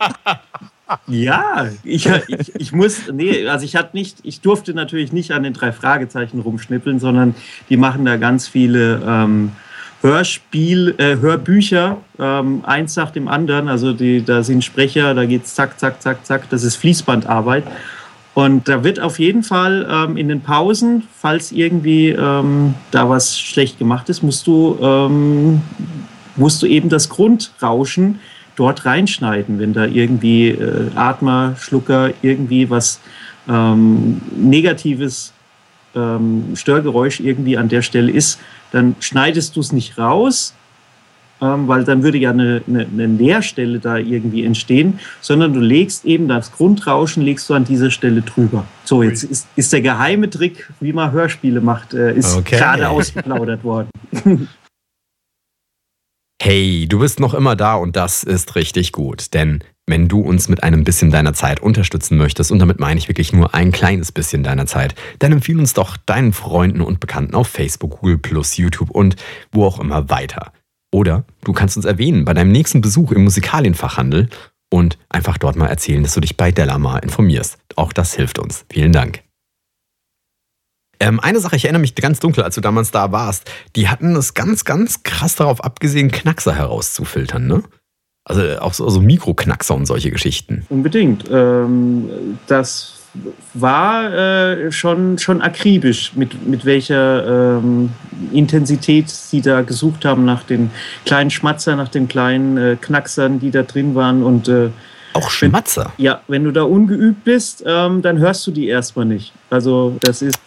ja, 1.07 1.69
ich, 1.85 2.05
ich, 2.05 2.55
ich 2.55 2.71
muss, 2.73 3.09
nee, 3.13 3.47
also 3.47 3.63
ich 3.63 3.77
hatte 3.77 3.95
nicht, 3.95 4.17
ich 4.23 4.41
durfte 4.41 4.73
natürlich 4.73 5.13
nicht 5.13 5.31
an 5.31 5.43
den 5.43 5.53
drei 5.53 5.71
Fragezeichen 5.71 6.41
rumschnippeln, 6.41 6.99
sondern 6.99 7.35
die 7.69 7.77
machen 7.77 8.03
da 8.03 8.17
ganz 8.17 8.49
viele 8.49 9.01
ähm, 9.07 9.53
Hörspiel, 10.01 10.95
äh, 10.97 11.17
Hörbücher, 11.17 11.97
ähm, 12.19 12.63
eins 12.65 12.95
nach 12.95 13.11
dem 13.11 13.27
anderen. 13.27 13.67
Also 13.67 13.93
die, 13.93 14.23
da 14.23 14.43
sind 14.43 14.63
Sprecher, 14.63 15.13
da 15.13 15.25
geht 15.25 15.45
es 15.45 15.53
zack, 15.53 15.79
zack, 15.79 16.01
zack, 16.01 16.25
zack. 16.25 16.49
Das 16.49 16.63
ist 16.63 16.75
Fließbandarbeit. 16.77 17.63
Und 18.33 18.67
da 18.67 18.83
wird 18.83 18.99
auf 18.99 19.19
jeden 19.19 19.43
Fall 19.43 19.87
ähm, 19.89 20.17
in 20.17 20.29
den 20.29 20.41
Pausen, 20.41 21.03
falls 21.13 21.51
irgendwie 21.51 22.09
ähm, 22.09 22.75
da 22.89 23.09
was 23.09 23.37
schlecht 23.37 23.77
gemacht 23.77 24.09
ist, 24.09 24.23
musst 24.23 24.47
du, 24.47 24.77
ähm, 24.81 25.61
musst 26.37 26.61
du 26.63 26.65
eben 26.65 26.87
das 26.87 27.09
Grundrauschen 27.09 28.19
dort 28.55 28.85
reinschneiden, 28.85 29.59
wenn 29.59 29.73
da 29.73 29.85
irgendwie 29.85 30.49
äh, 30.49 30.89
Atmer, 30.95 31.55
Schlucker, 31.59 32.11
irgendwie 32.21 32.69
was 32.69 33.01
ähm, 33.49 34.21
Negatives, 34.35 35.33
ähm, 35.95 36.55
Störgeräusch 36.55 37.19
irgendwie 37.19 37.57
an 37.57 37.69
der 37.69 37.81
Stelle 37.81 38.11
ist, 38.11 38.39
dann 38.71 38.95
schneidest 38.99 39.55
du 39.55 39.59
es 39.59 39.71
nicht 39.71 39.97
raus, 39.97 40.53
ähm, 41.41 41.67
weil 41.67 41.83
dann 41.83 42.03
würde 42.03 42.17
ja 42.17 42.29
eine, 42.29 42.61
eine, 42.67 42.85
eine, 42.85 43.07
Leerstelle 43.07 43.79
da 43.79 43.97
irgendwie 43.97 44.45
entstehen, 44.45 44.99
sondern 45.21 45.53
du 45.53 45.59
legst 45.59 46.05
eben 46.05 46.27
das 46.27 46.51
Grundrauschen, 46.51 47.23
legst 47.23 47.49
du 47.49 47.55
an 47.55 47.65
dieser 47.65 47.89
Stelle 47.91 48.21
drüber. 48.21 48.65
So, 48.83 49.03
jetzt 49.03 49.23
ist, 49.23 49.47
ist 49.55 49.73
der 49.73 49.81
geheime 49.81 50.29
Trick, 50.29 50.71
wie 50.79 50.93
man 50.93 51.11
Hörspiele 51.11 51.61
macht, 51.61 51.93
äh, 51.93 52.13
ist 52.13 52.37
okay. 52.37 52.57
gerade 52.57 52.89
ausgeplaudert 52.89 53.63
worden. 53.63 53.89
Hey, 56.43 56.87
du 56.89 56.97
bist 56.97 57.19
noch 57.19 57.35
immer 57.35 57.55
da 57.55 57.75
und 57.75 57.95
das 57.95 58.23
ist 58.23 58.55
richtig 58.55 58.93
gut, 58.93 59.35
denn 59.35 59.63
wenn 59.91 60.07
du 60.07 60.21
uns 60.21 60.49
mit 60.49 60.63
einem 60.63 60.83
bisschen 60.83 61.11
deiner 61.11 61.33
Zeit 61.33 61.59
unterstützen 61.59 62.17
möchtest, 62.17 62.51
und 62.51 62.57
damit 62.57 62.79
meine 62.79 62.97
ich 62.97 63.07
wirklich 63.07 63.33
nur 63.33 63.53
ein 63.53 63.71
kleines 63.71 64.11
bisschen 64.11 64.41
deiner 64.41 64.65
Zeit, 64.65 64.95
dann 65.19 65.31
empfiehl 65.31 65.59
uns 65.59 65.73
doch 65.73 65.97
deinen 65.97 66.33
Freunden 66.33 66.81
und 66.81 66.99
Bekannten 66.99 67.35
auf 67.35 67.47
Facebook, 67.47 67.99
Google 67.99 68.19
YouTube 68.55 68.89
und 68.89 69.15
wo 69.51 69.65
auch 69.65 69.79
immer 69.79 70.09
weiter. 70.09 70.53
Oder 70.91 71.25
du 71.43 71.53
kannst 71.53 71.77
uns 71.77 71.85
erwähnen 71.85 72.25
bei 72.25 72.33
deinem 72.33 72.51
nächsten 72.51 72.81
Besuch 72.81 73.11
im 73.11 73.23
Musikalienfachhandel 73.23 74.29
und 74.71 74.97
einfach 75.09 75.37
dort 75.37 75.55
mal 75.55 75.67
erzählen, 75.67 76.01
dass 76.01 76.13
du 76.13 76.21
dich 76.21 76.37
bei 76.37 76.51
Delamar 76.51 77.03
informierst. 77.03 77.57
Auch 77.75 77.93
das 77.93 78.13
hilft 78.13 78.39
uns. 78.39 78.65
Vielen 78.71 78.93
Dank. 78.93 79.21
Ähm, 80.99 81.19
eine 81.19 81.39
Sache, 81.39 81.55
ich 81.55 81.65
erinnere 81.65 81.81
mich 81.81 81.95
ganz 81.95 82.19
dunkel, 82.19 82.43
als 82.43 82.55
du 82.55 82.61
damals 82.61 82.91
da 82.91 83.11
warst, 83.11 83.49
die 83.75 83.89
hatten 83.89 84.15
es 84.15 84.33
ganz, 84.35 84.65
ganz 84.65 85.03
krass 85.03 85.35
darauf 85.35 85.63
abgesehen, 85.63 86.11
Knackser 86.11 86.55
herauszufiltern, 86.55 87.47
ne? 87.47 87.63
Also 88.25 88.41
auch 88.59 88.73
so, 88.73 88.87
so 88.89 89.01
Mikroknackser 89.01 89.75
und 89.75 89.85
solche 89.85 90.11
Geschichten. 90.11 90.65
Unbedingt. 90.69 91.25
Ähm, 91.31 92.37
das 92.47 93.01
war 93.53 94.13
äh, 94.13 94.71
schon, 94.71 95.17
schon 95.17 95.41
akribisch, 95.41 96.13
mit, 96.15 96.47
mit 96.47 96.63
welcher 96.65 97.57
ähm, 97.57 97.89
Intensität 98.31 99.09
sie 99.09 99.41
da 99.41 99.61
gesucht 99.61 100.05
haben 100.05 100.23
nach 100.23 100.43
den 100.43 100.71
kleinen 101.05 101.29
Schmatzer, 101.29 101.75
nach 101.75 101.89
den 101.89 102.07
kleinen 102.07 102.57
äh, 102.57 102.77
Knacksern, 102.79 103.39
die 103.39 103.51
da 103.51 103.63
drin 103.63 103.95
waren. 103.95 104.23
Und 104.23 104.47
äh, 104.47 104.69
Auch 105.13 105.29
Schmatzer? 105.29 105.91
Wenn, 105.97 106.05
ja, 106.05 106.21
wenn 106.27 106.43
du 106.43 106.51
da 106.51 106.63
ungeübt 106.63 107.23
bist, 107.23 107.63
ähm, 107.65 108.01
dann 108.01 108.19
hörst 108.19 108.47
du 108.47 108.51
die 108.51 108.67
erstmal 108.67 109.05
nicht. 109.05 109.33
Also 109.49 109.97
das 110.01 110.21
ist 110.21 110.39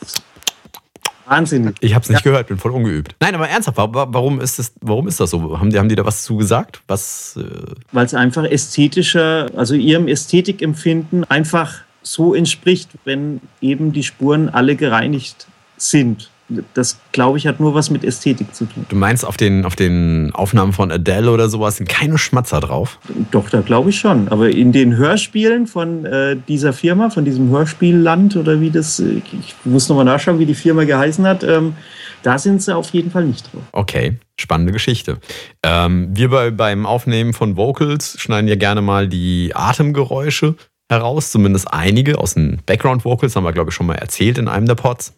wahnsinnig. 1.27 1.77
Ich 1.81 1.95
habe 1.95 2.03
es 2.03 2.09
nicht 2.09 2.25
ja. 2.25 2.31
gehört, 2.31 2.49
bin 2.49 2.59
voll 2.59 2.73
ungeübt. 2.73 3.15
Nein, 3.21 3.35
aber 3.35 3.49
ernsthaft, 3.49 3.79
warum 3.79 4.41
ist 4.41 4.59
das, 4.59 4.73
warum 4.81 5.09
ist 5.09 5.21
das 5.21 5.31
so? 5.31 5.59
Haben 5.59 5.71
die, 5.71 5.79
haben 5.79 5.89
die 5.89 5.95
da 5.95 6.05
was 6.05 6.23
zu 6.23 6.37
gesagt? 6.37 6.83
Was? 6.87 7.39
Äh 7.39 7.75
Weil 7.93 8.07
es 8.07 8.15
einfach 8.15 8.45
ästhetischer, 8.45 9.51
also 9.57 9.75
ihrem 9.75 10.09
Ästhetikempfinden 10.09 11.25
einfach 11.25 11.77
so 12.03 12.35
entspricht, 12.35 12.91
wenn 13.05 13.41
eben 13.61 13.93
die 13.93 14.03
Spuren 14.03 14.49
alle 14.49 14.77
gereinigt 14.77 15.47
sind 15.77 16.31
das, 16.75 16.99
glaube 17.13 17.39
ich, 17.39 17.47
hat 17.47 17.59
nur 17.59 17.75
was 17.75 17.91
mit 17.91 18.05
Ästhetik 18.05 18.55
zu 18.55 18.67
tun. 18.67 18.85
Du 18.89 18.97
meinst, 18.97 19.25
auf 19.25 19.37
den, 19.37 19.65
auf 19.65 19.77
den 19.77 20.31
Aufnahmen 20.35 20.73
von 20.73 20.93
Adele 20.93 21.31
oder 21.31 21.49
sowas 21.49 21.79
sind 21.79 21.89
keine 21.89 22.19
Schmatzer 22.19 22.61
drauf? 22.61 22.99
Doch, 23.31 23.49
da 23.49 23.61
glaube 23.63 23.91
ich 23.91 23.99
schon. 23.99 24.29
Aber 24.29 24.51
in 24.51 24.73
den 24.73 24.97
Hörspielen 24.97 25.67
von 25.67 26.05
äh, 26.05 26.37
dieser 26.49 26.73
Firma, 26.73 27.09
von 27.11 27.25
diesem 27.25 27.49
Hörspielland 27.49 28.37
oder 28.37 28.61
wie 28.61 28.71
das, 28.71 29.01
äh, 29.01 29.23
ich 29.33 29.55
muss 29.65 29.89
nochmal 29.89 30.05
nachschauen, 30.05 30.39
wie 30.39 30.47
die 30.47 30.55
Firma 30.55 30.85
geheißen 30.85 31.27
hat, 31.27 31.45
ähm, 31.45 31.75
da 32.23 32.39
sind 32.39 32.63
sie 32.63 32.75
auf 32.75 32.91
jeden 32.91 33.11
Fall 33.11 33.25
nicht 33.25 33.53
drauf. 33.53 33.63
Okay, 33.73 34.19
spannende 34.39 34.73
Geschichte. 34.73 35.19
Ähm, 35.63 36.09
wir 36.13 36.31
bei, 36.31 36.51
beim 36.51 36.87
Aufnehmen 36.87 37.33
von 37.33 37.57
Vocals 37.57 38.17
schneiden 38.19 38.49
ja 38.49 38.57
gerne 38.57 38.83
mal 38.83 39.09
die 39.09 39.53
Atemgeräusche 39.55 40.57
heraus, 40.91 41.31
zumindest 41.31 41.73
einige 41.73 42.19
aus 42.19 42.35
den 42.35 42.61
Background 42.67 43.05
Vocals, 43.05 43.37
haben 43.37 43.45
wir, 43.45 43.53
glaube 43.53 43.71
ich, 43.71 43.75
schon 43.75 43.87
mal 43.87 43.95
erzählt 43.95 44.39
in 44.39 44.49
einem 44.49 44.67
der 44.67 44.75
Pods. 44.75 45.15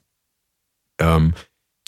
Ähm, 1.01 1.35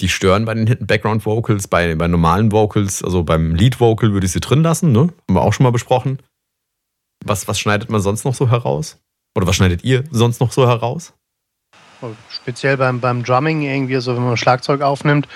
die 0.01 0.09
stören 0.09 0.45
bei 0.45 0.55
den 0.55 0.67
Hidden 0.67 0.87
Background 0.87 1.27
Vocals, 1.27 1.67
bei, 1.67 1.95
bei 1.95 2.07
normalen 2.07 2.53
Vocals, 2.53 3.03
also 3.03 3.25
beim 3.25 3.55
Lead 3.55 3.81
Vocal 3.81 4.13
würde 4.13 4.27
ich 4.27 4.33
sie 4.33 4.41
drin 4.41 4.63
lassen, 4.63 4.93
ne? 4.93 5.01
Haben 5.01 5.35
wir 5.35 5.43
auch 5.43 5.53
schon 5.53 5.65
mal 5.65 5.73
besprochen. 5.73 6.19
Was, 7.25 7.49
was 7.49 7.59
schneidet 7.59 7.91
man 7.91 8.01
sonst 8.01 8.25
noch 8.25 8.35
so 8.35 8.49
heraus? 8.49 9.01
Oder 9.37 9.47
was 9.47 9.57
schneidet 9.57 9.83
ihr 9.85 10.05
sonst 10.11 10.41
noch 10.41 10.53
so 10.53 10.69
heraus? 10.69 11.15
Speziell 12.31 12.77
beim, 12.77 13.01
beim 13.01 13.25
Drumming 13.25 13.63
irgendwie, 13.63 14.01
so 14.01 14.15
wenn 14.15 14.23
man 14.23 14.37
Schlagzeug 14.37 14.83
aufnimmt, 14.83 15.27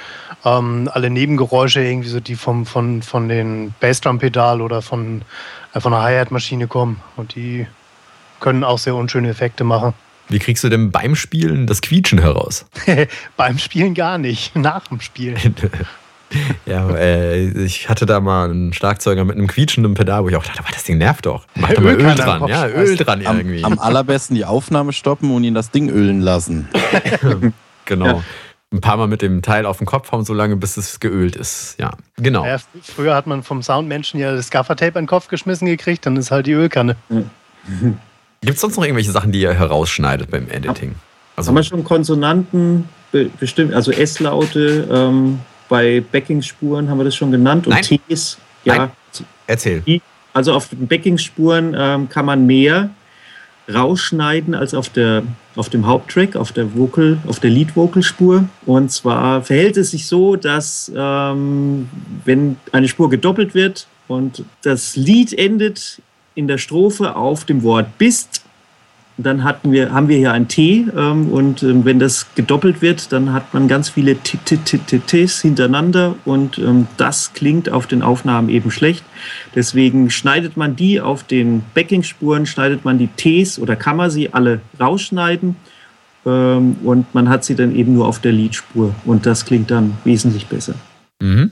ähm, 0.44 0.88
alle 0.92 1.10
Nebengeräusche 1.10 1.82
irgendwie 1.82 2.08
so, 2.08 2.20
die 2.20 2.36
vom, 2.36 2.66
von, 2.66 3.02
von 3.02 3.28
den 3.28 3.74
Bassdrum-Pedal 3.80 4.60
oder 4.60 4.80
von, 4.80 5.22
äh, 5.74 5.80
von 5.80 5.92
einer 5.92 6.04
Hi-Hat-Maschine 6.04 6.68
kommen. 6.68 7.00
Und 7.16 7.34
die 7.34 7.66
können 8.38 8.62
auch 8.62 8.78
sehr 8.78 8.94
unschöne 8.94 9.28
Effekte 9.28 9.64
machen. 9.64 9.94
Wie 10.32 10.38
kriegst 10.38 10.64
du 10.64 10.70
denn 10.70 10.90
beim 10.90 11.14
Spielen 11.14 11.66
das 11.66 11.82
Quietschen 11.82 12.18
heraus? 12.18 12.64
beim 13.36 13.58
Spielen 13.58 13.92
gar 13.92 14.16
nicht, 14.16 14.56
nach 14.56 14.88
dem 14.88 15.00
Spielen. 15.00 15.36
ja, 16.66 16.88
äh, 16.90 17.48
ich 17.64 17.90
hatte 17.90 18.06
da 18.06 18.18
mal 18.20 18.48
einen 18.48 18.72
Schlagzeuger 18.72 19.26
mit 19.26 19.36
einem 19.36 19.46
quietschenden 19.46 19.92
Pedal, 19.92 20.24
wo 20.24 20.30
ich 20.30 20.36
auch 20.36 20.44
dachte, 20.44 20.62
das 20.72 20.84
Ding 20.84 20.96
nervt 20.96 21.26
doch. 21.26 21.46
Mach 21.54 21.74
da 21.74 21.82
mal 21.82 21.94
Öl 21.94 22.14
dran, 22.14 22.48
ja, 22.48 22.66
Öl 22.66 22.96
dran 22.96 23.20
irgendwie. 23.20 23.62
Am, 23.62 23.74
am 23.74 23.78
allerbesten 23.78 24.34
die 24.34 24.46
Aufnahme 24.46 24.94
stoppen 24.94 25.30
und 25.30 25.44
ihn 25.44 25.52
das 25.52 25.70
Ding 25.70 25.90
ölen 25.90 26.22
lassen. 26.22 26.66
genau. 27.84 28.22
Ein 28.72 28.80
paar 28.80 28.96
Mal 28.96 29.06
mit 29.06 29.20
dem 29.20 29.42
Teil 29.42 29.66
auf 29.66 29.76
den 29.76 29.86
Kopf 29.86 30.12
hauen, 30.12 30.24
so 30.24 30.32
lange 30.32 30.56
bis 30.56 30.78
es 30.78 30.98
geölt 30.98 31.36
ist. 31.36 31.76
Ja, 31.78 31.90
genau. 32.16 32.46
Ja, 32.46 32.56
früher 32.82 33.14
hat 33.14 33.26
man 33.26 33.42
vom 33.42 33.62
Soundmenschen 33.62 34.18
ja 34.18 34.34
das 34.34 34.50
Gaffertape 34.50 34.98
in 34.98 35.04
den 35.04 35.08
Kopf 35.08 35.28
geschmissen 35.28 35.66
gekriegt, 35.66 36.06
dann 36.06 36.16
ist 36.16 36.30
halt 36.30 36.46
die 36.46 36.52
Ölkanne. 36.52 36.96
Gibt 38.42 38.56
es 38.56 38.60
sonst 38.60 38.76
noch 38.76 38.84
irgendwelche 38.84 39.12
Sachen, 39.12 39.30
die 39.30 39.40
ihr 39.40 39.54
herausschneidet 39.54 40.30
beim 40.30 40.48
Editing? 40.50 40.96
Also 41.36 41.48
Haben 41.48 41.56
wir 41.56 41.62
schon 41.62 41.84
Konsonanten, 41.84 42.88
bestimmt, 43.38 43.72
also 43.72 43.92
S-Laute, 43.92 44.88
ähm, 44.90 45.38
bei 45.68 46.02
Backing-Spuren 46.12 46.90
haben 46.90 46.98
wir 46.98 47.04
das 47.04 47.14
schon 47.14 47.30
genannt 47.30 47.66
und 47.66 47.74
Nein. 47.74 48.00
Ts. 48.08 48.38
Ja. 48.64 48.76
Nein. 48.76 48.90
Erzähl. 49.46 49.82
Also 50.32 50.52
auf 50.52 50.68
den 50.68 50.86
Backing-Spuren 50.86 51.74
ähm, 51.78 52.08
kann 52.08 52.26
man 52.26 52.44
mehr 52.46 52.90
rausschneiden 53.72 54.54
als 54.54 54.74
auf, 54.74 54.88
der, 54.88 55.22
auf 55.54 55.68
dem 55.68 55.86
Haupttrack, 55.86 56.34
auf 56.34 56.52
der 56.52 56.76
Vocal, 56.76 57.18
auf 57.28 57.38
der 57.38 57.50
Lead-Vocal-Spur. 57.50 58.44
Und 58.66 58.90
zwar 58.90 59.42
verhält 59.42 59.76
es 59.76 59.92
sich 59.92 60.06
so, 60.06 60.36
dass 60.36 60.90
ähm, 60.94 61.88
wenn 62.24 62.56
eine 62.72 62.88
Spur 62.88 63.08
gedoppelt 63.08 63.54
wird 63.54 63.86
und 64.08 64.44
das 64.62 64.96
Lied 64.96 65.32
endet 65.32 66.02
in 66.34 66.48
der 66.48 66.58
Strophe 66.58 67.16
auf 67.16 67.44
dem 67.44 67.62
Wort 67.62 67.98
bist. 67.98 68.44
Dann 69.18 69.44
hatten 69.44 69.72
wir, 69.72 69.92
haben 69.92 70.08
wir 70.08 70.16
hier 70.16 70.32
ein 70.32 70.48
T 70.48 70.86
ähm, 70.96 71.30
und 71.30 71.62
ähm, 71.62 71.84
wenn 71.84 71.98
das 71.98 72.34
gedoppelt 72.34 72.80
wird, 72.80 73.12
dann 73.12 73.32
hat 73.32 73.52
man 73.52 73.68
ganz 73.68 73.90
viele 73.90 74.16
T 74.16 74.38
-T 74.38 74.56
-T 74.64 74.80
-T 74.86 75.00
Ts 75.06 75.42
hintereinander 75.42 76.14
und 76.24 76.58
ähm, 76.58 76.86
das 76.96 77.34
klingt 77.34 77.68
auf 77.68 77.86
den 77.86 78.02
Aufnahmen 78.02 78.48
eben 78.48 78.70
schlecht. 78.70 79.04
Deswegen 79.54 80.08
schneidet 80.08 80.56
man 80.56 80.76
die 80.76 81.00
auf 81.00 81.24
den 81.24 81.62
Backing-Spuren, 81.74 82.46
schneidet 82.46 82.86
man 82.86 82.98
die 82.98 83.08
Ts 83.08 83.58
oder 83.58 83.76
kann 83.76 83.98
man 83.98 84.10
sie 84.10 84.32
alle 84.32 84.62
rausschneiden 84.80 85.56
ähm, 86.24 86.76
und 86.82 87.14
man 87.14 87.28
hat 87.28 87.44
sie 87.44 87.54
dann 87.54 87.76
eben 87.76 87.92
nur 87.92 88.06
auf 88.06 88.18
der 88.18 88.32
Leadspur 88.32 88.94
und 89.04 89.26
das 89.26 89.44
klingt 89.44 89.70
dann 89.70 89.98
wesentlich 90.04 90.46
besser. 90.46 90.74
Mhm. 91.20 91.50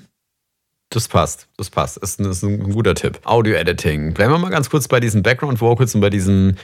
Das 0.93 1.07
passt, 1.07 1.47
das 1.57 1.71
passt. 1.71 2.03
Das 2.03 2.11
ist, 2.11 2.21
ein, 2.21 2.31
ist 2.31 2.43
ein 2.43 2.73
guter 2.73 2.97
Tipp. 2.97 3.21
Audio-Editing. 3.25 4.13
Bleiben 4.13 4.33
wir 4.33 4.39
mal 4.39 4.51
ganz 4.51 4.71
kurz 4.71 4.89
bei 4.89 4.99
diesen 4.99 5.23
Background-Vocals 5.23 5.95
und 5.95 6.01
bei 6.01 6.11
diesen 6.11 6.57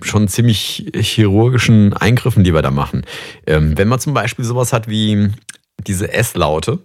schon 0.00 0.26
ziemlich 0.26 0.90
chirurgischen 0.94 1.92
Eingriffen, 1.92 2.44
die 2.44 2.54
wir 2.54 2.62
da 2.62 2.70
machen. 2.70 3.04
Ähm, 3.46 3.76
wenn 3.76 3.88
man 3.88 3.98
zum 3.98 4.14
Beispiel 4.14 4.46
sowas 4.46 4.72
hat 4.72 4.88
wie 4.88 5.28
diese 5.86 6.10
S-Laute, 6.10 6.78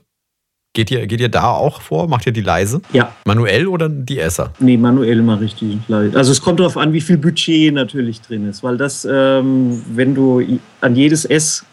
geht 0.73 0.91
ihr, 0.91 1.07
geht 1.07 1.21
ihr 1.21 1.29
da 1.29 1.51
auch 1.51 1.81
vor? 1.81 2.09
Macht 2.09 2.25
ihr 2.25 2.33
die 2.33 2.41
leise? 2.41 2.81
Ja. 2.91 3.15
Manuell 3.23 3.67
oder 3.67 3.87
die 3.87 4.19
Esser? 4.19 4.51
Nee, 4.59 4.75
manuell 4.75 5.21
mache 5.21 5.45
ich 5.45 5.55
die 5.55 5.79
leise. 5.87 6.17
Also 6.17 6.33
es 6.33 6.41
kommt 6.41 6.59
darauf 6.59 6.75
an, 6.75 6.91
wie 6.91 7.01
viel 7.01 7.17
Budget 7.17 7.73
natürlich 7.73 8.19
drin 8.19 8.45
ist, 8.49 8.61
weil 8.61 8.75
das, 8.75 9.07
ähm, 9.09 9.81
wenn 9.93 10.15
du 10.15 10.59
an 10.81 10.97
jedes 10.97 11.23
S 11.23 11.63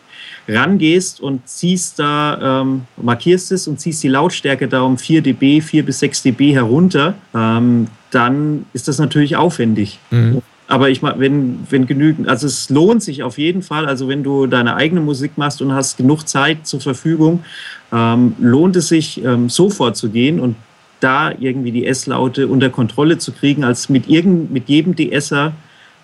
rangehst 0.49 1.21
und 1.21 1.49
ziehst 1.49 1.99
da, 1.99 2.63
ähm, 2.63 2.83
markierst 2.97 3.53
es 3.53 3.67
und 3.67 3.81
ziehst 3.81 4.03
die 4.03 4.09
Lautstärke 4.09 4.69
da 4.69 4.83
um 4.83 4.99
4 4.99 5.23
dB, 5.23 5.61
4 5.61 5.85
bis 5.85 5.99
6 6.01 6.23
dB 6.23 6.55
herunter, 6.55 7.15
ähm, 7.35 7.89
dann 8.11 8.67
ist 8.73 8.89
das 8.89 8.99
natürlich 8.99 9.37
aufwendig. 9.37 9.99
Mhm. 10.11 10.43
Aber 10.69 10.91
ich 10.91 11.01
meine, 11.01 11.21
wenn, 11.21 11.61
wenn 11.71 11.87
genügend, 11.87 12.29
also 12.29 12.47
es 12.47 12.71
lohnt 12.71 13.03
sich 13.03 13.23
auf 13.23 13.39
jeden 13.39 13.63
Fall, 13.63 13.87
also 13.87 14.09
wenn 14.09 14.25
du 14.25 14.47
deine 14.47 14.75
eigene 14.75 15.01
Musik 15.01 15.33
machst 15.37 15.63
und 15.63 15.73
hast 15.73 15.97
genug 15.97 16.27
Zeit 16.29 16.67
zur 16.67 16.81
Verfügung, 16.81 17.45
ähm, 17.93 18.35
lohnt 18.41 18.75
es 18.75 18.89
sich, 18.89 19.23
ähm, 19.25 19.49
so 19.49 19.71
vorzugehen 19.71 20.41
und 20.41 20.57
da 21.01 21.31
irgendwie 21.39 21.73
die 21.73 21.87
S-Laute 21.87 22.49
unter 22.49 22.71
Kontrolle 22.71 23.19
zu 23.19 23.33
kriegen, 23.33 23.63
als 23.65 23.89
mit, 23.89 24.09
irgend, 24.09 24.51
mit 24.51 24.69
jedem 24.69 24.97
DSer 24.97 25.53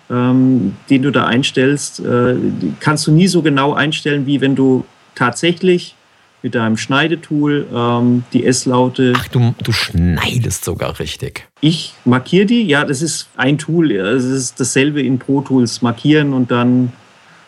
ähm, 0.09 0.75
den 0.89 1.01
du 1.01 1.11
da 1.11 1.25
einstellst, 1.25 1.99
äh, 1.99 2.35
kannst 2.79 3.07
du 3.07 3.11
nie 3.11 3.27
so 3.27 3.41
genau 3.41 3.73
einstellen, 3.73 4.25
wie 4.25 4.41
wenn 4.41 4.55
du 4.55 4.85
tatsächlich 5.15 5.95
mit 6.41 6.55
deinem 6.55 6.75
Schneidetool 6.75 7.65
ähm, 7.73 8.25
die 8.33 8.45
S-Laute. 8.45 9.13
Ach, 9.15 9.27
du, 9.29 9.55
du 9.63 9.71
schneidest 9.71 10.65
sogar 10.65 10.99
richtig. 10.99 11.47
Ich 11.61 11.93
markiere 12.03 12.45
die, 12.45 12.63
ja, 12.63 12.83
das 12.83 13.01
ist 13.01 13.29
ein 13.37 13.57
Tool. 13.57 13.91
Es 13.91 14.25
ist 14.25 14.59
dasselbe 14.59 15.01
in 15.01 15.19
Pro 15.19 15.41
Tools. 15.41 15.81
Markieren 15.81 16.33
und 16.33 16.51
dann 16.51 16.91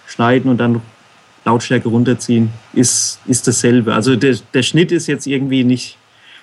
schneiden 0.07 0.49
und 0.49 0.57
dann 0.57 0.81
Lautstärke 1.43 1.89
runterziehen, 1.89 2.51
ist, 2.73 3.19
ist 3.27 3.47
dasselbe. 3.47 3.93
Also 3.93 4.15
der, 4.15 4.37
der 4.53 4.63
Schnitt 4.63 4.91
ist 4.91 5.07
jetzt 5.07 5.27
irgendwie 5.27 5.63
nicht 5.63 5.97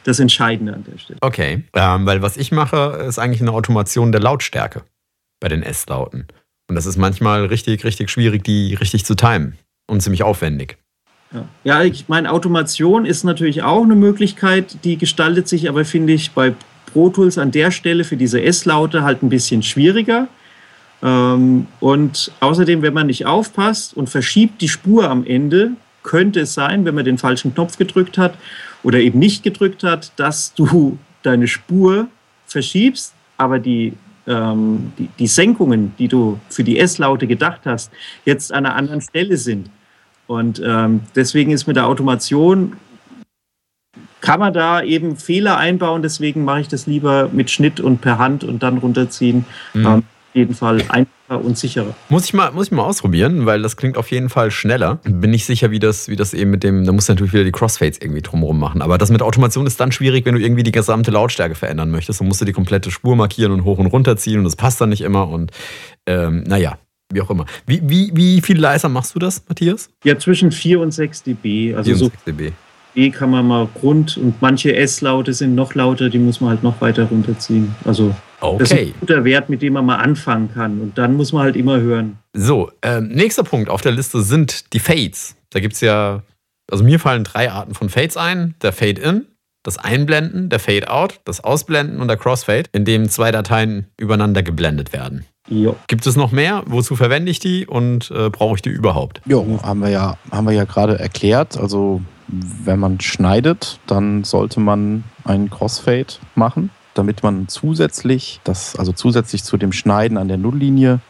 das 0.05 0.21
Entscheidende 0.21 0.75
an 0.75 0.85
der 0.85 0.99
Stelle. 0.99 1.19
Okay, 1.23 1.65
ähm, 1.75 2.07
weil 2.07 2.23
was 2.23 2.37
ich 2.37 2.53
mache, 2.53 3.05
ist 3.09 3.19
eigentlich 3.19 3.41
eine 3.41 3.53
Automation 3.53 4.13
der 4.13 4.21
Lautstärke 4.21 4.83
bei 5.43 5.49
den 5.49 5.63
S-Lauten. 5.63 6.27
Und 6.69 6.77
das 6.77 6.87
ist 6.87 6.97
manchmal 6.97 7.45
richtig, 7.47 7.85
richtig 7.85 8.09
schwierig, 8.09 8.45
die 8.45 8.75
richtig 8.75 9.05
zu 9.05 9.15
timen 9.15 9.59
und 9.87 10.01
ziemlich 10.01 10.23
aufwendig. 10.23 10.79
Ja, 11.33 11.45
ja 11.65 11.83
ich 11.83 12.09
meine, 12.09 12.33
Automation 12.33 13.05
ist 13.05 13.25
natürlich 13.25 13.63
auch 13.63 13.83
eine 13.83 13.97
Möglichkeit, 13.97 14.79
die 14.85 14.97
gestaltet 14.97 15.49
sich 15.49 15.69
aber, 15.69 15.85
finde 15.85 16.15
ich, 16.15 16.31
bei 16.31 16.55
Pro 16.87 17.11
Tools 17.11 17.37
an 17.39 17.51
der 17.51 17.71
Stelle 17.71 18.05
für 18.05 18.17
diese 18.17 18.43
S-Laute 18.43 19.03
halt 19.03 19.23
ein 19.23 19.29
bisschen 19.29 19.63
schwieriger. 19.63 20.29
Ähm, 21.03 21.67
und 21.81 22.31
außerdem, 22.41 22.83
wenn 22.83 22.95
man 22.95 23.09
nicht 23.09 23.27
aufpasst 23.27 23.97
und 23.97 24.09
verschiebt 24.09 24.61
die 24.61 24.69
Spur 24.69 25.11
am 25.11 25.27
Ende, 25.27 25.73
könnte 26.03 26.41
es 26.41 26.55
sein, 26.55 26.85
wenn 26.85 26.95
man 26.95 27.05
den 27.05 27.19
falschen 27.19 27.55
Knopf 27.55 27.77
gedrückt 27.77 28.19
hat 28.19 28.37
oder 28.83 28.99
eben 28.99 29.19
nicht 29.19 29.43
gedrückt 29.43 29.85
hat, 29.85 30.13
dass 30.17 30.55
du 30.55 30.99
deine 31.23 31.49
Spur 31.49 32.09
verschiebst, 32.47 33.15
aber 33.37 33.59
die 33.59 33.95
ähm, 34.27 34.93
die, 34.99 35.09
die 35.19 35.27
Senkungen, 35.27 35.95
die 35.99 36.09
du 36.09 36.39
für 36.49 36.65
die 36.65 36.79
S-Laute 36.79 37.27
gedacht 37.27 37.63
hast, 37.65 37.91
jetzt 38.25 38.53
an 38.53 38.67
einer 38.67 38.77
anderen 38.77 39.01
Stelle 39.01 39.37
sind. 39.37 39.71
Und 40.27 40.63
ähm, 40.65 41.01
deswegen 41.15 41.51
ist 41.51 41.67
mit 41.67 41.77
der 41.77 41.87
Automation, 41.87 42.77
kann 44.21 44.39
man 44.39 44.53
da 44.53 44.83
eben 44.83 45.17
Fehler 45.17 45.59
einbauen, 45.59 46.01
deswegen 46.01 46.45
mache 46.45 46.61
ich 46.61 46.69
das 46.69 46.87
lieber 46.87 47.29
mit 47.33 47.51
Schnitt 47.51 47.81
und 47.81 48.01
per 48.01 48.19
Hand 48.19 48.45
und 48.45 48.63
dann 48.63 48.79
runterziehen. 48.79 49.45
Mhm. 49.75 49.87
Ähm, 49.87 50.03
jeden 50.35 50.55
Fall 50.55 50.83
einfacher 50.89 51.45
und 51.45 51.59
sicherer. 51.59 51.95
Muss 52.09 52.25
ich, 52.25 52.35
mal, 52.35 52.53
muss 52.53 52.67
ich 52.67 52.73
mal 52.73 52.85
ausprobieren, 52.85 53.47
weil 53.47 53.63
das 53.63 53.77
klingt 53.77 53.97
auf 53.97 54.11
jeden 54.11 54.29
Fall 54.29 54.51
schneller. 54.51 55.01
Bin 55.05 55.31
nicht 55.31 55.45
sicher, 55.45 55.71
wie 55.71 55.79
das, 55.79 56.09
wie 56.09 56.17
das 56.17 56.35
eben 56.35 56.51
mit 56.51 56.63
dem, 56.63 56.85
da 56.85 56.93
musst 56.93 57.09
du 57.09 57.13
natürlich 57.13 57.33
wieder 57.33 57.45
die 57.45 57.53
Crossfades 57.53 57.99
irgendwie 58.01 58.23
drumherum 58.23 58.59
machen. 58.59 58.83
Aber 58.83 58.99
das 58.99 59.11
mit 59.11 59.23
Automation 59.23 59.67
ist 59.67 59.81
dann 59.81 59.93
schwierig, 59.93 60.25
wenn 60.27 60.35
du 60.35 60.41
irgendwie 60.41 60.63
die 60.63 60.73
gesamte 60.73 61.11
Lautstärke 61.11 61.55
verändern 61.55 61.91
möchtest. 61.91 62.21
Dann 62.21 62.29
musst 62.29 62.41
du 62.41 62.45
die 62.45 62.53
komplette 62.53 62.91
Spur 62.91 63.17
markieren 63.17 63.53
und 63.53 63.65
hoch 63.65 63.79
und 63.79 63.87
runter 63.87 64.17
ziehen 64.17 64.39
und 64.39 64.45
das 64.45 64.57
passt 64.57 64.81
dann 64.81 64.89
nicht 64.89 65.03
immer 65.03 65.29
und 65.29 65.51
ähm, 66.07 66.45
naja, 66.45 66.79
wie 67.13 67.21
auch 67.21 67.31
immer. 67.31 67.47
Wie, 67.67 67.81
wie, 67.85 68.11
wie 68.15 68.41
viel 68.41 68.59
leiser 68.59 68.89
machst 68.89 69.15
du 69.15 69.19
das, 69.19 69.45
Matthias? 69.49 69.91
Ja, 70.05 70.19
zwischen 70.19 70.51
4 70.51 70.81
und 70.81 70.93
6 70.93 71.23
dB. 71.25 71.75
Also 71.75 71.91
4 71.91 71.95
und 71.95 71.99
so 71.99 72.05
6 72.07 72.25
dB. 72.25 72.53
E 72.95 73.11
kann 73.11 73.31
man 73.31 73.47
mal 73.47 73.69
rund 73.83 74.17
und 74.17 74.41
manche 74.43 74.75
S-Laute 74.77 75.33
sind 75.33 75.55
noch 75.55 75.75
lauter, 75.75 76.11
die 76.11 76.19
muss 76.19 76.41
man 76.41 76.51
halt 76.51 76.63
noch 76.63 76.81
weiter 76.81 77.05
runterziehen. 77.05 77.75
Also 77.85 78.15
das 78.41 78.71
ist 78.71 78.73
Okay. 78.73 78.87
ein 78.95 79.01
guter 79.01 79.25
Wert, 79.25 79.49
mit 79.49 79.63
dem 79.63 79.75
man 79.75 79.87
mal 79.87 79.97
anfangen 79.97 80.51
kann. 80.53 80.81
Und 80.81 80.99
dann 80.99 81.15
muss 81.15 81.33
man 81.33 81.43
halt 81.45 81.57
immer 81.57 81.81
hören. 81.81 82.19
So, 82.35 82.71
ähm, 82.83 83.09
nächster 83.09 83.45
Punkt 83.45 83.71
auf 83.71 83.81
der 83.83 83.93
Liste 83.93 84.21
sind 84.23 84.73
die 84.73 84.81
Fades. 84.81 85.37
Da 85.51 85.61
gibt 85.61 85.75
es 85.75 85.81
ja, 85.81 86.23
also 86.71 86.83
mir 86.85 86.99
fallen 86.99 87.25
drei 87.25 87.51
Arten 87.51 87.75
von 87.75 87.89
Fades 87.89 88.17
ein. 88.17 88.55
Der 88.63 88.73
Fade-In, 88.73 89.27
das 89.63 89.79
Einblenden, 89.79 90.49
der 90.49 90.59
Fade-Out, 90.59 91.21
das 91.25 91.43
Ausblenden 91.45 92.01
und 92.01 92.09
der 92.09 92.17
Crossfade, 92.17 92.65
in 92.73 92.85
dem 92.85 93.09
zwei 93.09 93.31
Dateien 93.31 93.87
übereinander 93.97 94.43
geblendet 94.43 94.93
werden. 94.93 95.25
Jo. 95.49 95.77
Gibt 95.89 96.07
es 96.07 96.17
noch 96.17 96.33
mehr? 96.33 96.63
Wozu 96.67 96.97
verwende 96.97 97.31
ich 97.31 97.39
die 97.39 97.67
und 97.67 98.11
äh, 98.11 98.29
brauche 98.31 98.57
ich 98.57 98.63
die 98.63 98.71
überhaupt? 98.71 99.21
Jo, 99.27 99.61
haben 99.63 99.81
wir 99.81 99.89
ja, 99.91 100.17
haben 100.31 100.47
wir 100.47 100.53
ja 100.55 100.65
gerade 100.65 100.99
erklärt. 100.99 101.57
Also 101.59 102.01
wenn 102.33 102.79
man 102.79 103.01
schneidet, 103.01 103.79
dann 103.87 104.25
sollte 104.25 104.59
man 104.59 105.05
einen 105.25 105.51
Crossfade 105.51 106.15
machen, 106.35 106.71
damit 106.95 107.23
man 107.23 107.49
zusätzlich, 107.49 108.41
das, 108.45 108.75
also 108.77 108.93
zusätzlich 108.93 109.45
zu 109.45 109.57
dem 109.57 109.73
Schneiden 109.73 110.17
an 110.17 110.29
der 110.29 110.39
Nulllinie, 110.39 111.01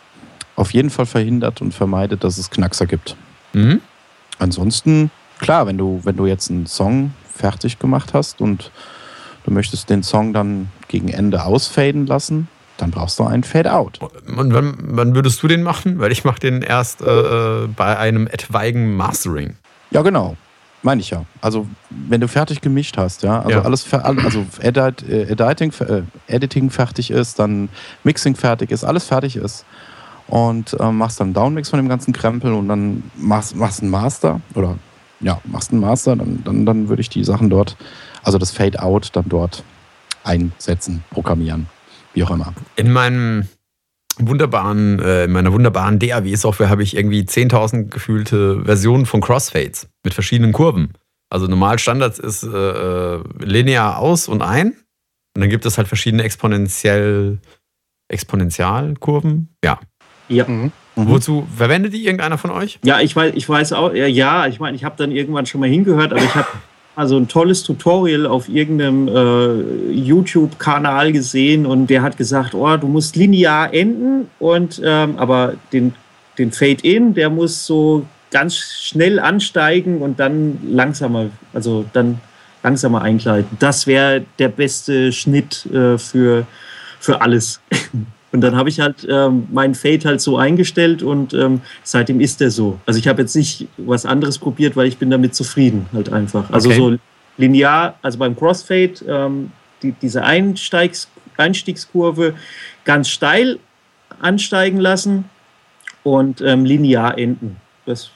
auf 0.57 0.73
jeden 0.73 0.91
Fall 0.91 1.07
verhindert 1.07 1.63
und 1.63 1.73
vermeidet, 1.73 2.25
dass 2.25 2.39
es 2.39 2.51
Knackser 2.51 2.87
gibt. 2.87 3.17
Mhm. 3.53 3.81
Ansonsten, 4.39 5.11
klar, 5.39 5.67
wenn 5.67 5.79
du, 5.79 6.01
wenn 6.03 6.17
du 6.17 6.27
jetzt 6.27 6.51
einen 6.51 6.67
Song 6.67 7.13
fertig 7.33 7.79
gemacht 7.79 8.13
hast 8.13 8.41
und 8.41 8.71
du 9.45 9.51
möchtest 9.53 9.89
den 9.91 10.03
Song 10.03 10.33
dann 10.33 10.71
gegen 10.89 11.09
Ende 11.09 11.45
ausfaden 11.45 12.07
lassen, 12.07 12.49
dann 12.77 12.91
brauchst 12.91 13.19
du 13.19 13.25
einen 13.25 13.45
Fade-Out. 13.45 14.01
Und 14.01 14.53
wann, 14.53 14.77
wann 14.81 15.15
würdest 15.15 15.43
du 15.43 15.49
den 15.49 15.63
machen? 15.63 16.01
Weil 16.01 16.11
ich 16.11 16.25
mache 16.25 16.41
den 16.41 16.63
erst 16.63 17.01
äh, 17.01 17.07
äh, 17.65 17.69
bei 17.69 17.97
einem 17.97 18.27
etwaigen 18.27 18.97
Mastering. 18.97 19.57
Ja, 19.91 20.03
genau. 20.03 20.37
Meine 20.83 21.01
ich 21.01 21.11
ja. 21.11 21.25
Also, 21.41 21.67
wenn 21.91 22.21
du 22.21 22.27
fertig 22.29 22.61
gemischt 22.61 22.97
hast, 22.97 23.23
ja, 23.23 23.39
also 23.41 23.51
Ja. 23.59 23.63
alles, 23.63 23.93
also 23.95 24.45
Edit, 24.61 25.09
äh, 25.09 25.23
Editing, 25.31 25.73
äh, 25.81 26.03
Editing 26.27 26.71
fertig 26.71 27.11
ist, 27.11 27.39
dann 27.39 27.69
Mixing 28.03 28.35
fertig 28.35 28.71
ist, 28.73 28.85
alles 28.85 29.05
fertig 29.05 29.37
ist 29.37 29.65
und 30.27 30.77
äh, 30.81 30.91
machst 30.91 31.21
dann 31.21 31.29
einen 31.29 31.35
Downmix 31.35 31.71
von 31.71 31.79
dem 31.79 31.89
ganzen 31.89 32.13
Krempel 32.13 32.53
und 32.53 32.69
dann 32.69 33.05
machst, 33.17 33.55
machst 33.55 33.81
einen 33.81 33.91
Master 33.91 34.41
oder 34.55 34.77
ja, 35.21 35.41
machst 35.45 35.71
einen 35.71 35.81
Master, 35.81 36.17
dann, 36.17 36.43
dann, 36.45 36.67
dann 36.67 36.89
würde 36.89 37.01
ich 37.01 37.09
die 37.09 37.23
Sachen 37.23 37.49
dort, 37.49 37.77
also 38.25 38.39
das 38.39 38.51
Fade-Out 38.51 39.11
dann 39.13 39.29
dort 39.29 39.63
einsetzen, 40.25 41.05
programmieren, 41.11 41.69
wie 42.15 42.25
auch 42.25 42.31
immer. 42.31 42.53
In 42.75 42.93
meinem 42.93 43.47
wunderbaren, 44.19 44.99
äh, 45.01 45.25
in 45.25 45.33
meiner 45.33 45.53
wunderbaren 45.53 45.99
DAW-Software 45.99 46.69
habe 46.69 46.83
ich 46.83 46.97
irgendwie 46.97 47.23
10.000 47.23 47.89
gefühlte 47.91 48.65
Versionen 48.65 49.07
von 49.07 49.21
Crossfades 49.21 49.89
mit 50.05 50.15
verschiedenen 50.15 50.53
Kurven. 50.53 50.93
Also 51.31 51.47
normal 51.47 51.79
Standards 51.79 52.19
ist 52.19 52.43
äh, 52.43 52.49
äh, 52.49 53.23
linear 53.41 53.99
aus 53.99 54.29
und 54.29 54.43
ein. 54.43 54.73
Und 55.35 55.41
dann 55.41 55.49
gibt 55.49 55.65
es 55.65 55.79
halt 55.79 55.89
verschiedene 55.89 56.25
exponentiell 56.25 57.39
Exponentialkurven. 58.09 59.49
Ja. 59.65 59.81
Ja. 60.29 60.47
Mhm. 60.47 60.73
Mhm. 60.95 61.09
Wozu 61.09 61.49
verwendet 61.57 61.95
die 61.95 62.05
irgendeiner 62.05 62.37
von 62.37 62.51
euch? 62.51 62.79
Ja, 62.85 63.01
ich 63.01 63.17
weiß, 63.17 63.33
ich 63.35 63.49
weiß 63.49 63.73
auch, 63.73 63.95
ja, 63.95 64.07
ja 64.07 64.47
ich 64.47 64.61
meine, 64.61 64.77
ich 64.77 64.85
habe 64.85 64.97
dann 64.99 65.11
irgendwann 65.11 65.47
schon 65.47 65.61
mal 65.61 65.71
hingehört, 65.71 66.13
aber 66.13 66.23
ich 66.23 66.35
habe 66.35 66.49
also 66.95 67.17
ein 67.17 67.29
tolles 67.29 67.63
Tutorial 67.63 68.27
auf 68.27 68.49
irgendeinem 68.49 69.09
äh, 69.09 69.93
YouTube-Kanal 69.93 71.13
gesehen 71.13 71.65
und 71.65 71.89
der 71.89 72.03
hat 72.03 72.17
gesagt, 72.17 72.55
oh, 72.55 72.77
du 72.77 72.87
musst 72.87 73.17
linear 73.17 73.73
enden 73.73 74.29
und 74.39 74.81
ähm, 74.85 75.17
aber 75.17 75.55
den, 75.73 75.95
den 76.39 76.53
Fade-In, 76.53 77.15
der 77.15 77.31
muss 77.31 77.65
so 77.67 78.07
ganz 78.31 78.57
schnell 78.57 79.19
ansteigen 79.19 80.03
und 80.03 80.21
dann 80.21 80.59
langsamer, 80.67 81.31
also 81.53 81.85
dann 81.93 82.21
langsamer 82.63 83.03
eingleiten. 83.03 83.57
Das 83.59 83.87
wäre 83.87 84.25
der 84.39 84.49
beste 84.49 85.13
Schnitt 85.13 85.67
äh, 85.67 85.99
für, 85.99 86.47
für 87.01 87.21
alles. 87.21 87.61
Und 88.33 88.41
dann 88.41 88.57
habe 88.57 88.69
ich 88.71 88.81
halt 88.81 89.07
ähm, 89.09 89.47
meinen 89.53 89.75
Fade 89.75 90.01
halt 90.09 90.21
so 90.21 90.39
eingestellt 90.39 91.03
und 91.03 91.35
ähm, 91.35 91.61
seitdem 91.85 92.19
ist 92.21 92.41
der 92.41 92.51
so. 92.51 92.79
Also 92.87 92.99
ich 92.99 93.07
habe 93.07 93.21
jetzt 93.23 93.37
nicht 93.37 93.69
was 93.77 94.07
anderes 94.07 94.39
probiert, 94.39 94.75
weil 94.75 94.87
ich 94.89 94.97
bin 94.97 95.11
damit 95.11 95.35
zufrieden 95.35 95.87
halt 95.93 96.11
einfach. 96.13 96.51
Also 96.51 96.71
Okay. 96.71 96.79
so 96.79 96.97
linear, 97.37 97.95
also 98.01 98.19
beim 98.19 98.35
Crossfade, 98.35 98.95
ähm, 99.07 99.53
die, 99.83 99.93
diese 99.93 100.23
Einsteigs 100.25 101.09
Einstiegskurve 101.37 102.35
ganz 102.85 103.09
steil 103.09 103.59
ansteigen 104.21 104.79
lassen 104.79 105.25
und 106.03 106.41
ähm, 106.41 106.65
linear 106.65 107.17
enden. 107.19 107.57
Das 107.87 108.11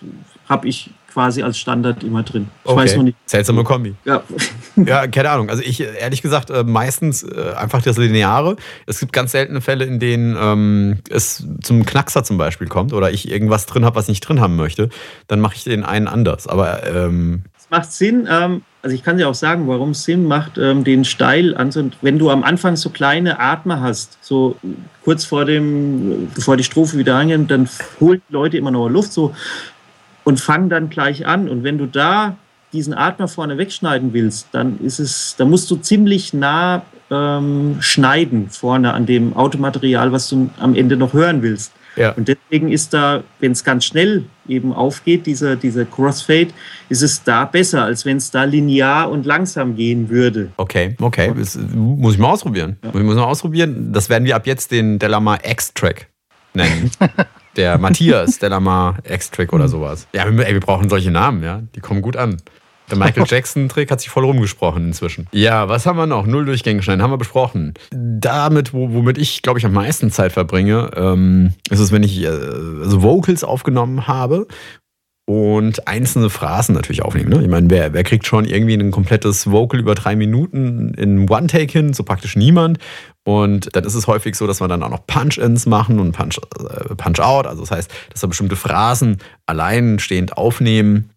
habe 0.48 0.68
ich 0.68 0.90
quasi 1.12 1.42
als 1.42 1.58
Standard 1.58 2.04
immer 2.04 2.22
drin. 2.22 2.48
Ich 2.64 2.74
weiß 2.74 2.96
noch 2.96 3.02
nicht. 3.04 3.16
Seltsame 3.26 3.64
Kombi. 3.64 3.94
Ja. 4.04 4.22
Ja, 4.86 5.06
keine 5.06 5.30
Ahnung. 5.30 5.48
Also 5.48 5.62
ich, 5.62 5.80
ehrlich 5.80 6.22
gesagt, 6.22 6.50
äh, 6.50 6.62
meistens 6.62 7.22
äh, 7.22 7.52
einfach 7.56 7.82
das 7.82 7.96
Lineare. 7.96 8.56
Es 8.86 9.00
gibt 9.00 9.12
ganz 9.12 9.32
seltene 9.32 9.60
Fälle, 9.60 9.84
in 9.84 9.98
denen 9.98 10.36
ähm, 10.38 10.98
es 11.08 11.46
zum 11.62 11.86
Knackser 11.86 12.24
zum 12.24 12.36
Beispiel 12.36 12.68
kommt 12.68 12.92
oder 12.92 13.10
ich 13.10 13.30
irgendwas 13.30 13.66
drin 13.66 13.84
habe, 13.84 13.96
was 13.96 14.04
ich 14.04 14.10
nicht 14.10 14.20
drin 14.20 14.40
haben 14.40 14.56
möchte. 14.56 14.90
Dann 15.28 15.40
mache 15.40 15.56
ich 15.56 15.64
den 15.64 15.82
einen 15.82 16.08
anders. 16.08 16.46
Aber 16.46 16.86
ähm, 16.86 17.44
Es 17.58 17.68
macht 17.70 17.90
Sinn, 17.90 18.28
ähm, 18.30 18.62
also 18.82 18.94
ich 18.94 19.02
kann 19.02 19.16
dir 19.16 19.28
auch 19.28 19.34
sagen, 19.34 19.66
warum 19.66 19.90
es 19.90 20.04
Sinn 20.04 20.26
macht, 20.26 20.58
ähm, 20.58 20.84
den 20.84 21.04
steil 21.04 21.56
anzu... 21.56 21.90
Wenn 22.02 22.18
du 22.18 22.30
am 22.30 22.44
Anfang 22.44 22.76
so 22.76 22.90
kleine 22.90 23.40
Atmer 23.40 23.80
hast, 23.80 24.18
so 24.20 24.56
kurz 25.04 25.24
vor 25.24 25.44
dem, 25.46 26.28
bevor 26.34 26.56
die 26.56 26.64
Strophe 26.64 26.98
wieder 26.98 27.16
angeht, 27.16 27.50
dann 27.50 27.68
holen 27.98 28.22
Leute 28.28 28.58
immer 28.58 28.70
noch 28.70 28.88
Luft 28.88 29.12
so 29.12 29.34
und 30.24 30.40
fangen 30.40 30.68
dann 30.68 30.90
gleich 30.90 31.26
an. 31.26 31.48
Und 31.48 31.64
wenn 31.64 31.78
du 31.78 31.86
da 31.86 32.36
diesen 32.76 32.94
Atmer 32.94 33.26
vorne 33.26 33.58
wegschneiden 33.58 34.12
willst, 34.12 34.48
dann 34.52 34.78
ist 34.80 35.00
es, 35.00 35.34
da 35.36 35.44
musst 35.44 35.70
du 35.70 35.76
ziemlich 35.76 36.32
nah 36.32 36.82
ähm, 37.10 37.76
schneiden 37.80 38.50
vorne 38.50 38.92
an 38.92 39.06
dem 39.06 39.36
Automaterial, 39.36 40.12
was 40.12 40.28
du 40.28 40.50
am 40.58 40.74
Ende 40.74 40.96
noch 40.96 41.12
hören 41.12 41.42
willst. 41.42 41.72
ja. 41.96 42.12
Und 42.12 42.28
deswegen 42.28 42.70
ist 42.70 42.92
da, 42.94 43.22
wenn 43.40 43.52
es 43.52 43.64
ganz 43.64 43.84
schnell 43.84 44.24
eben 44.48 44.72
aufgeht, 44.72 45.26
dieser, 45.26 45.56
dieser 45.56 45.84
Crossfade, 45.84 46.48
ist 46.88 47.02
es 47.02 47.22
da 47.22 47.44
besser, 47.44 47.84
als 47.84 48.04
wenn 48.04 48.16
es 48.18 48.30
da 48.30 48.44
linear 48.44 49.10
und 49.10 49.24
langsam 49.26 49.76
gehen 49.76 50.08
würde. 50.08 50.50
Okay, 50.56 50.96
okay. 51.00 51.32
Das 51.36 51.58
muss 51.74 52.14
ich 52.14 52.20
mal 52.20 52.30
ausprobieren. 52.30 52.76
Muss 52.82 52.94
ich 52.94 53.02
mal 53.02 53.18
ausprobieren. 53.20 53.92
Das 53.92 54.08
werden 54.08 54.24
wir 54.24 54.36
ab 54.36 54.46
jetzt 54.46 54.70
den 54.70 54.98
Delamar 54.98 55.38
X-Track 55.44 56.08
nennen. 56.54 56.90
Der 57.56 57.78
Matthias 57.78 58.38
Delamar 58.38 58.98
X-Track 59.08 59.52
oder 59.52 59.68
sowas. 59.68 60.06
Ja, 60.12 60.30
wir, 60.30 60.46
ey, 60.46 60.52
wir 60.52 60.60
brauchen 60.60 60.90
solche 60.90 61.10
Namen, 61.10 61.42
ja. 61.42 61.62
Die 61.74 61.80
kommen 61.80 62.02
gut 62.02 62.16
an. 62.16 62.36
Der 62.90 62.98
Michael 62.98 63.24
Jackson-Trick 63.28 63.90
hat 63.90 64.00
sich 64.00 64.10
voll 64.10 64.24
rumgesprochen 64.24 64.86
inzwischen. 64.86 65.26
Ja, 65.32 65.68
was 65.68 65.86
haben 65.86 65.98
wir 65.98 66.06
noch? 66.06 66.26
Null 66.26 66.44
Durchgänge 66.44 66.82
schneiden, 66.82 67.02
haben 67.02 67.12
wir 67.12 67.18
besprochen. 67.18 67.74
Damit, 67.90 68.72
wo, 68.72 68.92
womit 68.92 69.18
ich, 69.18 69.42
glaube 69.42 69.58
ich, 69.58 69.66
am 69.66 69.72
meisten 69.72 70.10
Zeit 70.10 70.32
verbringe, 70.32 70.90
ähm, 70.96 71.52
ist 71.70 71.80
es, 71.80 71.92
wenn 71.92 72.02
ich 72.02 72.22
äh, 72.22 72.28
also 72.28 73.02
Vocals 73.02 73.44
aufgenommen 73.44 74.06
habe 74.06 74.46
und 75.28 75.88
einzelne 75.88 76.30
Phrasen 76.30 76.74
natürlich 76.74 77.02
aufnehmen. 77.02 77.30
Ne? 77.30 77.42
Ich 77.42 77.48
meine, 77.48 77.68
wer, 77.68 77.92
wer 77.92 78.04
kriegt 78.04 78.26
schon 78.26 78.44
irgendwie 78.44 78.74
ein 78.74 78.92
komplettes 78.92 79.50
Vocal 79.50 79.80
über 79.80 79.96
drei 79.96 80.14
Minuten 80.14 80.94
in 80.94 81.28
One-Take 81.28 81.72
hin? 81.72 81.92
So 81.92 82.04
praktisch 82.04 82.36
niemand. 82.36 82.78
Und 83.24 83.74
dann 83.74 83.82
ist 83.82 83.94
es 83.94 84.06
häufig 84.06 84.36
so, 84.36 84.46
dass 84.46 84.60
wir 84.60 84.68
dann 84.68 84.84
auch 84.84 84.88
noch 84.88 85.04
Punch-Ins 85.04 85.66
machen 85.66 85.98
und 85.98 86.12
Punch, 86.12 86.38
äh, 86.38 86.94
Punch-Out. 86.94 87.48
Also 87.48 87.62
das 87.62 87.72
heißt, 87.72 87.90
dass 88.12 88.22
wir 88.22 88.28
bestimmte 88.28 88.54
Phrasen 88.54 89.18
alleinstehend 89.46 90.38
aufnehmen. 90.38 91.10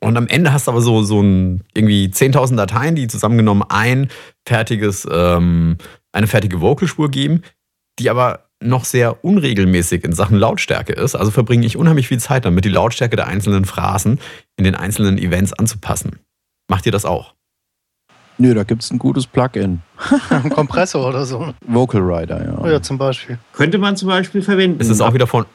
Und 0.00 0.16
am 0.16 0.26
Ende 0.26 0.52
hast 0.52 0.66
du 0.66 0.72
aber 0.72 0.80
so, 0.80 1.02
so 1.02 1.20
ein, 1.20 1.62
irgendwie 1.74 2.06
10.000 2.06 2.56
Dateien, 2.56 2.96
die 2.96 3.06
zusammengenommen 3.06 3.64
ein 3.68 4.08
fertiges, 4.46 5.06
ähm, 5.10 5.78
eine 6.12 6.26
fertige 6.26 6.60
Vocalspur 6.60 7.10
geben, 7.10 7.42
die 7.98 8.10
aber 8.10 8.46
noch 8.62 8.84
sehr 8.84 9.24
unregelmäßig 9.24 10.04
in 10.04 10.12
Sachen 10.12 10.38
Lautstärke 10.38 10.92
ist. 10.92 11.14
Also 11.14 11.30
verbringe 11.30 11.66
ich 11.66 11.76
unheimlich 11.76 12.08
viel 12.08 12.20
Zeit 12.20 12.44
damit, 12.44 12.64
die 12.64 12.70
Lautstärke 12.70 13.16
der 13.16 13.26
einzelnen 13.26 13.64
Phrasen 13.64 14.18
in 14.56 14.64
den 14.64 14.74
einzelnen 14.74 15.18
Events 15.18 15.52
anzupassen. 15.52 16.18
Macht 16.68 16.86
ihr 16.86 16.92
das 16.92 17.04
auch? 17.04 17.34
Nö, 18.38 18.54
da 18.54 18.64
gibt 18.64 18.82
es 18.82 18.90
ein 18.90 18.98
gutes 18.98 19.26
Plugin. 19.26 19.80
Ein 20.28 20.50
Kompressor 20.50 21.08
oder 21.08 21.24
so. 21.24 21.54
Vocal 21.66 22.02
Rider, 22.02 22.44
ja. 22.44 22.58
Oh 22.58 22.66
ja, 22.66 22.82
zum 22.82 22.98
Beispiel. 22.98 23.38
Könnte 23.54 23.78
man 23.78 23.96
zum 23.96 24.08
Beispiel 24.08 24.42
verwenden. 24.42 24.78
Ist 24.78 24.90
es 24.90 25.00
auch 25.00 25.14
wieder 25.14 25.26
von. 25.26 25.46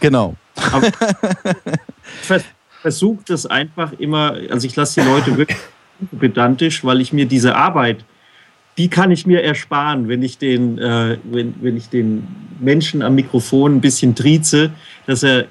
Genau. 0.00 0.36
Versuche 2.84 3.22
das 3.26 3.46
einfach 3.46 3.92
immer, 3.98 4.36
also 4.50 4.66
ich 4.66 4.76
lasse 4.76 5.00
die 5.00 5.08
Leute 5.08 5.36
wirklich 5.38 5.58
pedantisch, 6.20 6.84
weil 6.84 7.00
ich 7.00 7.12
mir 7.12 7.24
diese 7.26 7.56
Arbeit 7.56 8.04
die 8.76 8.88
kann 8.88 9.10
ich 9.10 9.26
mir 9.26 9.42
ersparen, 9.42 10.08
wenn 10.08 10.22
ich 10.22 10.38
den, 10.38 10.78
äh, 10.78 11.18
wenn, 11.24 11.54
wenn 11.60 11.76
ich 11.76 11.88
den 11.88 12.26
Menschen 12.60 13.02
am 13.02 13.14
Mikrofon 13.14 13.76
ein 13.76 13.80
bisschen 13.80 14.14
trieze, 14.14 14.70
dass 15.06 15.22
er, 15.22 15.46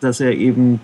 dass 0.00 0.20
er 0.20 0.32
eben 0.32 0.80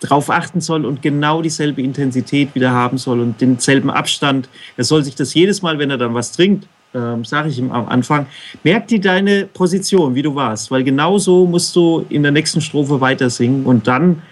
darauf 0.00 0.30
achten 0.30 0.60
soll 0.60 0.84
und 0.84 1.00
genau 1.00 1.42
dieselbe 1.42 1.80
Intensität 1.80 2.54
wieder 2.56 2.72
haben 2.72 2.98
soll 2.98 3.20
und 3.20 3.40
denselben 3.40 3.88
Abstand. 3.88 4.48
Er 4.76 4.82
soll 4.82 5.04
sich 5.04 5.14
das 5.14 5.32
jedes 5.32 5.62
Mal, 5.62 5.78
wenn 5.78 5.90
er 5.90 5.98
dann 5.98 6.12
was 6.12 6.32
trinkt, 6.32 6.66
ähm, 6.92 7.24
sage 7.24 7.50
ich 7.50 7.58
ihm 7.58 7.70
am 7.70 7.88
Anfang, 7.88 8.26
merk 8.64 8.88
dir 8.88 9.00
deine 9.00 9.46
Position, 9.46 10.16
wie 10.16 10.22
du 10.22 10.34
warst, 10.34 10.72
weil 10.72 10.82
genau 10.82 11.18
so 11.18 11.46
musst 11.46 11.76
du 11.76 12.04
in 12.08 12.24
der 12.24 12.32
nächsten 12.32 12.60
Strophe 12.60 13.00
weiter 13.00 13.30
singen 13.30 13.64
und 13.64 13.86
dann 13.86 14.22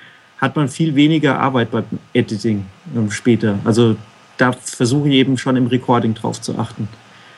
hat 0.41 0.57
man 0.57 0.69
viel 0.69 0.95
weniger 0.95 1.39
Arbeit 1.39 1.71
beim 1.71 1.85
Editing 2.15 2.65
ähm, 2.97 3.11
später. 3.11 3.59
Also 3.65 3.97
da 4.39 4.53
versuche 4.53 5.09
ich 5.09 5.15
eben 5.15 5.37
schon 5.37 5.57
im 5.57 5.67
Recording 5.67 6.15
drauf 6.15 6.41
zu 6.41 6.59
achten. 6.59 6.89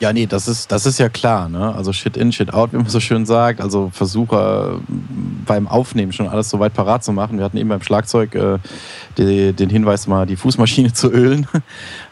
Ja, 0.03 0.11
nee, 0.11 0.25
das 0.25 0.49
ist, 0.49 0.69
das 0.69 0.85
ist 0.85 0.99
ja 0.99 1.07
klar. 1.07 1.47
Ne? 1.47 1.73
Also 1.73 1.93
Shit 1.93 2.17
in, 2.17 2.33
Shit 2.33 2.53
out, 2.53 2.73
wie 2.73 2.75
man 2.75 2.89
so 2.89 2.99
schön 2.99 3.25
sagt. 3.25 3.61
Also 3.61 3.89
versuche 3.93 4.81
beim 5.45 5.65
Aufnehmen 5.65 6.11
schon 6.11 6.27
alles 6.27 6.49
so 6.49 6.59
weit 6.59 6.73
parat 6.73 7.05
zu 7.05 7.13
machen. 7.13 7.37
Wir 7.37 7.45
hatten 7.45 7.55
eben 7.55 7.69
beim 7.69 7.81
Schlagzeug 7.81 8.35
äh, 8.35 8.57
die, 9.17 9.53
den 9.53 9.69
Hinweis, 9.69 10.05
mal 10.07 10.25
die 10.25 10.35
Fußmaschine 10.35 10.91
zu 10.93 11.09
ölen, 11.09 11.47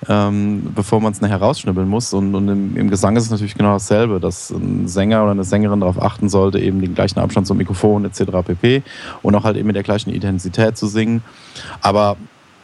ähm, 0.08 0.72
bevor 0.74 1.02
man 1.02 1.12
es 1.12 1.20
nachher 1.20 1.42
rausschnibbeln 1.42 1.86
muss. 1.86 2.14
Und, 2.14 2.34
und 2.34 2.48
im, 2.48 2.78
im, 2.78 2.89
Gesang 2.89 3.18
ist 3.18 3.26
es 3.26 3.30
natürlich 3.30 3.56
genau 3.56 3.74
dasselbe, 3.74 4.22
dass 4.22 4.52
ein 4.52 4.88
Sänger 4.88 5.24
oder 5.24 5.32
eine 5.32 5.44
Sängerin 5.44 5.82
darauf 5.82 6.02
achten 6.02 6.30
sollte, 6.30 6.60
eben 6.60 6.80
den 6.80 6.96
gleichen 6.96 7.20
Abstand 7.20 7.46
zum 7.46 7.58
Mikrofon 7.58 8.06
etc. 8.06 8.22
pp. 8.46 8.84
Und 9.22 9.36
auch 9.36 9.44
halt 9.44 9.58
eben 9.58 9.68
mit 9.68 9.76
der 9.76 9.84
gleichen 9.84 10.12
Intensität 10.12 10.78
zu 10.78 10.88
singen. 10.88 11.24
Aber 11.82 12.16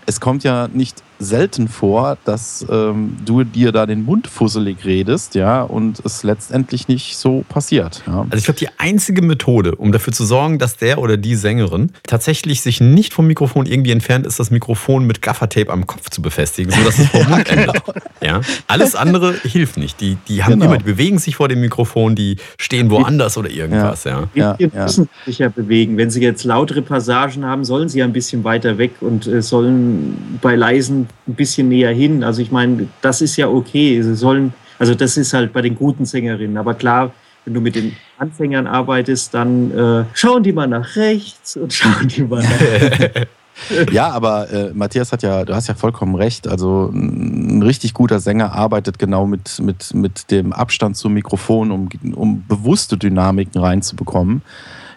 es 0.05 0.21
kommt 0.21 0.45
ja 0.45 0.69
nicht 0.69 1.03
selten 1.20 1.68
vor, 1.68 2.18
dass 2.26 2.65
ähm, 2.70 3.18
du 3.26 3.43
dir 3.43 3.72
da 3.72 3.86
den 3.86 4.03
Mund 4.03 4.28
fusselig 4.28 4.86
redest, 4.86 5.36
ja, 5.36 5.63
und 5.63 5.99
es 6.05 6.24
letztendlich 6.24 6.88
nicht 6.88 7.18
so 7.18 7.43
passiert. 7.49 8.03
Ja. 8.07 8.26
Also 8.30 8.38
ich 8.38 8.43
glaube, 8.45 8.59
die 8.59 8.70
einzige 8.78 9.22
Methode, 9.22 9.76
um 9.76 9.91
dafür 9.91 10.13
zu 10.13 10.26
sorgen, 10.26 10.59
dass 10.59 10.78
der 10.78 10.99
oder 10.99 11.18
die 11.18 11.36
Sängerin 11.36 11.91
tatsächlich 12.03 12.61
sich 12.61 12.82
nicht 12.82 13.13
vom 13.13 13.28
Mikrofon 13.28 13.65
irgendwie 13.65 13.91
entfernt, 13.91 14.26
ist 14.26 14.39
das 14.39 14.51
Mikrofon 14.51 15.05
mit 15.05 15.22
Gaffertape 15.22 15.72
am 15.72 15.88
Kopf 15.88 16.09
zu 16.09 16.22
befestigen, 16.22 16.72
sodass 16.72 16.99
es 16.99 17.07
vom 17.07 17.28
Mund 17.30 17.49
endet. 17.51 17.82
Ja? 18.22 18.41
Alles 18.68 18.95
andere 18.95 19.34
hilft 19.34 19.78
nicht. 19.78 19.99
Die, 20.01 20.18
die 20.28 20.43
haben 20.43 20.53
genau. 20.53 20.65
immer, 20.65 20.78
die 20.78 20.86
bewegen 20.86 21.20
sich 21.20 21.36
vor 21.36 21.47
dem 21.47 21.61
Mikrofon, 21.61 22.15
die 22.15 22.38
stehen 22.57 22.89
woanders 22.89 23.38
oder 23.38 23.49
irgendwas. 23.49 24.03
Ja. 24.03 24.24
Ja. 24.34 24.53
Die 24.53 24.68
müssen 24.68 25.09
sich 25.26 25.39
ja 25.39 25.49
bewegen. 25.49 25.97
Wenn 25.97 26.09
sie 26.09 26.22
jetzt 26.22 26.43
lautere 26.43 26.82
Passagen 26.82 27.45
haben, 27.45 27.63
sollen 27.65 27.89
sie 27.89 27.99
ja 27.99 28.05
ein 28.05 28.13
bisschen 28.13 28.43
weiter 28.43 28.78
weg 28.78 28.91
und 29.01 29.28
äh, 29.28 29.41
sollen 29.41 30.39
bei 30.41 30.55
leisen 30.55 31.07
ein 31.28 31.36
bisschen 31.36 31.70
näher 31.70 31.91
hin. 31.91 32.24
Also 32.24 32.41
ich 32.41 32.51
meine, 32.51 32.88
das 33.01 33.22
ist 33.22 33.36
ja 33.38 33.47
okay. 33.47 34.01
Sie 34.01 34.16
sollen, 34.16 34.53
also 34.80 34.95
das 34.95 35.18
ist 35.18 35.34
halt 35.34 35.53
bei 35.53 35.62
den 35.62 35.76
guten 35.76 36.05
Sängerinnen. 36.05 36.58
Aber 36.58 36.74
klar, 36.74 37.12
wenn 37.45 37.53
du 37.53 37.62
mit 37.62 37.76
den 37.76 37.95
Anfängern 38.18 38.68
arbeitest, 38.68 39.34
dann 39.34 39.72
äh, 39.72 40.05
schauen 40.14 40.43
die 40.43 40.51
mal 40.51 40.68
nach 40.68 40.95
rechts 40.95 41.55
und 41.55 41.74
schauen 41.74 42.08
die 42.08 42.24
mal 42.24 42.43
nach 42.43 43.26
ja, 43.91 44.12
aber 44.12 44.51
äh, 44.51 44.72
Matthias 44.74 45.12
hat 45.12 45.24
ja, 45.24 45.43
du 45.43 45.55
hast 45.55 45.68
ja 45.68 45.74
vollkommen 45.74 46.16
recht. 46.16 46.47
Also 46.47 46.91
ein 46.93 47.62
richtig 47.64 47.93
guter 47.93 48.20
Sänger 48.20 48.53
arbeitet 48.53 48.99
genau 48.99 49.26
mit, 49.26 49.60
mit, 49.60 49.93
mit 49.93 50.30
dem 50.32 50.53
Abstand 50.53 50.97
zum 50.97 51.14
Mikrofon, 51.14 51.72
um, 51.72 51.89
um 52.16 52.43
bewusste 52.47 52.97
Dynamiken 52.97 53.60
reinzubekommen, 53.60 54.41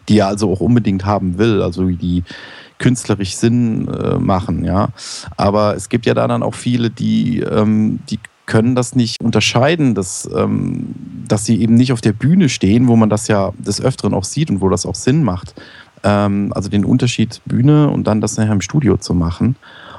die 0.09 0.19
er 0.19 0.27
also 0.27 0.53
auch 0.53 0.61
unbedingt 0.61 1.05
haben 1.05 1.39
will. 1.39 1.63
Also 1.63 1.87
die, 1.87 2.25
künstlerisch 2.81 3.37
Sinn 3.37 3.87
äh, 3.87 4.19
machen, 4.19 4.65
ja. 4.65 4.89
Aber 5.37 5.77
es 5.77 5.89
gibt 5.89 6.07
ja 6.07 6.15
da 6.15 6.27
dann 6.27 6.43
auch 6.43 6.55
viele, 6.55 6.91
die, 6.91 7.41
ähm, 7.41 8.01
die 8.11 8.19
können 8.47 8.75
das 8.75 8.97
nicht 8.97 9.23
unterscheiden, 9.23 9.95
dass, 9.95 10.29
ähm, 10.35 10.95
dass 11.29 11.47
sie 11.47 11.61
eben 11.61 11.75
nicht 11.75 11.93
auf 11.93 12.01
der 12.01 12.13
Bühne 12.13 12.49
stehen, 12.49 12.89
wo 12.89 12.97
man 12.97 13.09
das 13.09 13.29
ja 13.29 13.53
des 13.59 13.81
Öfteren 13.81 14.13
auch 14.13 14.25
sieht 14.25 14.51
und 14.51 14.61
wo 14.61 14.69
das 14.69 14.87
auch 14.87 14.97
Sinn 14.97 15.23
macht. 15.23 15.55
Ähm, 16.03 16.53
also 16.53 16.69
den 16.69 16.85
Unterschied 16.85 17.41
Bühne 17.45 17.91
und 17.91 18.09
dann 18.09 18.21
das 18.21 18.37
nachher 18.37 18.53
im 18.53 18.61
Studio 18.61 18.97
zu 18.97 19.15
machen. 19.15 19.55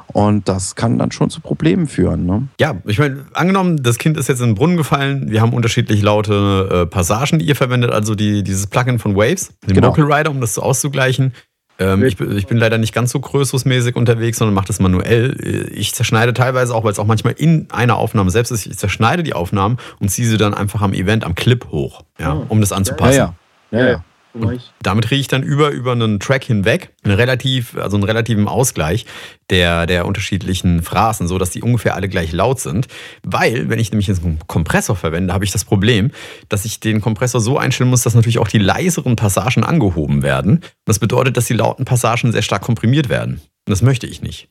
Und 0.07 0.49
das 0.49 0.75
kann 0.75 0.99
dann 0.99 1.11
schon 1.11 1.29
zu 1.29 1.39
Problemen 1.39 1.88
führen. 1.88 2.25
Ne? 2.25 2.47
Ja, 2.59 2.75
ich 2.86 2.99
meine, 2.99 3.25
angenommen, 3.34 3.82
das 3.82 3.97
Kind 3.97 4.17
ist 4.17 4.27
jetzt 4.27 4.41
in 4.41 4.47
den 4.47 4.55
Brunnen 4.55 4.75
gefallen, 4.75 5.32
wir 5.32 5.39
haben 5.39 5.53
unterschiedlich 5.53 6.01
laute 6.01 6.69
äh, 6.69 6.86
Passagen, 6.86 7.39
die 7.39 7.45
ihr 7.45 7.55
verwendet, 7.55 7.91
also 7.91 8.15
die, 8.15 8.43
dieses 8.43 8.67
Plugin 8.67 8.99
von 8.99 9.15
Waves, 9.15 9.53
den 9.65 9.75
genau. 9.75 9.89
Vocal 9.89 10.11
Rider, 10.11 10.32
um 10.32 10.41
das 10.41 10.55
so 10.55 10.61
auszugleichen. 10.61 11.34
Ähm, 11.82 12.03
ich, 12.03 12.19
ich, 12.19 12.45
bin 12.45 12.57
leider 12.57 12.77
nicht 12.77 12.93
ganz 12.93 13.11
so 13.11 13.19
größungsmäßig 13.19 13.95
unterwegs, 13.95 14.38
sondern 14.38 14.53
mache 14.53 14.67
das 14.67 14.79
manuell. 14.79 15.69
Ich 15.73 15.95
zerschneide 15.95 16.34
teilweise 16.34 16.75
auch, 16.75 16.84
weil 16.84 16.91
es 16.91 16.99
auch 16.99 17.07
manchmal 17.07 17.34
in 17.34 17.67
einer 17.71 17.97
Aufnahme 17.97 18.29
selbst 18.29 18.51
ist, 18.51 18.67
ich 18.67 18.77
zerschneide 18.77 19.23
die 19.23 19.34
Aufnahmen 19.34 19.77
und 19.99 20.09
ziehe 20.09 20.27
sie 20.27 20.38
dann 20.38 20.53
einfach 20.53 20.82
am 20.82 20.93
Event, 20.93 21.23
am 21.23 21.34
Clip 21.34 21.65
hoch, 21.71 22.03
ja, 22.19 22.36
oh. 22.36 22.45
um 22.49 22.61
das 22.61 22.71
anzupassen. 22.71 23.17
Ja, 23.17 23.34
ja. 23.71 23.79
ja, 23.79 23.89
ja. 23.89 24.03
Und 24.34 24.61
damit 24.82 25.07
kriege 25.07 25.19
ich 25.19 25.27
dann 25.27 25.43
über, 25.43 25.69
über 25.69 25.91
einen 25.91 26.19
Track 26.19 26.43
hinweg 26.43 26.93
einen 27.03 27.15
relativ, 27.15 27.77
also 27.77 27.97
einen 27.97 28.03
relativen 28.03 28.47
Ausgleich 28.47 29.05
der, 29.49 29.86
der 29.86 30.05
unterschiedlichen 30.05 30.82
Phrasen, 30.82 31.27
so 31.27 31.38
dass 31.38 31.49
die 31.49 31.61
ungefähr 31.61 31.95
alle 31.95 32.07
gleich 32.07 32.32
laut 32.32 32.59
sind. 32.59 32.88
Weil, 33.23 33.69
wenn 33.69 33.79
ich 33.79 33.91
nämlich 33.91 34.09
einen 34.09 34.39
Kompressor 34.47 34.95
verwende, 34.95 35.34
habe 35.34 35.43
ich 35.43 35.51
das 35.51 35.65
Problem, 35.65 36.11
dass 36.49 36.65
ich 36.65 36.79
den 36.79 37.01
Kompressor 37.01 37.41
so 37.41 37.57
einstellen 37.57 37.89
muss, 37.89 38.03
dass 38.03 38.15
natürlich 38.15 38.39
auch 38.39 38.47
die 38.47 38.59
leiseren 38.59 39.15
Passagen 39.15 39.63
angehoben 39.63 40.23
werden. 40.23 40.61
das 40.86 40.99
bedeutet, 40.99 41.38
dass 41.38 41.45
die 41.45 41.53
lauten 41.53 41.86
Passagen 41.86 42.32
sehr 42.32 42.41
stark 42.41 42.61
komprimiert 42.61 43.09
werden. 43.09 43.41
Und 43.67 43.71
das 43.71 43.82
möchte 43.82 44.07
ich 44.07 44.21
nicht. 44.21 44.49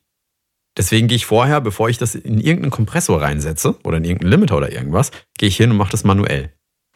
Deswegen 0.77 1.07
gehe 1.07 1.17
ich 1.17 1.25
vorher, 1.25 1.59
bevor 1.59 1.89
ich 1.89 1.97
das 1.97 2.15
in 2.15 2.39
irgendeinen 2.39 2.71
Kompressor 2.71 3.21
reinsetze 3.21 3.75
oder 3.83 3.97
in 3.97 4.05
irgendeinen 4.05 4.31
Limiter 4.31 4.57
oder 4.57 4.71
irgendwas, 4.71 5.11
gehe 5.37 5.49
ich 5.49 5.57
hin 5.57 5.71
und 5.71 5.77
mache 5.77 5.91
das 5.91 6.03
manuell. 6.03 6.53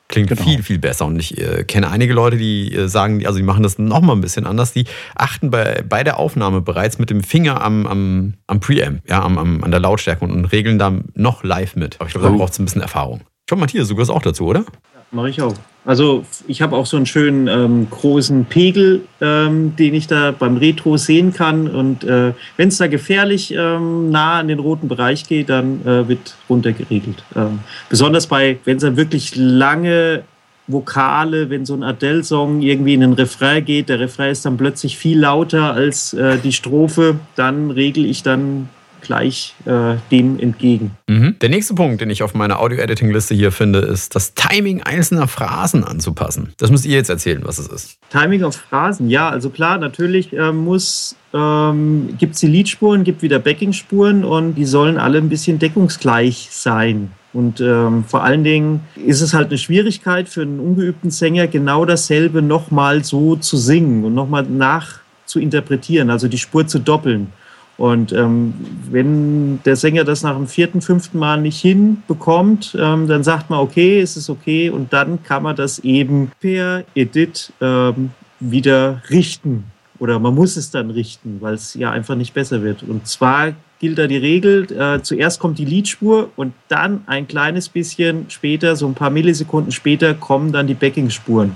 Klingt 0.07 0.29
genau. 0.29 0.43
viel, 0.43 0.61
viel 0.61 0.77
besser. 0.77 1.05
Und 1.05 1.19
ich 1.19 1.37
äh, 1.37 1.63
kenne 1.63 1.89
einige 1.89 2.13
Leute, 2.13 2.37
die 2.37 2.73
äh, 2.73 2.87
sagen, 2.87 3.25
also 3.25 3.39
die 3.39 3.43
machen 3.43 3.63
das 3.63 3.79
nochmal 3.79 4.15
ein 4.15 4.21
bisschen 4.21 4.45
anders. 4.45 4.71
Die 4.71 4.85
achten 5.15 5.49
bei, 5.49 5.83
bei 5.87 6.03
der 6.03 6.19
Aufnahme 6.19 6.61
bereits 6.61 6.99
mit 6.99 7.09
dem 7.09 7.23
Finger 7.23 7.61
am, 7.61 7.87
am, 7.87 8.33
am 8.47 8.59
Preamp, 8.59 9.01
ja, 9.09 9.23
am, 9.23 9.37
am, 9.37 9.63
an 9.63 9.71
der 9.71 9.79
Lautstärke 9.79 10.23
und, 10.23 10.31
und 10.31 10.45
regeln 10.45 10.77
da 10.77 10.93
noch 11.15 11.43
live 11.43 11.75
mit. 11.75 11.95
Aber 11.99 12.07
ich 12.07 12.13
glaube, 12.13 12.27
da 12.27 12.33
oh. 12.33 12.37
braucht 12.37 12.53
es 12.53 12.59
ein 12.59 12.65
bisschen 12.65 12.81
Erfahrung. 12.81 13.21
Glaube, 13.47 13.61
Matthias, 13.61 13.87
du 13.89 13.95
gehörst 13.95 14.09
auch 14.09 14.23
dazu, 14.23 14.45
oder? 14.45 14.65
Mache 15.11 15.29
ich 15.29 15.39
auch. 15.39 15.53
Also 15.85 16.25
ich 16.47 16.63
habe 16.63 16.75
auch 16.75 16.87
so 16.87 16.97
einen 16.97 17.05
schönen 17.05 17.47
ähm, 17.47 17.87
großen 17.91 18.45
Pegel, 18.45 19.03
ähm, 19.21 19.75
den 19.75 19.93
ich 19.93 20.07
da 20.07 20.31
beim 20.31 20.57
Retro 20.57 20.97
sehen 20.97 21.31
kann. 21.31 21.67
Und 21.67 22.03
äh, 22.03 22.33
wenn 22.57 22.69
es 22.69 22.77
da 22.77 22.87
gefährlich 22.87 23.53
ähm, 23.55 24.09
nah 24.09 24.39
an 24.39 24.47
den 24.47 24.57
roten 24.57 24.87
Bereich 24.87 25.27
geht, 25.27 25.49
dann 25.49 25.85
äh, 25.85 26.07
wird 26.07 26.35
runtergeregelt. 26.49 27.23
Ähm, 27.35 27.59
besonders 27.87 28.25
bei, 28.25 28.57
wenn 28.65 28.77
es 28.77 28.81
dann 28.81 28.97
wirklich 28.97 29.35
lange 29.35 30.23
Vokale, 30.65 31.51
wenn 31.51 31.67
so 31.67 31.75
ein 31.75 31.83
Adele-Song 31.83 32.63
irgendwie 32.63 32.95
in 32.95 33.01
den 33.01 33.13
Refrain 33.13 33.63
geht, 33.63 33.89
der 33.89 33.99
Refrain 33.99 34.31
ist 34.31 34.43
dann 34.43 34.57
plötzlich 34.57 34.97
viel 34.97 35.19
lauter 35.19 35.73
als 35.73 36.13
äh, 36.13 36.39
die 36.39 36.51
Strophe, 36.51 37.19
dann 37.35 37.69
regel 37.69 38.05
ich 38.05 38.23
dann 38.23 38.69
gleich 39.05 39.55
äh, 39.65 39.95
dem 40.11 40.39
entgegen. 40.39 40.91
Mhm. 41.07 41.37
Der 41.39 41.49
nächste 41.49 41.73
Punkt, 41.73 42.01
den 42.01 42.09
ich 42.09 42.23
auf 42.23 42.33
meiner 42.33 42.59
Audio-Editing-Liste 42.59 43.35
hier 43.35 43.51
finde, 43.51 43.79
ist 43.79 44.15
das 44.15 44.33
Timing 44.33 44.81
einzelner 44.83 45.27
Phrasen 45.27 45.83
anzupassen. 45.83 46.53
Das 46.57 46.71
müsst 46.71 46.85
ihr 46.85 46.95
jetzt 46.95 47.09
erzählen, 47.09 47.41
was 47.45 47.59
es 47.59 47.67
ist. 47.67 47.97
Timing 48.09 48.43
auf 48.43 48.55
Phrasen, 48.55 49.09
ja, 49.09 49.29
also 49.29 49.49
klar, 49.49 49.77
natürlich 49.77 50.33
äh, 50.33 50.51
muss 50.51 51.15
ähm, 51.33 52.15
gibt 52.17 52.35
es 52.35 52.41
die 52.41 52.47
Leadspuren, 52.47 53.03
gibt 53.03 53.21
wieder 53.21 53.39
Backing-Spuren 53.39 54.23
und 54.23 54.55
die 54.55 54.65
sollen 54.65 54.97
alle 54.97 55.17
ein 55.17 55.29
bisschen 55.29 55.59
deckungsgleich 55.59 56.47
sein. 56.51 57.11
Und 57.33 57.59
ähm, 57.59 58.05
vor 58.05 58.23
allen 58.23 58.45
Dingen 58.45 58.79
ist 58.95 59.19
es 59.19 59.33
halt 59.33 59.49
eine 59.49 59.57
Schwierigkeit 59.57 60.29
für 60.29 60.43
einen 60.43 60.61
ungeübten 60.61 61.11
Sänger, 61.11 61.47
genau 61.47 61.83
dasselbe 61.83 62.41
nochmal 62.41 63.03
so 63.03 63.35
zu 63.35 63.57
singen 63.57 64.05
und 64.05 64.13
nochmal 64.13 64.43
nach 64.43 64.99
zu 65.25 65.41
interpretieren, 65.41 66.09
also 66.09 66.29
die 66.29 66.37
Spur 66.37 66.65
zu 66.65 66.79
doppeln. 66.79 67.33
Und 67.78 68.13
ähm, 68.13 68.53
wenn 68.89 69.61
der 69.63 69.76
Sänger 69.76 70.05
das 70.05 70.23
nach 70.23 70.36
dem 70.36 70.47
vierten, 70.47 70.82
fünften 70.82 71.19
Mal 71.19 71.41
nicht 71.41 71.59
hinbekommt, 71.59 72.78
ähm, 72.80 73.07
dann 73.07 73.23
sagt 73.23 73.49
man, 73.49 73.59
okay, 73.59 73.99
es 73.99 74.15
ist 74.15 74.30
okay. 74.30 74.69
Und 74.69 74.93
dann 74.93 75.23
kann 75.23 75.43
man 75.43 75.55
das 75.55 75.80
eben 75.80 76.32
per 76.39 76.86
Edit 76.95 77.51
ähm, 77.61 78.11
wieder 78.39 79.01
richten. 79.09 79.65
Oder 79.99 80.19
man 80.19 80.36
muss 80.36 80.57
es 80.57 80.71
dann 80.71 80.89
richten, 80.89 81.38
weil 81.41 81.53
es 81.53 81.73
ja 81.73 81.91
einfach 81.91 82.15
nicht 82.15 82.34
besser 82.34 82.61
wird. 82.61 82.84
Und 82.84 83.07
zwar 83.07 83.53
gilt 83.80 83.97
da 83.97 84.07
die 84.07 84.17
Regel, 84.17 84.71
äh, 84.71 85.01
zuerst 85.01 85.39
kommt 85.39 85.57
die 85.57 85.65
Leadspur 85.65 86.30
und 86.36 86.53
dann 86.69 87.03
ein 87.07 87.28
kleines 87.28 87.69
bisschen 87.69 88.26
später, 88.30 88.76
so 88.76 88.88
ein 88.88 88.93
paar 88.93 89.09
Millisekunden 89.09 89.71
später, 89.71 90.13
kommen 90.13 90.51
dann 90.51 90.67
die 90.67 90.73
Backing-Spuren. 90.73 91.55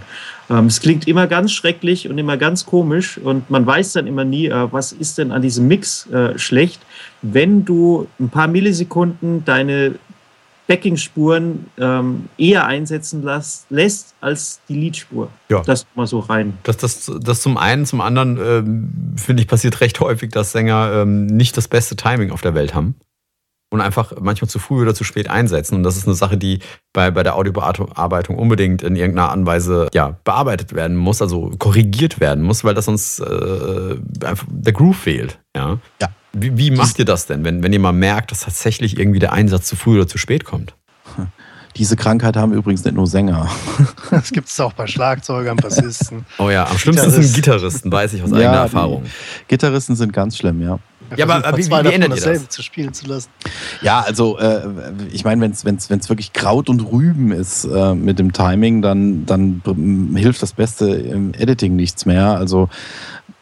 Ähm, 0.49 0.65
es 0.65 0.79
klingt 0.81 1.07
immer 1.07 1.27
ganz 1.27 1.51
schrecklich 1.51 2.09
und 2.09 2.17
immer 2.17 2.37
ganz 2.37 2.65
komisch 2.65 3.17
und 3.17 3.49
man 3.49 3.65
weiß 3.65 3.93
dann 3.93 4.07
immer 4.07 4.25
nie, 4.25 4.47
äh, 4.47 4.71
was 4.71 4.91
ist 4.91 5.17
denn 5.17 5.31
an 5.31 5.41
diesem 5.41 5.67
Mix 5.67 6.07
äh, 6.07 6.37
schlecht, 6.37 6.81
wenn 7.21 7.65
du 7.65 8.07
ein 8.19 8.29
paar 8.29 8.47
Millisekunden 8.47 9.45
deine 9.45 9.95
Backing-Spuren 10.69 11.65
ähm, 11.79 12.29
eher 12.37 12.67
einsetzen 12.67 13.23
las, 13.23 13.65
lässt 13.71 14.13
als 14.21 14.61
die 14.69 14.75
Leadspur. 14.75 15.29
Ja. 15.49 15.63
Das 15.63 15.87
mal 15.95 16.05
so 16.05 16.19
rein. 16.19 16.59
Das, 16.61 16.77
das, 16.77 17.11
das 17.21 17.41
zum 17.41 17.57
einen, 17.57 17.87
zum 17.87 18.01
anderen 18.01 18.37
ähm, 18.37 19.15
finde 19.17 19.41
ich 19.41 19.47
passiert 19.47 19.81
recht 19.81 19.99
häufig, 19.99 20.29
dass 20.29 20.51
Sänger 20.51 20.91
ähm, 20.93 21.25
nicht 21.25 21.57
das 21.57 21.67
beste 21.67 21.95
Timing 21.95 22.29
auf 22.29 22.41
der 22.41 22.53
Welt 22.53 22.75
haben. 22.75 22.93
Und 23.69 23.81
einfach 23.81 24.13
manchmal 24.19 24.49
zu 24.49 24.57
früh 24.59 24.81
oder 24.81 24.95
zu 24.95 25.03
spät 25.03 25.29
einsetzen. 25.29 25.75
Und 25.75 25.83
das 25.83 25.95
ist 25.95 26.07
eine 26.07 26.15
Sache, 26.15 26.37
die 26.37 26.59
bei, 26.91 27.11
bei 27.11 27.21
der 27.23 27.35
Audiobearbeitung 27.35 28.37
unbedingt 28.37 28.81
in 28.81 28.95
irgendeiner 28.95 29.29
Art 29.29 29.37
und 29.37 29.45
Weise 29.45 29.87
ja, 29.93 30.17
bearbeitet 30.23 30.73
werden 30.73 30.97
muss, 30.97 31.21
also 31.21 31.51
korrigiert 31.59 32.19
werden 32.19 32.43
muss, 32.43 32.63
weil 32.63 32.73
das 32.73 32.85
sonst 32.85 33.19
äh, 33.19 33.95
einfach 34.25 34.47
der 34.49 34.73
Groove 34.73 34.97
fehlt. 34.97 35.39
Ja. 35.55 35.77
Ja. 36.01 36.09
Wie, 36.33 36.57
wie 36.57 36.71
macht 36.71 36.99
ihr 36.99 37.05
das 37.05 37.25
denn, 37.25 37.43
wenn, 37.43 37.63
wenn 37.63 37.73
ihr 37.73 37.79
mal 37.79 37.91
merkt, 37.91 38.31
dass 38.31 38.41
tatsächlich 38.41 38.99
irgendwie 38.99 39.19
der 39.19 39.33
Einsatz 39.33 39.65
zu 39.67 39.75
früh 39.75 39.95
oder 39.97 40.07
zu 40.07 40.17
spät 40.19 40.45
kommt? 40.45 40.75
Diese 41.75 41.95
Krankheit 41.95 42.35
haben 42.35 42.53
übrigens 42.53 42.83
nicht 42.83 42.95
nur 42.95 43.07
Sänger. 43.07 43.47
Das 44.11 44.31
gibt 44.31 44.47
es 44.47 44.59
auch 44.59 44.73
bei 44.73 44.87
Schlagzeugern, 44.87 45.57
Bassisten. 45.57 46.25
Oh 46.39 46.49
ja, 46.49 46.67
am 46.67 46.77
schlimmsten 46.79 47.11
sind 47.11 47.33
Gitarristen, 47.35 47.91
weiß 47.91 48.13
ich 48.13 48.23
aus 48.23 48.33
eigener 48.33 48.43
Ja, 48.53 48.61
Erfahrung. 48.63 49.03
die 49.03 49.09
Gitarristen 49.47 49.95
sind 49.95 50.11
ganz 50.11 50.35
schlimm, 50.37 50.61
ja. 50.61 50.79
Ja, 51.15 51.25
aber- 51.27 51.57
wie- 51.57 51.65
wie 51.65 51.69
davon 51.69 51.85
ändert 51.87 52.09
ihr 52.09 52.15
das? 52.15 52.23
dasselbe 52.23 52.49
zu 52.49 52.61
spielen 52.63 52.93
zu 52.93 53.07
lassen. 53.07 53.29
Ja, 53.81 54.01
also 54.01 54.37
äh, 54.39 54.61
ich 55.11 55.23
meine, 55.23 55.41
wenn 55.41 55.51
es 55.51 55.65
wenn's, 55.65 55.89
wenn's 55.89 56.09
wirklich 56.09 56.33
Kraut 56.33 56.69
und 56.69 56.81
Rüben 56.81 57.31
ist 57.31 57.65
äh, 57.65 57.95
mit 57.95 58.19
dem 58.19 58.33
Timing, 58.33 58.81
dann, 58.81 59.25
dann 59.25 59.61
hilft 60.15 60.41
das 60.41 60.53
Beste 60.53 60.89
im 60.89 61.33
Editing 61.33 61.75
nichts 61.75 62.05
mehr. 62.05 62.37
Also 62.37 62.69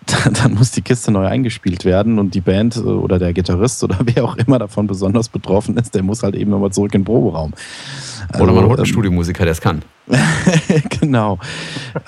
dann, 0.33 0.53
muss 0.53 0.71
die 0.71 0.81
Kiste 0.81 1.11
neu 1.11 1.25
eingespielt 1.25 1.85
werden 1.85 2.19
und 2.19 2.33
die 2.33 2.41
Band 2.41 2.75
äh, 2.77 2.79
oder 2.79 3.19
der 3.19 3.33
Gitarrist 3.33 3.83
oder 3.83 3.97
wer 4.03 4.23
auch 4.23 4.35
immer 4.37 4.59
davon 4.59 4.87
besonders 4.87 5.29
betroffen 5.29 5.77
ist, 5.77 5.95
der 5.95 6.03
muss 6.03 6.23
halt 6.23 6.35
eben 6.35 6.51
nochmal 6.51 6.71
zurück 6.71 6.93
in 6.93 7.01
den 7.01 7.05
Proberaum. 7.05 7.53
Oder 8.35 8.51
man 8.53 8.65
holt 8.65 8.79
einen 8.79 8.79
ähm, 8.79 8.85
Studiomusiker, 8.85 9.43
der 9.43 9.51
es 9.51 9.61
kann. 9.61 9.81
genau. 10.99 11.39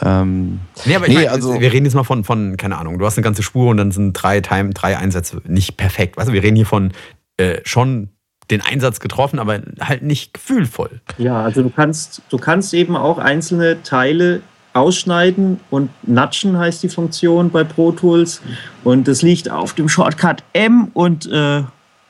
ähm, 0.01 0.59
Nee, 0.85 0.95
aber 0.95 1.05
ich 1.07 1.09
Nee, 1.09 1.15
meine, 1.19 1.31
also- 1.31 1.59
wir 1.59 1.71
reden 1.71 1.85
jetzt 1.85 1.95
mal 1.95 2.03
von, 2.03 2.23
von, 2.23 2.57
keine 2.57 2.77
Ahnung, 2.77 2.99
du 2.99 3.05
hast 3.05 3.17
eine 3.17 3.23
ganze 3.23 3.43
Spur 3.43 3.69
und 3.69 3.77
dann 3.77 3.91
sind 3.91 4.13
drei, 4.13 4.41
Time, 4.41 4.71
drei 4.71 4.97
Einsätze 4.97 5.41
nicht 5.45 5.77
perfekt. 5.77 6.15
Du, 6.19 6.31
wir 6.31 6.43
reden 6.43 6.55
hier 6.55 6.65
von 6.65 6.91
äh, 7.37 7.59
schon 7.63 8.09
den 8.51 8.61
Einsatz 8.61 8.99
getroffen, 8.99 9.39
aber 9.39 9.61
halt 9.79 10.01
nicht 10.01 10.33
gefühlvoll. 10.33 11.01
Ja, 11.17 11.43
also 11.43 11.61
du 11.61 11.69
kannst, 11.69 12.21
du 12.29 12.37
kannst 12.37 12.73
eben 12.73 12.95
auch 12.95 13.17
einzelne 13.19 13.83
Teile 13.83 14.41
ausschneiden 14.73 15.59
und 15.69 15.89
natschen 16.03 16.57
heißt 16.57 16.83
die 16.83 16.89
Funktion 16.89 17.49
bei 17.49 17.63
Pro 17.63 17.91
Tools. 17.91 18.41
Und 18.83 19.07
das 19.07 19.21
liegt 19.21 19.49
auf 19.49 19.73
dem 19.73 19.89
Shortcut 19.89 20.43
M 20.53 20.89
und, 20.93 21.29
äh, 21.31 21.63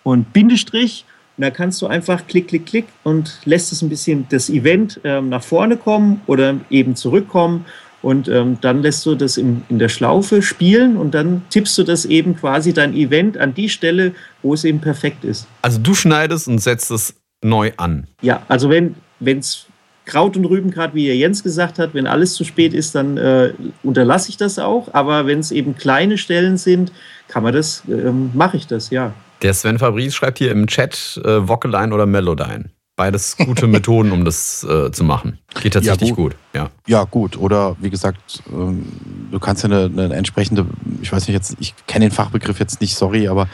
und 0.04 0.34
Bindestrich. 0.34 1.06
Und 1.38 1.44
da 1.44 1.52
kannst 1.52 1.82
du 1.82 1.88
einfach 1.88 2.28
klick, 2.28 2.50
klick, 2.50 2.66
klick 2.66 2.88
und 3.04 3.40
lässt 3.46 3.72
es 3.72 3.82
ein 3.82 3.90
bisschen 3.90 4.26
das 4.30 4.50
Event 4.50 5.00
ähm, 5.04 5.30
nach 5.30 5.44
vorne 5.44 5.78
kommen 5.78 6.22
oder 6.28 6.56
eben 6.70 6.96
zurückkommen. 6.96 7.66
Und 8.02 8.28
ähm, 8.30 8.58
dann 8.62 8.82
lässt 8.82 9.06
du 9.06 9.16
das 9.16 9.38
in, 9.38 9.64
in 9.70 9.80
der 9.80 9.90
Schlaufe 9.90 10.42
spielen 10.42 10.96
und 10.96 11.14
dann 11.14 11.42
tippst 11.50 11.78
du 11.78 11.84
das 11.84 12.06
eben 12.06 12.36
quasi 12.36 12.74
dein 12.74 12.94
Event 12.94 13.38
an 13.38 13.54
die 13.54 13.70
Stelle, 13.70 14.14
wo 14.42 14.54
es 14.54 14.64
eben 14.64 14.80
perfekt 14.80 15.26
ist. 15.26 15.48
Also 15.62 15.80
du 15.80 15.94
schneidest 15.94 16.48
und 16.48 16.60
setzt 16.60 16.92
es 16.92 17.16
neu 17.42 17.72
an. 17.78 18.08
Ja, 18.22 18.44
also 18.48 18.70
wenn 18.70 18.96
es 19.22 19.66
Kraut 20.10 20.36
und 20.36 20.46
Rüben, 20.46 20.72
gerade 20.72 20.96
wie 20.96 21.06
ihr 21.06 21.16
Jens 21.16 21.44
gesagt 21.44 21.78
hat, 21.78 21.94
wenn 21.94 22.08
alles 22.08 22.34
zu 22.34 22.44
spät 22.44 22.74
ist, 22.74 22.96
dann 22.96 23.18
äh, 23.18 23.54
unterlasse 23.84 24.30
ich 24.30 24.38
das 24.38 24.58
auch. 24.58 24.88
Aber 24.94 25.28
wenn 25.28 25.38
es 25.40 25.52
eben 25.52 25.76
kleine 25.78 26.18
Stellen 26.18 26.58
sind, 26.58 26.92
kann 27.28 27.44
man 27.44 27.54
das, 27.54 27.84
ähm, 27.88 28.32
mache 28.34 28.58
ich 28.58 28.66
das, 28.66 28.90
ja. 28.90 29.14
Der 29.44 29.54
Sven 29.54 29.78
Fabrice 29.78 30.14
schreibt 30.16 30.40
hier 30.40 30.52
im 30.52 30.66
Chat 30.66 31.22
äh, 31.24 31.48
Vocalline 31.48 31.94
oder 31.94 32.08
Melodyne. 32.08 32.72
Beides 32.96 33.38
gute 33.38 33.68
Methoden, 33.76 34.12
um 34.12 34.26
das 34.26 34.64
äh, 34.64 34.92
zu 34.92 35.04
machen. 35.04 35.38
Geht 35.62 35.74
tatsächlich 35.76 36.10
Ja, 36.10 36.16
gut. 36.16 36.32
gut. 36.34 36.40
Ja. 36.56 36.70
Ja, 36.88 37.04
gut. 37.04 37.38
Oder 37.38 37.78
wie 37.80 37.92
gesagt, 37.92 38.42
ähm, 38.52 38.88
du 39.32 39.40
kannst 39.40 39.64
ja 39.64 39.70
eine, 39.70 39.86
eine 39.86 40.16
entsprechende, 40.16 40.66
ich 41.04 41.12
weiß 41.12 41.28
nicht 41.28 41.36
jetzt, 41.36 41.56
ich 41.60 41.76
kenne 41.86 42.06
den 42.06 42.12
Fachbegriff 42.12 42.60
jetzt 42.60 42.82
nicht, 42.82 42.96
sorry, 42.96 43.28
aber 43.28 43.44
äh, 43.44 43.48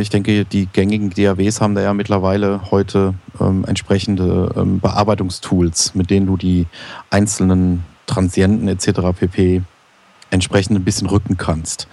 ich 0.00 0.10
denke, 0.10 0.44
die 0.44 0.66
gängigen 0.66 1.10
DAWs 1.10 1.60
haben 1.60 1.74
da 1.74 1.80
ja 1.80 1.94
mittlerweile 1.94 2.70
heute 2.70 3.14
ähm, 3.40 3.64
entsprechende 3.66 4.52
ähm, 4.56 4.80
Bearbeitungstools, 4.80 5.94
mit 5.94 6.10
denen 6.10 6.26
du 6.26 6.36
die 6.36 6.66
einzelnen 7.10 7.84
Transienten 8.06 8.68
etc. 8.68 9.00
pp. 9.18 9.62
entsprechend 10.30 10.76
ein 10.76 10.84
bisschen 10.84 11.06
rücken 11.08 11.36
kannst. 11.36 11.88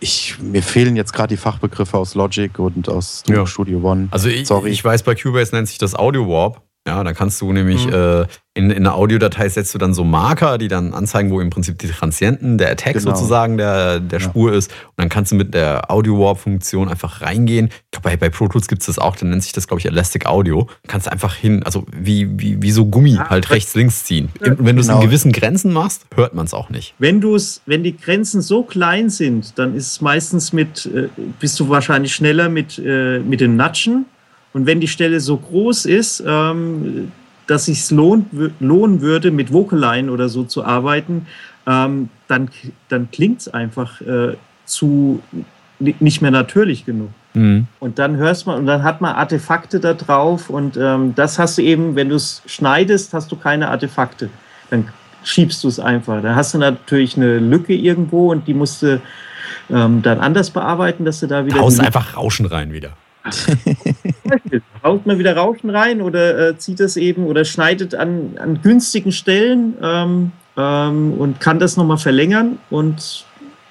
Ich, 0.00 0.38
mir 0.40 0.62
fehlen 0.62 0.96
jetzt 0.96 1.12
gerade 1.12 1.28
die 1.28 1.36
Fachbegriffe 1.36 1.98
aus 1.98 2.14
Logic 2.14 2.56
und 2.58 2.88
aus 2.88 3.24
Ja. 3.28 3.46
Studio 3.46 3.80
One. 3.82 4.08
Also 4.10 4.28
ich, 4.28 4.46
Sorry. 4.46 4.70
ich 4.70 4.84
weiß, 4.84 5.02
bei 5.02 5.14
Cubase 5.14 5.54
nennt 5.54 5.68
sich 5.68 5.78
das 5.78 5.94
Audio 5.94 6.28
Warp. 6.28 6.62
Ja, 6.88 7.04
da 7.04 7.12
kannst 7.12 7.38
du 7.42 7.52
nämlich 7.52 7.86
Mhm. 7.86 7.92
äh, 7.92 8.26
in, 8.54 8.70
in 8.70 8.78
einer 8.78 8.94
Audiodatei 8.94 9.48
setzt 9.50 9.72
du 9.74 9.78
dann 9.78 9.92
so 9.94 10.02
Marker, 10.04 10.56
die 10.58 10.66
dann 10.68 10.92
anzeigen, 10.94 11.30
wo 11.30 11.40
im 11.40 11.50
Prinzip 11.50 11.78
die 11.78 11.86
Transienten, 11.86 12.56
der 12.58 12.70
Attack 12.72 12.94
Genau. 12.94 13.14
sozusagen 13.14 13.56
der, 13.58 14.00
der 14.00 14.18
Ja. 14.20 14.24
Spur 14.24 14.52
ist. 14.54 14.72
Und 14.72 14.94
dann 14.96 15.08
kannst 15.10 15.30
du 15.30 15.36
mit 15.36 15.52
der 15.54 15.90
Audio 15.92 16.18
Warp-Funktion 16.18 16.88
einfach 16.88 17.20
reingehen. 17.20 17.66
Ich 17.66 17.90
glaube, 17.92 18.08
bei, 18.08 18.16
bei 18.16 18.30
Pro 18.30 18.48
Tools 18.48 18.66
gibt 18.66 18.80
es 18.82 18.86
das 18.86 18.98
auch, 18.98 19.14
dann 19.16 19.28
nennt 19.30 19.42
sich 19.44 19.52
das, 19.52 19.68
glaube 19.68 19.78
ich, 19.80 19.86
Elastic 19.86 20.24
Audio. 20.26 20.66
Kannst 20.88 21.06
du 21.06 21.12
einfach 21.12 21.34
hin, 21.34 21.62
also 21.62 21.84
wie, 21.94 22.26
wie, 22.40 22.60
wie 22.62 22.70
so 22.72 22.86
Gummi 22.86 23.16
Ah, 23.18 23.28
halt 23.28 23.50
rechts, 23.50 23.74
links 23.74 24.04
ziehen. 24.04 24.30
Und 24.40 24.64
wenn 24.64 24.74
du 24.76 24.80
es 24.80 24.88
in 24.88 24.94
Genau. 24.94 25.04
gewissen 25.06 25.30
Grenzen 25.32 25.72
machst, 25.72 26.06
hört 26.16 26.34
man 26.34 26.46
es 26.46 26.54
auch 26.54 26.70
nicht. 26.70 26.94
Wenn 26.98 27.20
du's, 27.20 27.60
wenn 27.66 27.84
die 27.84 27.96
Grenzen 27.96 28.40
so 28.40 28.62
klein 28.62 29.10
sind, 29.10 29.58
dann 29.58 29.76
ist 29.76 29.86
es 29.92 30.00
meistens 30.00 30.52
mit, 30.54 30.86
äh, 30.86 31.08
bist 31.38 31.60
du 31.60 31.68
wahrscheinlich 31.68 32.14
schneller 32.14 32.48
mit, 32.48 32.78
äh, 32.78 33.18
mit 33.20 33.40
dem 33.40 33.54
Natschen. 33.56 34.06
Und 34.52 34.66
wenn 34.66 34.80
die 34.80 34.88
Stelle 34.88 35.20
so 35.20 35.36
groß 35.36 35.86
ist, 35.86 36.22
ähm, 36.26 37.12
dass 37.46 37.68
es 37.68 37.88
sich 37.88 37.96
lohnen 37.96 39.00
würde, 39.00 39.30
mit 39.30 39.52
Vocaline 39.52 40.10
oder 40.10 40.28
so 40.28 40.44
zu 40.44 40.64
arbeiten, 40.64 41.26
ähm, 41.66 42.08
dann, 42.26 42.50
dann 42.88 43.10
klingt 43.10 43.40
es 43.40 43.48
einfach 43.48 44.00
äh, 44.00 44.36
zu 44.64 45.22
ni- 45.78 45.94
nicht 46.00 46.20
mehr 46.22 46.30
natürlich 46.30 46.84
genug. 46.84 47.10
Mhm. 47.34 47.66
Und 47.78 47.98
dann 47.98 48.16
hörst 48.16 48.46
man, 48.46 48.58
und 48.58 48.66
dann 48.66 48.82
hat 48.82 49.00
man 49.00 49.14
Artefakte 49.14 49.80
da 49.80 49.94
drauf 49.94 50.50
und 50.50 50.76
ähm, 50.76 51.14
das 51.14 51.38
hast 51.38 51.58
du 51.58 51.62
eben, 51.62 51.94
wenn 51.94 52.08
du 52.08 52.16
es 52.16 52.42
schneidest, 52.46 53.14
hast 53.14 53.30
du 53.32 53.36
keine 53.36 53.68
Artefakte. 53.68 54.28
Dann 54.70 54.88
schiebst 55.24 55.62
du 55.64 55.68
es 55.68 55.78
einfach. 55.80 56.22
Da 56.22 56.34
hast 56.34 56.54
du 56.54 56.58
natürlich 56.58 57.16
eine 57.16 57.38
Lücke 57.38 57.74
irgendwo 57.74 58.30
und 58.30 58.46
die 58.46 58.54
musst 58.54 58.82
du 58.82 59.00
ähm, 59.70 60.02
dann 60.02 60.20
anders 60.20 60.50
bearbeiten, 60.50 61.04
dass 61.04 61.20
du 61.20 61.26
da 61.26 61.44
wieder. 61.46 61.60
Haust 61.60 61.80
einfach 61.80 62.16
Rauschen 62.16 62.46
rein 62.46 62.72
wieder. 62.72 62.90
Haut 64.82 65.06
man 65.06 65.18
wieder 65.18 65.36
Rauschen 65.36 65.70
rein 65.70 66.00
oder 66.00 66.50
äh, 66.50 66.58
zieht 66.58 66.80
das 66.80 66.96
eben 66.96 67.24
oder 67.24 67.44
schneidet 67.44 67.94
an, 67.94 68.36
an 68.38 68.60
günstigen 68.62 69.12
Stellen 69.12 69.74
ähm, 69.82 70.32
ähm, 70.56 71.12
und 71.14 71.40
kann 71.40 71.58
das 71.58 71.76
nochmal 71.76 71.98
verlängern. 71.98 72.58
Und 72.70 73.24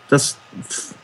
das 0.10 0.38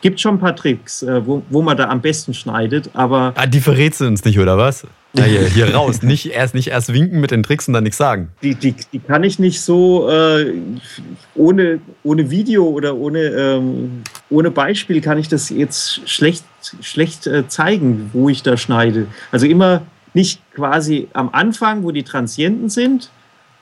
gibt 0.02 0.20
schon 0.20 0.36
ein 0.36 0.40
paar 0.40 0.56
Tricks, 0.56 1.04
äh, 1.04 1.26
wo, 1.26 1.44
wo 1.50 1.62
man 1.62 1.78
da 1.78 1.90
am 1.90 2.02
besten 2.02 2.34
schneidet. 2.34 2.90
Aber 2.94 3.34
Ah, 3.36 3.46
die 3.46 3.60
verrätst 3.60 4.02
du 4.02 4.06
uns 4.06 4.24
nicht, 4.24 4.40
oder 4.40 4.58
was? 4.58 4.86
Ja, 5.16 5.26
hier, 5.26 5.46
hier 5.46 5.76
raus. 5.76 6.02
Nicht 6.02 6.32
erst, 6.32 6.56
nicht 6.56 6.70
erst 6.70 6.92
winken 6.92 7.22
mit 7.22 7.30
den 7.30 7.44
Tricks 7.44 7.68
und 7.68 7.76
dann 7.76 7.84
nichts 7.84 7.98
sagen. 7.98 8.30
die, 8.42 8.56
die, 8.56 8.74
die 8.92 8.98
kann 8.98 9.24
ich 9.24 9.38
nicht 9.38 9.62
so 9.62 10.10
äh, 10.10 10.54
ohne, 11.36 11.82
ohne 12.04 12.32
Video 12.32 12.66
oder 12.68 12.96
ohne, 12.96 13.20
ähm, 13.20 14.02
ohne 14.32 14.50
Beispiel 14.50 15.02
kann 15.02 15.20
ich 15.20 15.28
das 15.28 15.52
jetzt 15.52 16.10
schlecht, 16.10 16.44
schlecht 16.82 17.28
äh, 17.28 17.48
zeigen, 17.48 18.10
wo 18.14 18.30
ich 18.30 18.44
da 18.44 18.58
schneide. 18.58 19.08
Also 19.32 19.46
immer 19.46 19.82
nicht 20.14 20.42
quasi 20.54 21.08
am 21.14 21.30
Anfang, 21.32 21.84
wo 21.84 21.92
die 21.92 22.04
Transienten 22.04 22.70
sind. 22.70 23.10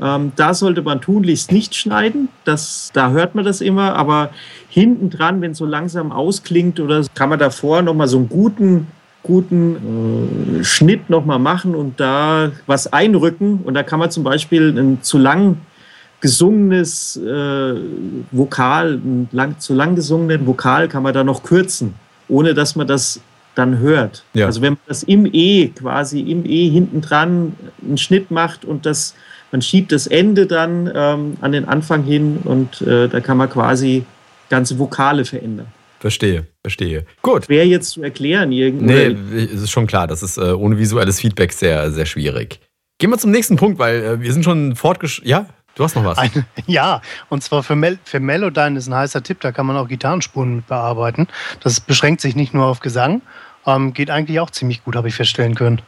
Ähm, 0.01 0.31
da 0.35 0.53
sollte 0.53 0.81
man 0.81 0.99
tunlichst 0.99 1.51
nicht 1.51 1.75
schneiden. 1.75 2.29
Das, 2.43 2.91
da 2.93 3.11
hört 3.11 3.35
man 3.35 3.45
das 3.45 3.61
immer. 3.61 3.95
Aber 3.95 4.31
hinten 4.69 5.09
dran, 5.09 5.41
wenn 5.41 5.51
es 5.51 5.57
so 5.57 5.65
langsam 5.65 6.11
ausklingt 6.11 6.79
oder 6.79 7.03
so, 7.03 7.09
kann 7.13 7.29
man 7.29 7.39
davor 7.39 7.81
nochmal 7.81 8.07
so 8.07 8.17
einen 8.17 8.29
guten, 8.29 8.87
guten 9.23 10.59
äh, 10.59 10.63
Schnitt 10.63 11.09
nochmal 11.09 11.39
machen 11.39 11.75
und 11.75 11.99
da 11.99 12.51
was 12.65 12.91
einrücken. 12.91 13.61
Und 13.63 13.75
da 13.75 13.83
kann 13.83 13.99
man 13.99 14.11
zum 14.11 14.23
Beispiel 14.23 14.77
ein 14.77 15.03
zu 15.03 15.17
lang 15.17 15.57
gesungenes 16.21 17.17
äh, 17.17 17.75
Vokal, 18.31 18.93
ein 18.93 19.29
lang, 19.31 19.59
zu 19.59 19.73
lang 19.73 19.95
gesungenen 19.95 20.45
Vokal 20.47 20.87
kann 20.87 21.03
man 21.03 21.13
da 21.13 21.23
noch 21.23 21.43
kürzen, 21.43 21.95
ohne 22.31 22.53
dass 22.53 22.75
man 22.75 22.87
das 22.87 23.19
dann 23.53 23.79
hört. 23.79 24.23
Ja. 24.33 24.45
Also 24.45 24.61
wenn 24.61 24.73
man 24.73 24.81
das 24.87 25.03
im 25.03 25.29
E, 25.31 25.67
quasi 25.67 26.21
im 26.21 26.45
E 26.45 26.69
hinten 26.69 27.01
dran 27.01 27.53
einen 27.85 27.97
Schnitt 27.97 28.31
macht 28.31 28.63
und 28.65 28.85
das, 28.85 29.13
man 29.51 29.61
schiebt 29.61 29.91
das 29.91 30.07
Ende 30.07 30.47
dann 30.47 30.89
ähm, 30.95 31.33
an 31.41 31.51
den 31.51 31.65
Anfang 31.65 32.03
hin 32.03 32.39
und 32.43 32.81
äh, 32.81 33.09
da 33.09 33.19
kann 33.19 33.37
man 33.37 33.49
quasi 33.49 34.05
ganze 34.49 34.79
Vokale 34.79 35.25
verändern. 35.25 35.67
Verstehe, 35.99 36.47
verstehe. 36.63 37.05
Gut. 37.21 37.45
Schwer 37.45 37.67
jetzt 37.67 37.91
zu 37.91 38.01
erklären 38.01 38.51
irgendwie. 38.51 38.85
Nee, 38.85 39.45
es 39.53 39.61
ist 39.61 39.71
schon 39.71 39.85
klar, 39.85 40.07
das 40.07 40.23
ist 40.23 40.37
äh, 40.37 40.53
ohne 40.53 40.77
visuelles 40.77 41.19
Feedback 41.19 41.51
sehr, 41.51 41.91
sehr 41.91 42.05
schwierig. 42.05 42.59
Gehen 42.97 43.09
wir 43.09 43.17
zum 43.17 43.31
nächsten 43.31 43.55
Punkt, 43.55 43.77
weil 43.79 44.03
äh, 44.03 44.21
wir 44.21 44.31
sind 44.31 44.43
schon 44.43 44.75
fortgesch... 44.75 45.21
Ja, 45.25 45.47
du 45.75 45.83
hast 45.83 45.95
noch 45.95 46.03
was. 46.05 46.17
Ein, 46.17 46.31
ja, 46.67 47.01
und 47.29 47.43
zwar 47.43 47.63
für, 47.63 47.75
Mel 47.75 47.99
für 48.03 48.19
Melodyne 48.19 48.77
ist 48.77 48.87
ein 48.87 48.95
heißer 48.95 49.23
Tipp, 49.23 49.39
da 49.41 49.51
kann 49.51 49.65
man 49.65 49.77
auch 49.77 49.87
Gitarrenspuren 49.87 50.57
mit 50.57 50.67
bearbeiten. 50.67 51.27
Das 51.61 51.79
beschränkt 51.79 52.21
sich 52.21 52.35
nicht 52.35 52.53
nur 52.53 52.65
auf 52.65 52.79
Gesang, 52.79 53.21
ähm, 53.65 53.93
geht 53.93 54.09
eigentlich 54.09 54.39
auch 54.39 54.49
ziemlich 54.49 54.83
gut, 54.83 54.95
habe 54.95 55.07
ich 55.07 55.15
feststellen 55.15 55.55
können. 55.55 55.81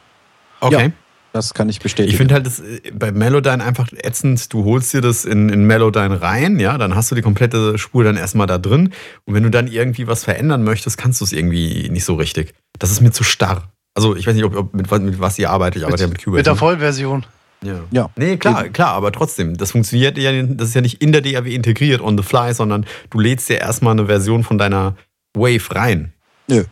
Okay. 0.60 0.86
Ja. 0.86 0.92
Das 1.32 1.52
kann 1.52 1.68
ich 1.68 1.80
bestätigen. 1.80 2.12
Ich 2.12 2.16
finde 2.16 2.34
halt 2.34 2.46
das 2.46 2.62
bei 2.92 3.10
Melodyne 3.10 3.64
einfach 3.64 3.88
ätzend. 3.92 4.52
Du 4.52 4.62
holst 4.64 4.94
dir 4.94 5.00
das 5.00 5.24
in, 5.24 5.48
in 5.48 5.64
Melodyne 5.66 6.22
rein, 6.22 6.60
ja, 6.60 6.78
dann 6.78 6.94
hast 6.94 7.10
du 7.10 7.16
die 7.16 7.22
komplette 7.22 7.76
Spur 7.76 8.04
dann 8.04 8.16
erstmal 8.16 8.46
da 8.46 8.56
drin. 8.56 8.92
Und 9.24 9.34
wenn 9.34 9.42
du 9.42 9.50
dann 9.50 9.66
irgendwie 9.66 10.06
was 10.06 10.22
verändern 10.22 10.62
möchtest, 10.62 10.96
kannst 10.96 11.20
du 11.20 11.24
es 11.24 11.32
irgendwie 11.32 11.88
nicht 11.90 12.04
so 12.04 12.14
richtig. 12.14 12.54
Das 12.78 12.92
ist 12.92 13.00
mir 13.00 13.10
zu 13.10 13.24
starr. 13.24 13.64
Also 13.94 14.14
ich 14.14 14.28
weiß 14.28 14.34
nicht, 14.36 14.44
ob, 14.44 14.54
ob 14.54 14.74
mit, 14.74 14.88
was- 14.92 15.00
mit 15.00 15.18
was 15.18 15.36
ihr 15.40 15.50
arbeitet. 15.50 15.82
Ich 15.82 15.86
arbeite 15.86 16.04
ja 16.04 16.08
mit 16.08 16.18
Cubase. 16.22 16.36
Mit 16.38 16.46
der? 16.46 16.54
Vollversion. 16.54 17.26
Ja. 17.64 17.80
Ja. 17.90 18.10
Nee, 18.16 18.36
klar, 18.36 18.68
klar, 18.68 18.90
aber 18.94 19.10
trotzdem, 19.12 19.56
das 19.56 19.72
funktioniert 19.72 20.16
ja, 20.18 20.30
das 20.42 20.68
ist 20.68 20.74
ja 20.74 20.80
nicht 20.80 21.02
in 21.02 21.12
der 21.12 21.20
DAW 21.22 21.46
integriert 21.54 22.00
on 22.00 22.16
the 22.18 22.22
fly, 22.24 22.52
sondern 22.54 22.86
du 23.10 23.18
lädst 23.20 23.48
dir 23.48 23.58
erstmal 23.58 23.92
eine 23.92 24.06
Version 24.06 24.44
von 24.44 24.58
deiner 24.58 24.96
Wave 25.34 25.74
rein. 25.74 26.12
Nö. 26.48 26.64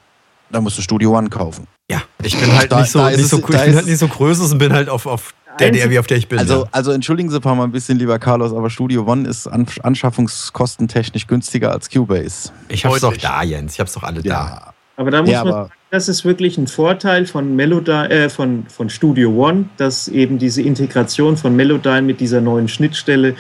Da 0.51 0.61
musst 0.61 0.77
du 0.79 0.83
Studio 0.83 1.17
One 1.17 1.31
kaufen. 1.31 1.67
Ja, 1.91 2.03
ich 2.23 2.39
bin 2.39 2.53
halt 2.57 2.71
Da- 2.71 2.81
nicht 2.81 2.91
so, 2.91 3.05
nicht 3.07 3.17
so, 3.27 3.37
es- 3.39 3.43
ich 3.43 3.47
bin 3.47 3.75
halt 3.75 3.87
nicht 3.87 3.99
so 3.99 4.09
größer 4.09 4.53
und 4.53 4.59
bin 4.59 4.73
halt 4.73 4.89
auf, 4.89 5.07
auf 5.07 5.35
der 5.59 5.71
DAW, 5.71 5.99
auf 5.99 6.07
der 6.07 6.17
ich 6.19 6.29
bin. 6.29 6.39
Also, 6.39 6.63
ja. 6.65 6.69
also 6.73 6.93
entschuldigen 6.93 7.29
Sie 7.31 7.39
mal 7.41 7.61
ein 7.63 7.73
bisschen, 7.73 7.99
lieber 7.99 8.19
Carlos, 8.19 8.53
aber 8.53 8.71
Studio 8.71 9.05
One 9.07 9.29
ist 9.29 9.47
an, 9.47 9.67
anschaffungskostentechnisch 9.83 11.27
günstiger 11.27 11.73
als 11.73 11.91
Cubase. 11.91 12.51
ich 12.69 12.85
hab's 12.85 13.01
doch 13.01 13.17
da, 13.17 13.43
Jens, 13.43 13.75
ich 13.75 13.81
hab's 13.81 13.93
doch 13.93 14.03
alle 14.03 14.23
da. 14.23 14.72
Ja. 14.97 15.03
Aber 15.03 15.11
da 15.11 15.23
muss 15.23 15.31
Ja, 15.31 15.45
man 15.45 15.53
sagen, 15.53 15.73
das 15.91 16.09
ist 16.09 16.25
wirklich 16.25 16.59
ein 16.59 16.67
Vorteil 16.67 17.27
von, 17.27 17.55
Melodyne, 17.57 18.11
äh, 18.11 18.29
von, 18.29 18.65
von 18.69 18.89
Studio 18.89 19.31
One, 19.31 19.67
dass 19.77 20.09
eben 20.09 20.39
diese 20.39 20.63
Integration 20.63 21.37
von 21.37 21.55
Melodyne 21.57 22.03
mit 22.03 22.21
dieser 22.21 22.41
neuen 22.41 22.69
Schnittstelle 22.69 23.35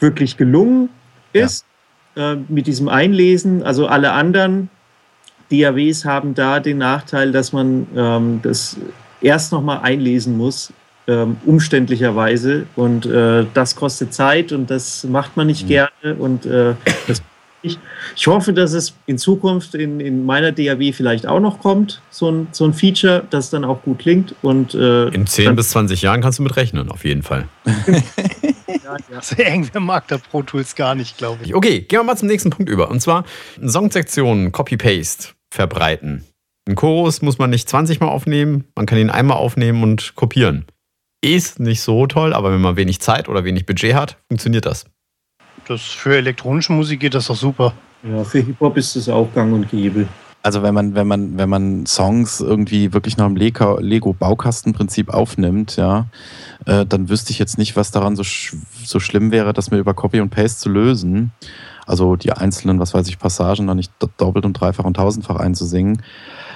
wirklich 0.00 0.36
gelungen 0.36 0.88
ist. 1.32 1.64
Äh, 2.16 2.36
mit 2.48 2.68
diesem 2.68 2.88
Einlesen. 2.88 3.64
Also 3.64 3.88
alle 3.88 4.12
anderen 4.12 4.70
DAWs 5.50 6.04
haben 6.04 6.34
da 6.34 6.60
den 6.60 6.78
Nachteil, 6.78 7.32
dass 7.32 7.52
man 7.52 7.88
ähm, 7.96 8.40
das 8.42 8.76
erst 9.20 9.50
nochmal 9.50 9.80
einlesen 9.82 10.36
muss, 10.36 10.72
ähm, 11.08 11.36
umständlicherweise. 11.44 12.66
Und 12.76 13.04
äh, 13.06 13.46
das 13.52 13.74
kostet 13.74 14.14
Zeit 14.14 14.52
und 14.52 14.70
das 14.70 15.02
macht 15.02 15.36
man 15.36 15.48
nicht 15.48 15.66
gerne. 15.66 15.90
Und 16.16 16.46
äh, 16.46 16.74
das 17.08 17.20
ich, 17.64 17.78
ich 18.14 18.26
hoffe, 18.26 18.52
dass 18.52 18.72
es 18.72 18.94
in 19.06 19.18
Zukunft 19.18 19.74
in, 19.74 19.98
in 19.98 20.24
meiner 20.26 20.52
DAW 20.52 20.92
vielleicht 20.92 21.26
auch 21.26 21.40
noch 21.40 21.58
kommt, 21.58 22.02
so 22.10 22.30
ein, 22.30 22.48
so 22.52 22.64
ein 22.64 22.74
Feature, 22.74 23.26
das 23.30 23.50
dann 23.50 23.64
auch 23.64 23.82
gut 23.82 24.00
klingt. 24.00 24.34
Und, 24.42 24.74
äh, 24.74 25.08
In 25.08 25.26
10 25.26 25.46
dann, 25.46 25.56
bis 25.56 25.70
20 25.70 26.02
Jahren 26.02 26.20
kannst 26.20 26.38
du 26.38 26.42
mit 26.42 26.54
rechnen, 26.56 26.90
auf 26.90 27.04
jeden 27.04 27.22
Fall. 27.22 27.48
ja, 27.66 28.96
ja. 29.10 29.38
Irgendwer 29.38 29.80
mag 29.80 30.06
der 30.08 30.18
Pro 30.18 30.42
Tools 30.42 30.74
gar 30.74 30.94
nicht, 30.94 31.16
glaube 31.16 31.38
ich. 31.42 31.54
Okay, 31.54 31.80
gehen 31.80 32.00
wir 32.00 32.04
mal 32.04 32.16
zum 32.16 32.28
nächsten 32.28 32.50
Punkt 32.50 32.70
über. 32.70 32.90
Und 32.90 33.00
zwar 33.00 33.24
Songsektionen, 33.66 34.52
Copy-Paste 34.52 35.28
verbreiten. 35.50 36.24
Ein 36.68 36.76
Chorus 36.76 37.22
muss 37.22 37.38
man 37.38 37.50
nicht 37.50 37.68
20 37.68 38.00
Mal 38.00 38.08
aufnehmen, 38.08 38.64
man 38.74 38.86
kann 38.86 38.98
ihn 38.98 39.10
einmal 39.10 39.36
aufnehmen 39.36 39.82
und 39.82 40.14
kopieren. 40.14 40.66
Ist 41.22 41.58
nicht 41.60 41.80
so 41.80 42.06
toll, 42.06 42.34
aber 42.34 42.52
wenn 42.52 42.60
man 42.60 42.76
wenig 42.76 43.00
Zeit 43.00 43.28
oder 43.28 43.44
wenig 43.44 43.64
Budget 43.64 43.94
hat, 43.94 44.18
funktioniert 44.28 44.66
das. 44.66 44.84
Das 45.66 45.80
für 45.82 46.16
elektronische 46.16 46.72
Musik 46.72 47.00
geht 47.00 47.14
das 47.14 47.26
doch 47.26 47.36
super. 47.36 47.72
ja, 48.02 48.22
für 48.24 48.40
Hip-Hop 48.40 48.76
ist 48.76 48.96
das 48.96 49.08
auch 49.08 49.32
gang 49.34 49.52
und 49.52 49.70
gäbe. 49.70 50.06
Also 50.42 50.62
wenn 50.62 50.74
man, 50.74 50.94
wenn 50.94 51.06
man, 51.06 51.38
wenn 51.38 51.48
man 51.48 51.86
Songs 51.86 52.40
irgendwie 52.40 52.92
wirklich 52.92 53.16
nach 53.16 53.24
dem 53.26 53.36
Lego- 53.36 53.78
Lego-Baukastenprinzip 53.80 55.08
aufnimmt, 55.08 55.76
ja, 55.76 56.06
äh, 56.66 56.84
dann 56.84 57.08
wüsste 57.08 57.30
ich 57.30 57.38
jetzt 57.38 57.56
nicht, 57.56 57.76
was 57.76 57.92
daran 57.92 58.14
so, 58.14 58.24
sch 58.24 58.54
so 58.84 59.00
schlimm 59.00 59.30
wäre, 59.30 59.54
das 59.54 59.70
mir 59.70 59.78
über 59.78 59.94
Copy 59.94 60.20
und 60.20 60.28
Paste 60.28 60.60
zu 60.60 60.68
lösen. 60.68 61.32
Also 61.86 62.16
die 62.16 62.32
einzelnen, 62.32 62.78
was 62.78 62.92
weiß 62.92 63.08
ich, 63.08 63.18
Passagen 63.18 63.66
dann 63.66 63.78
nicht 63.78 63.90
do- 64.00 64.10
doppelt 64.18 64.44
und 64.44 64.52
dreifach 64.54 64.84
und 64.84 64.96
tausendfach 64.98 65.36
einzusingen. 65.36 66.02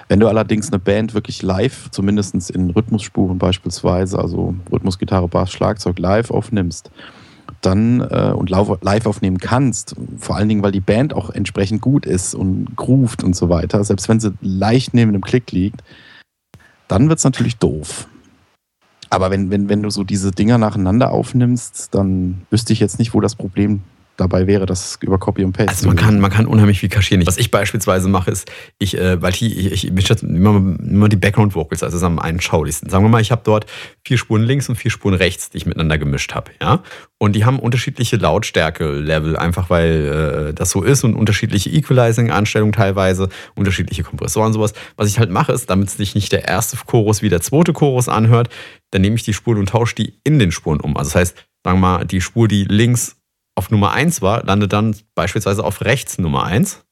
Wenn 0.08 0.20
du 0.20 0.28
allerdings 0.28 0.68
eine 0.70 0.78
Band 0.78 1.14
wirklich 1.14 1.42
live, 1.42 1.90
zumindest 1.90 2.50
in 2.50 2.68
Rhythmusspuren 2.70 3.38
beispielsweise, 3.38 4.18
also 4.18 4.54
Rhythmus, 4.70 4.98
Gitarre, 4.98 5.28
Bass, 5.28 5.50
Schlagzeug 5.50 5.98
live 5.98 6.30
aufnimmst, 6.30 6.90
dann 7.60 8.00
äh, 8.00 8.32
und 8.34 8.50
live 8.50 9.06
aufnehmen 9.06 9.38
kannst, 9.38 9.96
vor 10.18 10.36
allen 10.36 10.48
Dingen, 10.48 10.62
weil 10.62 10.72
die 10.72 10.80
Band 10.80 11.14
auch 11.14 11.30
entsprechend 11.30 11.80
gut 11.80 12.06
ist 12.06 12.34
und 12.34 12.76
groovt 12.76 13.24
und 13.24 13.34
so 13.34 13.48
weiter, 13.48 13.82
selbst 13.84 14.08
wenn 14.08 14.20
sie 14.20 14.34
leicht 14.40 14.94
neben 14.94 15.12
dem 15.12 15.22
Klick 15.22 15.50
liegt, 15.52 15.82
dann 16.88 17.08
wird 17.08 17.18
es 17.18 17.24
natürlich 17.24 17.56
doof. 17.56 18.08
Aber 19.10 19.30
wenn, 19.30 19.50
wenn, 19.50 19.68
wenn 19.68 19.82
du 19.82 19.90
so 19.90 20.04
diese 20.04 20.30
Dinger 20.30 20.58
nacheinander 20.58 21.10
aufnimmst, 21.10 21.94
dann 21.94 22.42
wüsste 22.50 22.72
ich 22.72 22.80
jetzt 22.80 22.98
nicht, 22.98 23.14
wo 23.14 23.20
das 23.20 23.36
Problem 23.36 23.82
dabei 24.18 24.46
wäre, 24.46 24.66
das 24.66 24.98
über 25.00 25.18
Copy 25.18 25.44
und 25.44 25.52
Paste 25.52 25.70
Also 25.70 25.86
man 25.86 25.96
kann, 25.96 26.20
man 26.20 26.30
kann 26.30 26.46
unheimlich 26.46 26.80
viel 26.80 26.88
kaschieren. 26.88 27.26
Was 27.26 27.38
ich 27.38 27.50
beispielsweise 27.50 28.08
mache, 28.08 28.30
ist, 28.30 28.50
ich, 28.78 28.98
äh, 28.98 29.22
weil 29.22 29.32
die, 29.32 29.68
ich, 29.68 29.84
ich 29.84 29.92
mische 29.92 30.14
immer, 30.22 30.56
immer 30.56 31.08
die 31.08 31.16
Background 31.16 31.54
Vocals, 31.54 31.82
also 31.82 32.04
am 32.04 32.18
einen 32.18 32.40
Showlisten. 32.40 32.90
Sagen 32.90 33.04
wir 33.04 33.08
mal, 33.08 33.20
ich 33.20 33.30
habe 33.30 33.42
dort 33.44 33.66
vier 34.04 34.18
Spuren 34.18 34.42
links 34.42 34.68
und 34.68 34.76
vier 34.76 34.90
Spuren 34.90 35.14
rechts, 35.14 35.50
die 35.50 35.58
ich 35.58 35.66
miteinander 35.66 35.98
gemischt 35.98 36.34
habe, 36.34 36.50
ja. 36.60 36.82
Und 37.18 37.34
die 37.34 37.44
haben 37.44 37.58
unterschiedliche 37.58 38.16
Lautstärke-Level, 38.16 39.36
einfach 39.36 39.70
weil 39.70 40.50
äh, 40.50 40.54
das 40.54 40.70
so 40.70 40.82
ist 40.82 41.04
und 41.04 41.14
unterschiedliche 41.14 41.70
Equalizing-Einstellungen 41.70 42.72
teilweise, 42.72 43.28
unterschiedliche 43.54 44.02
Kompressoren, 44.02 44.52
sowas. 44.52 44.72
Was 44.96 45.08
ich 45.08 45.18
halt 45.18 45.30
mache, 45.30 45.52
ist, 45.52 45.70
damit 45.70 45.90
sich 45.90 46.14
nicht 46.14 46.32
der 46.32 46.46
erste 46.46 46.76
Chorus 46.76 47.22
wie 47.22 47.28
der 47.28 47.40
zweite 47.40 47.72
Chorus 47.72 48.08
anhört, 48.08 48.50
dann 48.90 49.02
nehme 49.02 49.16
ich 49.16 49.22
die 49.22 49.34
Spuren 49.34 49.58
und 49.58 49.68
tausche 49.68 49.94
die 49.94 50.18
in 50.24 50.38
den 50.38 50.52
Spuren 50.52 50.80
um. 50.80 50.96
Also 50.96 51.10
das 51.10 51.14
heißt, 51.16 51.36
sagen 51.64 51.80
wir 51.80 51.98
mal, 51.98 52.04
die 52.04 52.20
Spur, 52.20 52.48
die 52.48 52.64
links 52.64 53.17
auf 53.58 53.70
Nummer 53.70 53.90
1 53.90 54.22
war, 54.22 54.44
landet 54.44 54.72
dann 54.72 54.96
beispielsweise 55.16 55.64
auf 55.64 55.82
rechts 55.82 56.18
Nummer 56.18 56.44
1 56.44 56.84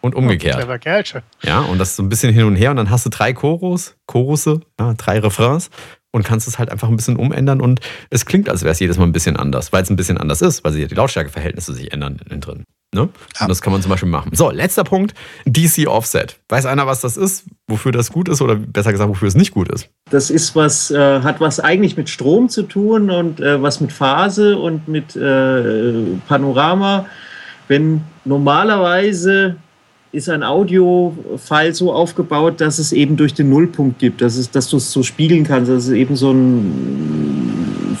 und 0.00 0.14
umgekehrt. 0.14 0.56
Clever 0.56 0.78
Kerlchen. 0.78 1.22
Ja, 1.42 1.60
und 1.60 1.78
das 1.78 1.90
ist 1.90 1.96
so 1.96 2.02
ein 2.02 2.08
bisschen 2.08 2.32
hin 2.32 2.44
und 2.44 2.56
her 2.56 2.70
und 2.70 2.78
dann 2.78 2.90
hast 2.90 3.04
du 3.04 3.10
drei 3.10 3.34
Chorus, 3.34 3.96
Chorusse, 4.06 4.60
ja, 4.80 4.94
drei 4.94 5.18
Refrains 5.18 5.70
und 6.12 6.24
kannst 6.24 6.48
es 6.48 6.58
halt 6.58 6.70
einfach 6.70 6.88
ein 6.88 6.96
bisschen 6.96 7.16
umändern 7.16 7.60
und 7.60 7.80
es 8.08 8.24
klingt, 8.24 8.48
als 8.48 8.62
wäre 8.62 8.72
es 8.72 8.80
jedes 8.80 8.96
Mal 8.96 9.04
ein 9.04 9.12
bisschen 9.12 9.36
anders, 9.36 9.72
weil 9.72 9.82
es 9.82 9.90
ein 9.90 9.96
bisschen 9.96 10.16
anders 10.16 10.40
ist, 10.40 10.64
weil 10.64 10.72
sich 10.72 10.88
die 10.88 10.94
Lautstärkeverhältnisse 10.94 11.74
sich 11.74 11.92
ändern 11.92 12.18
innen 12.24 12.40
drin. 12.40 12.64
Ne? 12.94 13.08
Ja. 13.34 13.42
Und 13.42 13.48
das 13.48 13.60
kann 13.60 13.72
man 13.72 13.82
zum 13.82 13.90
Beispiel 13.90 14.08
machen. 14.08 14.30
So, 14.34 14.50
letzter 14.50 14.84
Punkt, 14.84 15.14
DC 15.44 15.86
Offset. 15.86 16.38
Weiß 16.48 16.64
einer, 16.66 16.86
was 16.86 17.00
das 17.00 17.16
ist, 17.16 17.44
wofür 17.68 17.92
das 17.92 18.10
gut 18.10 18.28
ist 18.28 18.40
oder 18.40 18.54
besser 18.54 18.92
gesagt, 18.92 19.10
wofür 19.10 19.28
es 19.28 19.34
nicht 19.34 19.52
gut 19.52 19.68
ist? 19.68 19.88
Das 20.10 20.30
ist 20.30 20.54
was, 20.54 20.90
äh, 20.90 21.20
hat 21.20 21.40
was 21.40 21.60
eigentlich 21.60 21.96
mit 21.96 22.08
Strom 22.08 22.48
zu 22.48 22.62
tun 22.62 23.10
und 23.10 23.40
äh, 23.40 23.60
was 23.60 23.80
mit 23.80 23.92
Phase 23.92 24.56
und 24.56 24.88
mit 24.88 25.16
äh, 25.16 25.92
Panorama. 26.26 27.06
Wenn 27.68 28.02
normalerweise 28.24 29.56
ist 30.12 30.28
ein 30.28 30.44
Audio-File 30.44 31.74
so 31.74 31.92
aufgebaut, 31.92 32.60
dass 32.60 32.78
es 32.78 32.92
eben 32.92 33.16
durch 33.16 33.34
den 33.34 33.50
Nullpunkt 33.50 33.98
gibt, 33.98 34.20
dass, 34.20 34.36
es, 34.36 34.50
dass 34.50 34.68
du 34.68 34.76
es 34.76 34.92
so 34.92 35.02
spiegeln 35.02 35.44
kannst, 35.44 35.70
dass 35.70 35.86
es 35.86 35.90
eben 35.90 36.14
so 36.14 36.30
ein, 36.30 37.98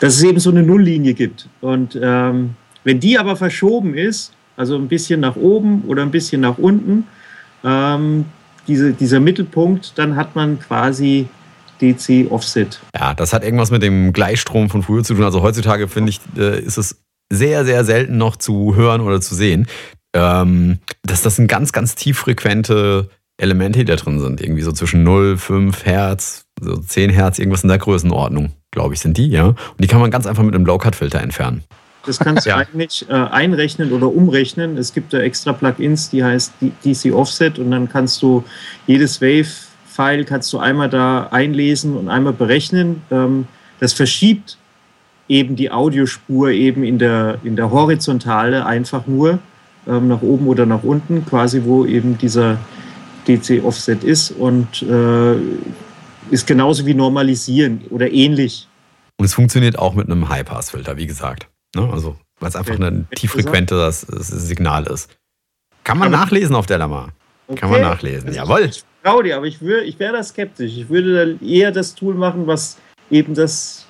dass 0.00 0.14
es 0.14 0.22
eben 0.22 0.40
so 0.40 0.50
eine 0.50 0.62
Nulllinie 0.62 1.12
gibt. 1.12 1.48
Und 1.60 1.98
ähm, 2.02 2.54
wenn 2.88 3.00
die 3.00 3.18
aber 3.18 3.36
verschoben 3.36 3.92
ist, 3.92 4.32
also 4.56 4.76
ein 4.76 4.88
bisschen 4.88 5.20
nach 5.20 5.36
oben 5.36 5.82
oder 5.86 6.00
ein 6.00 6.10
bisschen 6.10 6.40
nach 6.40 6.56
unten, 6.56 7.06
ähm, 7.62 8.24
diese, 8.66 8.94
dieser 8.94 9.20
Mittelpunkt, 9.20 9.92
dann 9.96 10.16
hat 10.16 10.34
man 10.34 10.58
quasi 10.58 11.28
DC 11.82 12.30
Offset. 12.30 12.80
Ja, 12.94 13.12
das 13.12 13.34
hat 13.34 13.44
irgendwas 13.44 13.70
mit 13.70 13.82
dem 13.82 14.14
Gleichstrom 14.14 14.70
von 14.70 14.82
früher 14.82 15.04
zu 15.04 15.12
tun. 15.12 15.24
Also 15.24 15.42
heutzutage 15.42 15.86
finde 15.86 16.08
ich, 16.08 16.20
äh, 16.38 16.60
ist 16.60 16.78
es 16.78 17.02
sehr, 17.30 17.66
sehr 17.66 17.84
selten 17.84 18.16
noch 18.16 18.36
zu 18.36 18.74
hören 18.74 19.02
oder 19.02 19.20
zu 19.20 19.34
sehen. 19.34 19.66
Ähm, 20.16 20.78
dass 21.02 21.20
das 21.20 21.36
sind 21.36 21.46
ganz, 21.46 21.72
ganz 21.72 21.94
tieffrequente 21.94 23.10
Elemente, 23.36 23.80
die 23.80 23.84
da 23.84 23.96
drin 23.96 24.18
sind. 24.18 24.40
Irgendwie 24.40 24.62
so 24.62 24.72
zwischen 24.72 25.02
0, 25.02 25.36
5 25.36 25.84
Hertz, 25.84 26.46
so 26.58 26.78
10 26.78 27.10
Hertz, 27.10 27.38
irgendwas 27.38 27.64
in 27.64 27.68
der 27.68 27.76
Größenordnung, 27.76 28.52
glaube 28.70 28.94
ich, 28.94 29.00
sind 29.00 29.18
die, 29.18 29.28
ja. 29.28 29.48
Und 29.48 29.58
die 29.78 29.88
kann 29.88 30.00
man 30.00 30.10
ganz 30.10 30.26
einfach 30.26 30.42
mit 30.42 30.54
einem 30.54 30.64
Low-Cut-Filter 30.64 31.20
entfernen. 31.20 31.64
Das 32.06 32.18
kannst 32.18 32.46
du 32.46 32.50
Ja. 32.50 32.56
eigentlich 32.56 33.06
äh, 33.08 33.12
einrechnen 33.12 33.92
oder 33.92 34.08
umrechnen. 34.08 34.76
Es 34.78 34.92
gibt 34.92 35.12
da 35.12 35.18
extra 35.18 35.52
Plugins, 35.52 36.10
die 36.10 36.24
heißt 36.24 36.52
DC 36.84 37.12
Offset 37.12 37.58
und 37.58 37.70
dann 37.70 37.88
kannst 37.88 38.22
du 38.22 38.44
jedes 38.86 39.20
Wave-File 39.20 40.24
kannst 40.24 40.52
du 40.52 40.58
einmal 40.58 40.88
da 40.88 41.28
einlesen 41.30 41.96
und 41.96 42.08
einmal 42.08 42.32
berechnen. 42.32 43.02
Ähm, 43.10 43.46
das 43.80 43.92
verschiebt 43.92 44.56
eben 45.28 45.56
die 45.56 45.70
Audiospur 45.70 46.50
eben 46.50 46.84
in 46.84 46.98
der, 46.98 47.38
in 47.44 47.56
der 47.56 47.70
Horizontale 47.70 48.64
einfach 48.64 49.06
nur 49.06 49.38
ähm, 49.86 50.08
nach 50.08 50.22
oben 50.22 50.46
oder 50.46 50.66
nach 50.66 50.82
unten, 50.82 51.24
quasi 51.26 51.62
wo 51.64 51.84
eben 51.84 52.16
dieser 52.16 52.58
DC 53.26 53.62
Offset 53.62 54.04
ist 54.04 54.30
und 54.30 54.82
äh, 54.82 55.34
ist 56.30 56.46
genauso 56.46 56.86
wie 56.86 56.94
normalisieren 56.94 57.82
oder 57.90 58.10
ähnlich. 58.10 58.66
Und 59.18 59.26
es 59.26 59.34
funktioniert 59.34 59.78
auch 59.78 59.94
mit 59.94 60.06
einem 60.10 60.28
High-Pass-Filter, 60.28 60.96
wie 60.96 61.06
gesagt. 61.06 61.48
Ne? 61.74 61.88
Also, 61.92 62.16
weil 62.40 62.48
es 62.48 62.56
einfach 62.56 62.74
Okay. 62.74 62.84
ein 62.86 63.08
tieffrequentes 63.14 64.00
Signal 64.02 64.86
ist. 64.86 65.10
Kann 65.84 65.98
man 65.98 66.12
Aber- 66.14 66.24
nachlesen 66.24 66.54
auf 66.56 66.66
der 66.66 66.78
Lama. 66.78 67.08
Kann 67.56 67.70
man 67.70 67.80
nachlesen. 67.80 68.28
Also 68.28 68.40
Jawohl. 68.40 68.64
Ich 68.66 68.84
traue 69.02 69.22
dir, 69.24 69.36
aber 69.36 69.46
ich, 69.46 69.60
wür, 69.62 69.82
ich 69.82 69.98
wäre 69.98 70.12
da 70.12 70.22
skeptisch. 70.22 70.76
Ich 70.76 70.88
würde 70.90 71.36
da 71.38 71.44
eher 71.46 71.72
das 71.72 71.94
Tool 71.94 72.14
machen, 72.14 72.46
was 72.46 72.76
eben 73.10 73.34
das, 73.34 73.86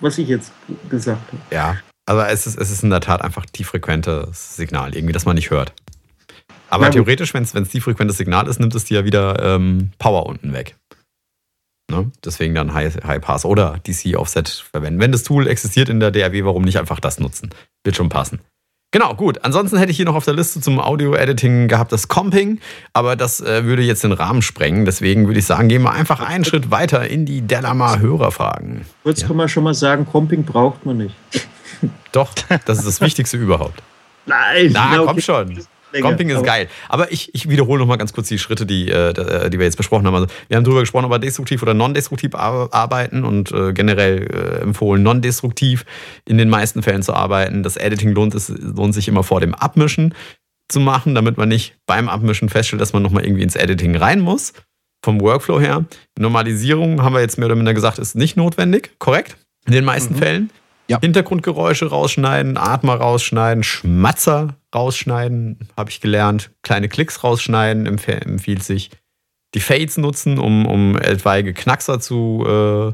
was 0.00 0.18
ich 0.18 0.28
jetzt 0.28 0.52
gesagt 0.88 1.20
habe. 1.32 1.42
Ja, 1.50 1.78
aber 2.06 2.28
es 2.30 2.46
ist, 2.46 2.56
es 2.56 2.70
ist 2.70 2.84
in 2.84 2.90
der 2.90 3.00
Tat 3.00 3.22
einfach 3.22 3.44
tieffrequentes 3.46 4.56
Signal, 4.56 4.94
irgendwie, 4.94 5.12
das 5.12 5.24
man 5.24 5.34
nicht 5.34 5.50
hört. 5.50 5.72
Aber 6.70 6.84
gut. 6.86 6.94
theoretisch, 6.94 7.34
wenn 7.34 7.42
es 7.42 7.52
tieffrequentes 7.52 8.16
Signal 8.18 8.46
ist, 8.46 8.60
nimmt 8.60 8.74
es 8.74 8.84
dir 8.84 9.00
ja 9.00 9.04
wieder 9.04 9.42
ähm, 9.42 9.90
Power 9.98 10.26
unten 10.26 10.52
weg. 10.52 10.76
Ne? 11.94 12.10
Deswegen 12.24 12.54
dann 12.54 12.74
High, 12.74 13.04
High 13.04 13.20
Pass 13.20 13.44
oder 13.44 13.78
DC 13.86 14.16
Offset 14.16 14.48
verwenden. 14.72 15.00
Wenn 15.00 15.12
das 15.12 15.22
Tool 15.22 15.46
existiert 15.46 15.88
in 15.88 16.00
der 16.00 16.10
DAW, 16.10 16.44
warum 16.44 16.62
nicht 16.62 16.78
einfach 16.78 16.98
das 17.00 17.20
nutzen? 17.20 17.50
Wird 17.84 17.96
schon 17.96 18.08
passen. 18.08 18.40
Genau, 18.90 19.14
gut. 19.14 19.44
Ansonsten 19.44 19.76
hätte 19.78 19.90
ich 19.90 19.96
hier 19.96 20.06
noch 20.06 20.14
auf 20.14 20.24
der 20.24 20.34
Liste 20.34 20.60
zum 20.60 20.78
Audio-Editing 20.78 21.66
gehabt 21.66 21.90
das 21.90 22.06
Comping, 22.06 22.60
aber 22.92 23.16
das 23.16 23.40
äh, 23.40 23.64
würde 23.64 23.82
jetzt 23.82 24.04
den 24.04 24.12
Rahmen 24.12 24.40
sprengen. 24.40 24.84
Deswegen 24.84 25.26
würde 25.26 25.40
ich 25.40 25.46
sagen, 25.46 25.68
gehen 25.68 25.82
wir 25.82 25.92
einfach 25.92 26.20
einen 26.20 26.44
Schritt 26.44 26.70
weiter 26.70 27.08
in 27.08 27.26
die 27.26 27.40
Delamar 27.42 27.98
Hörerfragen. 27.98 28.82
Kurz 29.02 29.22
Ja. 29.22 29.26
kann 29.28 29.36
man 29.36 29.48
schon 29.48 29.64
mal 29.64 29.74
sagen, 29.74 30.06
Comping 30.06 30.44
braucht 30.44 30.86
man 30.86 30.98
nicht. 30.98 31.14
Doch, 32.12 32.30
das 32.66 32.78
ist 32.78 32.86
das 32.86 33.00
Wichtigste 33.00 33.36
überhaupt. 33.36 33.82
Nein, 34.26 34.70
Na, 34.72 34.90
na, 34.92 34.98
komm 34.98 35.08
okay. 35.08 35.20
schon. 35.22 35.58
Länger. 35.94 36.08
Comping 36.08 36.28
ist 36.28 36.36
Aber- 36.36 36.46
geil. 36.46 36.68
Aber 36.88 37.10
ich, 37.12 37.34
ich 37.34 37.48
wiederhole 37.48 37.78
noch 37.80 37.86
mal 37.86 37.96
ganz 37.96 38.12
kurz 38.12 38.28
die 38.28 38.38
Schritte, 38.38 38.66
die, 38.66 38.90
äh, 38.90 39.48
die 39.50 39.58
wir 39.58 39.64
jetzt 39.64 39.76
besprochen 39.76 40.06
haben. 40.06 40.14
Also, 40.14 40.26
wir 40.48 40.56
haben 40.56 40.64
darüber 40.64 40.80
gesprochen, 40.80 41.06
ob 41.06 41.10
wir 41.10 41.18
destruktiv 41.18 41.62
oder 41.62 41.74
non-destruktiv 41.74 42.34
ar- 42.34 42.68
arbeiten 42.72 43.24
und 43.24 43.50
äh, 43.52 43.72
generell 43.72 44.22
äh, 44.26 44.62
empfohlen, 44.62 45.02
non-destruktiv 45.02 45.84
in 46.26 46.36
den 46.38 46.50
meisten 46.50 46.82
Fällen 46.82 47.02
zu 47.02 47.14
arbeiten. 47.14 47.62
Das 47.62 47.76
Editing 47.76 48.12
lohnt, 48.12 48.34
es, 48.34 48.48
lohnt 48.48 48.94
sich 48.94 49.08
immer 49.08 49.22
vor 49.24 49.40
dem 49.40 49.54
Abmischen 49.54 50.14
zu 50.68 50.80
machen, 50.80 51.14
damit 51.14 51.36
man 51.36 51.48
nicht 51.48 51.76
beim 51.86 52.08
Abmischen 52.08 52.48
feststellt, 52.48 52.80
dass 52.82 52.92
man 52.92 53.02
noch 53.02 53.10
mal 53.10 53.24
irgendwie 53.24 53.42
ins 53.42 53.56
Editing 53.56 53.96
rein 53.96 54.20
muss. 54.20 54.52
Vom 55.04 55.20
Workflow 55.20 55.60
her. 55.60 55.84
Normalisierung 56.18 57.02
haben 57.02 57.12
wir 57.14 57.20
jetzt 57.20 57.36
mehr 57.36 57.46
oder 57.46 57.56
minder 57.56 57.74
gesagt, 57.74 57.98
ist 57.98 58.16
nicht 58.16 58.36
notwendig, 58.38 58.92
korrekt? 58.98 59.36
In 59.66 59.72
den 59.72 59.84
meisten 59.84 60.14
Fällen. 60.14 60.50
Ja. 60.88 61.00
Hintergrundgeräusche 61.00 61.86
rausschneiden, 61.86 62.58
Atmer 62.58 62.96
rausschneiden, 62.96 63.62
Schmatzer 63.62 64.56
rausschneiden, 64.74 65.68
habe 65.76 65.90
ich 65.90 66.00
gelernt. 66.00 66.50
Kleine 66.62 66.88
Klicks 66.88 67.24
rausschneiden 67.24 67.88
empf- 67.88 68.24
empfiehlt 68.24 68.62
sich. 68.62 68.90
Die 69.54 69.60
Fades 69.60 69.96
nutzen, 69.96 70.38
um, 70.38 70.66
um 70.66 70.98
etwaige 70.98 71.54
Knackser 71.54 72.00
zu, 72.00 72.44
äh, 72.46 72.92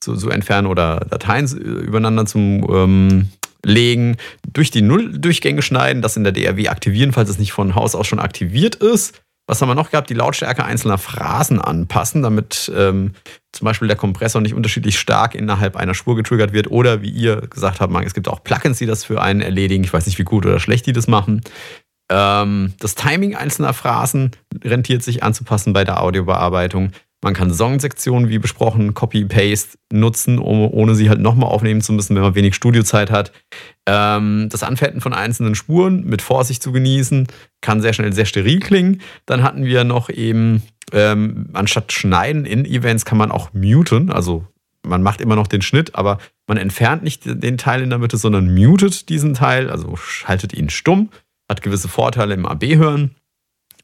zu, 0.00 0.16
zu 0.16 0.28
entfernen 0.30 0.66
oder 0.66 1.00
Dateien 1.08 1.46
übereinander 1.46 2.26
zu 2.26 2.38
ähm, 2.38 3.30
legen. 3.64 4.16
Durch 4.52 4.70
die 4.70 4.82
Nulldurchgänge 4.82 5.62
schneiden, 5.62 6.02
das 6.02 6.16
in 6.16 6.24
der 6.24 6.32
DRW 6.32 6.68
aktivieren, 6.68 7.12
falls 7.12 7.30
es 7.30 7.38
nicht 7.38 7.52
von 7.52 7.74
Haus 7.74 7.94
aus 7.94 8.06
schon 8.06 8.18
aktiviert 8.18 8.74
ist. 8.76 9.22
Was 9.50 9.60
haben 9.60 9.68
wir 9.68 9.74
noch 9.74 9.90
gehabt? 9.90 10.08
Die 10.08 10.14
Lautstärke 10.14 10.64
einzelner 10.64 10.96
Phrasen 10.96 11.60
anpassen, 11.60 12.22
damit 12.22 12.70
ähm, 12.72 13.14
zum 13.50 13.64
Beispiel 13.64 13.88
der 13.88 13.96
Kompressor 13.96 14.40
nicht 14.40 14.54
unterschiedlich 14.54 14.96
stark 14.96 15.34
innerhalb 15.34 15.74
einer 15.74 15.94
Spur 15.94 16.14
getriggert 16.14 16.52
wird. 16.52 16.70
Oder 16.70 17.02
wie 17.02 17.10
ihr 17.10 17.40
gesagt 17.48 17.80
habt, 17.80 17.92
es 18.06 18.14
gibt 18.14 18.28
auch 18.28 18.44
Plugins, 18.44 18.78
die 18.78 18.86
das 18.86 19.02
für 19.02 19.20
einen 19.20 19.40
erledigen. 19.40 19.82
Ich 19.82 19.92
weiß 19.92 20.06
nicht, 20.06 20.20
wie 20.20 20.22
gut 20.22 20.46
oder 20.46 20.60
schlecht 20.60 20.86
die 20.86 20.92
das 20.92 21.08
machen. 21.08 21.40
Ähm, 22.12 22.74
das 22.78 22.94
Timing 22.94 23.34
einzelner 23.34 23.72
Phrasen 23.72 24.30
rentiert 24.62 25.02
sich 25.02 25.24
anzupassen 25.24 25.72
bei 25.72 25.82
der 25.82 26.00
Audiobearbeitung. 26.00 26.92
Man 27.22 27.34
kann 27.34 27.52
Songsektionen, 27.52 28.30
wie 28.30 28.38
besprochen, 28.38 28.94
Copy-Paste 28.94 29.78
nutzen, 29.92 30.38
um, 30.38 30.60
ohne 30.72 30.94
sie 30.94 31.10
halt 31.10 31.20
nochmal 31.20 31.50
aufnehmen 31.50 31.82
zu 31.82 31.92
müssen, 31.92 32.16
wenn 32.16 32.22
man 32.22 32.34
wenig 32.34 32.54
Studiozeit 32.54 33.10
hat. 33.10 33.32
Ähm, 33.86 34.48
das 34.50 34.62
Anfetten 34.62 35.02
von 35.02 35.12
einzelnen 35.12 35.54
Spuren 35.54 36.04
mit 36.04 36.22
Vorsicht 36.22 36.62
zu 36.62 36.72
genießen, 36.72 37.26
kann 37.60 37.82
sehr 37.82 37.92
schnell 37.92 38.12
sehr 38.14 38.24
steril 38.24 38.60
klingen. 38.60 39.02
Dann 39.26 39.42
hatten 39.42 39.64
wir 39.64 39.84
noch 39.84 40.08
eben, 40.08 40.62
ähm, 40.92 41.50
anstatt 41.52 41.92
schneiden 41.92 42.46
in 42.46 42.64
Events 42.64 43.04
kann 43.04 43.18
man 43.18 43.30
auch 43.30 43.52
muten, 43.52 44.10
also 44.10 44.46
man 44.82 45.02
macht 45.02 45.20
immer 45.20 45.36
noch 45.36 45.46
den 45.46 45.60
Schnitt, 45.60 45.94
aber 45.94 46.18
man 46.46 46.56
entfernt 46.56 47.02
nicht 47.02 47.22
den 47.26 47.58
Teil 47.58 47.82
in 47.82 47.90
der 47.90 47.98
Mitte, 47.98 48.16
sondern 48.16 48.54
mutet 48.54 49.10
diesen 49.10 49.34
Teil, 49.34 49.70
also 49.70 49.96
schaltet 49.96 50.54
ihn 50.54 50.70
stumm, 50.70 51.10
hat 51.50 51.60
gewisse 51.60 51.88
Vorteile 51.88 52.32
im 52.32 52.46
AB-Hören. 52.46 53.14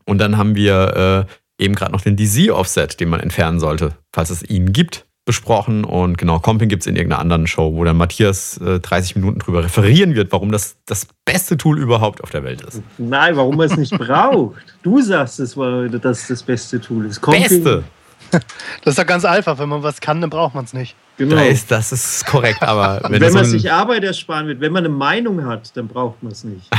Und 0.07 0.19
dann 0.19 0.39
haben 0.39 0.55
wir 0.55 1.27
äh, 1.29 1.33
eben 1.59 1.75
gerade 1.75 1.93
noch 1.93 2.01
den 2.01 2.17
DC-Offset, 2.17 3.01
den 3.01 3.09
man 3.09 3.21
entfernen 3.21 3.61
sollte, 3.61 3.97
falls 4.13 4.31
es 4.31 4.43
ihn 4.43 4.73
gibt, 4.73 5.07
besprochen. 5.25 5.85
Und 5.85 6.19
genau, 6.19 6.39
Comping 6.39 6.69
gibt 6.69 6.83
es 6.83 6.87
in 6.87 6.97
irgendeiner 6.97 7.21
anderen 7.21 7.47
Show, 7.47 7.75
wo 7.75 7.85
dann 7.85 7.97
Matthias 7.97 8.59
äh, 8.59 8.81
30 8.81 9.17
Minuten 9.17 9.41
drüber 9.41 9.65
referieren 9.65 10.15
wird, 10.15 10.33
warum 10.33 10.53
das 10.53 10.77
das 10.87 11.07
beste 11.25 11.57
Tool 11.57 11.79
überhaupt 11.79 12.23
auf 12.23 12.31
der 12.31 12.45
Welt 12.45 12.63
ist. 12.63 12.83
Nein, 12.99 13.37
warum 13.37 13.57
man 13.57 13.67
es 13.67 13.77
nicht 13.77 13.93
braucht. 13.99 14.63
Du 14.83 15.03
sagst, 15.03 15.41
es 15.41 15.57
war, 15.57 15.89
dass 15.89 16.23
es 16.23 16.29
das 16.29 16.43
beste 16.43 16.81
Tool 16.81 17.07
ist. 17.07 17.21
Comping, 17.21 17.43
Beste! 17.43 17.85
Das 18.83 18.93
ist 18.93 18.99
doch 18.99 19.07
ganz 19.07 19.25
einfach. 19.25 19.59
Wenn 19.59 19.69
man 19.69 19.83
was 19.83 20.01
kann, 20.01 20.21
dann 20.21 20.31
braucht 20.31 20.55
man 20.55 20.65
es 20.65 20.73
nicht. 20.73 20.97
Genau. 21.19 21.37
Da 21.37 21.43
ist, 21.45 21.71
das 21.71 21.93
ist 21.93 22.27
korrekt, 22.27 22.63
aber 22.63 23.01
wenn, 23.05 23.13
Wenn, 23.13 23.21
du 23.21 23.29
so 23.29 23.35
man 23.35 23.45
ein, 23.45 23.51
sich 23.51 23.73
Arbeit 23.73 24.05
ersparen 24.05 24.47
will, 24.49 24.61
wenn 24.61 24.73
man 24.73 24.85
eine 24.85 24.93
Meinung 24.93 25.47
hat, 25.47 25.75
dann 25.75 25.89
braucht 25.89 26.23
man 26.23 26.33
es 26.33 26.45
nicht. 26.45 26.69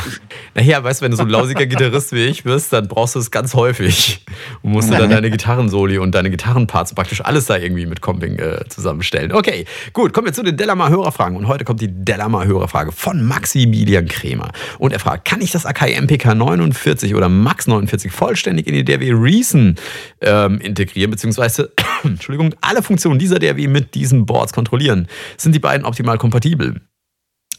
Naja, 0.53 0.83
weißt 0.83 1.01
du, 1.01 1.05
wenn 1.05 1.11
du 1.11 1.17
so 1.17 1.23
ein 1.23 1.29
lausiger 1.29 1.67
Gitarrist 1.67 2.11
wie 2.13 2.25
ich 2.25 2.43
bist, 2.43 2.73
dann 2.73 2.87
brauchst 2.87 3.13
du 3.13 3.19
es 3.19 3.29
ganz 3.29 3.53
häufig. 3.53 4.25
Und 4.63 4.71
musst 4.71 4.89
du 4.89 4.97
dann 4.97 5.11
deine 5.11 5.29
Gitarrensoli 5.29 5.99
und 5.99 6.15
deine 6.15 6.31
Gitarrenparts 6.31 6.95
praktisch 6.95 7.23
alles 7.23 7.45
da 7.45 7.57
irgendwie 7.57 7.85
mit 7.85 8.01
Comping 8.01 8.39
äh, 8.39 8.67
zusammenstellen. 8.67 9.33
Okay, 9.33 9.65
gut, 9.93 10.13
kommen 10.13 10.25
wir 10.25 10.33
zu 10.33 10.41
den 10.41 10.57
Delamar 10.57 10.89
Hörerfragen. 10.89 11.37
Und 11.37 11.47
heute 11.47 11.63
kommt 11.63 11.81
die 11.81 11.89
Delamar 11.89 12.45
Hörerfrage 12.45 12.91
von 12.91 13.23
Maximilian 13.23 14.07
Kremer. 14.07 14.51
Und 14.79 14.93
er 14.93 14.99
fragt, 14.99 15.25
kann 15.25 15.41
ich 15.41 15.51
das 15.51 15.67
Akai 15.67 15.93
MPK 15.93 16.33
49 16.33 17.13
oder 17.13 17.29
Max 17.29 17.67
49 17.67 18.11
vollständig 18.11 18.65
in 18.65 18.73
die 18.73 18.83
DRW 18.83 19.11
Reason 19.11 19.75
ähm, 20.21 20.59
integrieren, 20.59 21.11
beziehungsweise, 21.11 21.71
Entschuldigung, 22.03 22.55
alle 22.61 22.81
Funktionen 22.81 23.19
dieser 23.19 23.37
DRW 23.37 23.67
mit 23.67 23.93
diesen 23.93 24.26
Boards 24.27 24.53
kontrollieren? 24.53 25.07
Sind 25.37 25.55
die 25.55 25.59
beiden 25.59 25.87
optimal 25.87 26.19
kompatibel? 26.19 26.81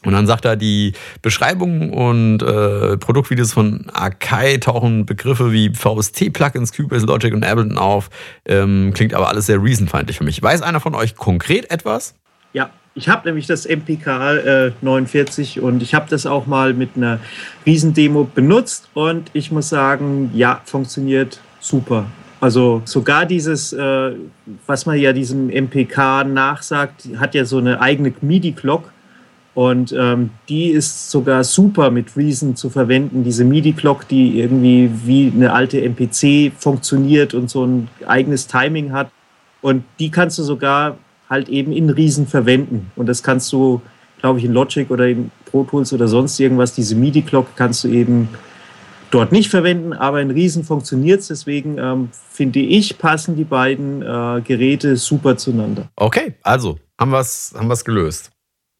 Und 0.04 0.12
dann 0.12 0.28
sagt 0.28 0.44
er, 0.44 0.54
die 0.54 0.92
Beschreibungen 1.22 1.92
und 1.92 2.40
äh, 2.40 2.96
Produktvideos 2.98 3.52
von 3.52 3.86
Akai 3.92 4.58
tauchen 4.58 5.06
Begriffe 5.06 5.52
wie 5.52 5.74
VST-Plugins, 5.74 6.72
Cubase, 6.72 7.04
Logic 7.04 7.34
und 7.34 7.44
Ableton 7.44 7.78
auf. 7.78 8.08
Ähm, 8.44 8.92
klingt 8.94 9.12
aber 9.12 9.28
alles 9.28 9.46
sehr 9.46 9.60
reasonfeindlich 9.60 10.18
für 10.18 10.24
mich. 10.24 10.40
Weiß 10.40 10.62
einer 10.62 10.78
von 10.78 10.94
euch 10.94 11.16
konkret 11.16 11.72
etwas? 11.72 12.14
Ja, 12.52 12.70
ich 12.94 13.08
habe 13.08 13.28
nämlich 13.28 13.46
das 13.46 13.66
MPK 13.66 14.36
äh, 14.36 14.72
49 14.80 15.60
und 15.60 15.82
ich 15.82 15.94
habe 15.94 16.06
das 16.08 16.26
auch 16.26 16.46
mal 16.46 16.74
mit 16.74 16.90
einer 16.96 17.18
Riesendemo 17.66 18.24
benutzt 18.24 18.88
und 18.94 19.30
ich 19.32 19.50
muss 19.50 19.68
sagen, 19.68 20.30
ja, 20.32 20.60
funktioniert 20.64 21.40
super. 21.60 22.06
Also 22.40 22.82
sogar 22.84 23.26
dieses, 23.26 23.72
äh, 23.72 24.12
was 24.66 24.86
man 24.86 24.98
ja 24.98 25.12
diesem 25.12 25.50
MPK 25.50 26.24
nachsagt, 26.24 27.08
hat 27.16 27.34
ja 27.34 27.44
so 27.44 27.58
eine 27.58 27.80
eigene 27.80 28.12
MIDI-Clock 28.20 28.92
und 29.58 29.92
ähm, 29.92 30.30
die 30.48 30.68
ist 30.68 31.10
sogar 31.10 31.42
super 31.42 31.90
mit 31.90 32.16
Reason 32.16 32.54
zu 32.54 32.70
verwenden. 32.70 33.24
Diese 33.24 33.44
MIDI-Clock, 33.44 34.06
die 34.06 34.38
irgendwie 34.38 34.88
wie 35.04 35.32
eine 35.34 35.52
alte 35.52 35.82
MPC 35.82 36.52
funktioniert 36.56 37.34
und 37.34 37.50
so 37.50 37.66
ein 37.66 37.88
eigenes 38.06 38.46
Timing 38.46 38.92
hat. 38.92 39.10
Und 39.60 39.82
die 39.98 40.12
kannst 40.12 40.38
du 40.38 40.44
sogar 40.44 40.96
halt 41.28 41.48
eben 41.48 41.72
in 41.72 41.90
Riesen 41.90 42.28
verwenden. 42.28 42.92
Und 42.94 43.06
das 43.06 43.24
kannst 43.24 43.52
du, 43.52 43.82
glaube 44.20 44.38
ich, 44.38 44.44
in 44.44 44.52
Logic 44.52 44.88
oder 44.92 45.08
in 45.08 45.32
Pro 45.46 45.64
Tools 45.64 45.92
oder 45.92 46.06
sonst 46.06 46.38
irgendwas, 46.38 46.74
diese 46.74 46.94
MIDI-Clock 46.94 47.56
kannst 47.56 47.82
du 47.82 47.88
eben 47.88 48.28
dort 49.10 49.32
nicht 49.32 49.50
verwenden, 49.50 49.92
aber 49.92 50.20
in 50.20 50.30
Riesen 50.30 50.64
funktioniert 50.64 51.20
es. 51.20 51.28
Deswegen 51.28 51.78
ähm, 51.78 52.08
finde 52.30 52.60
ich, 52.60 52.98
passen 52.98 53.36
die 53.36 53.44
beiden 53.44 54.02
äh, 54.02 54.40
Geräte 54.42 54.96
super 54.96 55.36
zueinander. 55.36 55.88
Okay, 55.96 56.34
also 56.42 56.78
haben 56.98 57.10
wir 57.10 57.20
es 57.20 57.54
haben 57.56 57.72
gelöst. 57.84 58.30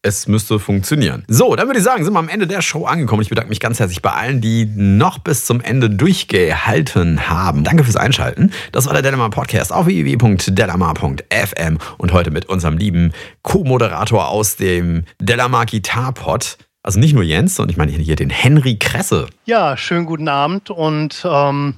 Es 0.03 0.29
müsste 0.29 0.61
funktionieren. 0.61 1.25
So, 1.27 1.57
dann 1.57 1.67
würde 1.67 1.81
ich 1.81 1.85
sagen, 1.85 2.05
sind 2.05 2.13
wir 2.13 2.21
am 2.21 2.29
Ende 2.29 2.47
der 2.47 2.63
Show 2.63 2.87
angekommen. 2.87 3.21
Ich 3.21 3.31
bedanke 3.31 3.49
mich 3.49 3.59
ganz 3.59 3.81
herzlich 3.81 4.01
bei 4.01 4.13
allen, 4.13 4.41
die 4.41 4.65
noch 4.65 5.19
bis 5.19 5.45
zum 5.45 5.61
Ende 5.61 5.91
durchgehalten 5.91 7.29
haben. 7.29 7.65
Danke 7.65 7.83
fürs 7.83 7.97
Einschalten. 7.97 8.53
Das 8.71 8.87
war 8.87 8.93
der 8.93 9.03
Delamar 9.03 9.31
Podcast 9.31 9.73
auf 9.73 9.87
www.delamar.fm 9.87 11.79
und 11.99 12.13
heute 12.13 12.31
mit 12.31 12.47
unserem 12.47 12.79
lieben 12.79 13.13
Co-Moderator 13.43 14.29
aus 14.29 14.55
dem 14.55 15.03
Delamar 15.21 15.67
Gitarpod. 15.67 16.59
Also 16.83 17.01
nicht 17.01 17.13
nur 17.15 17.25
Jens, 17.25 17.57
sondern 17.57 17.71
ich 17.71 17.77
meine 17.77 17.93
hier 17.93 18.17
den 18.17 18.31
Henry 18.31 18.77
Kresse. 18.77 19.27
Ja, 19.45 19.77
schönen 19.77 20.07
guten 20.07 20.29
Abend 20.29 20.71
und 20.71 21.23
ähm, 21.29 21.75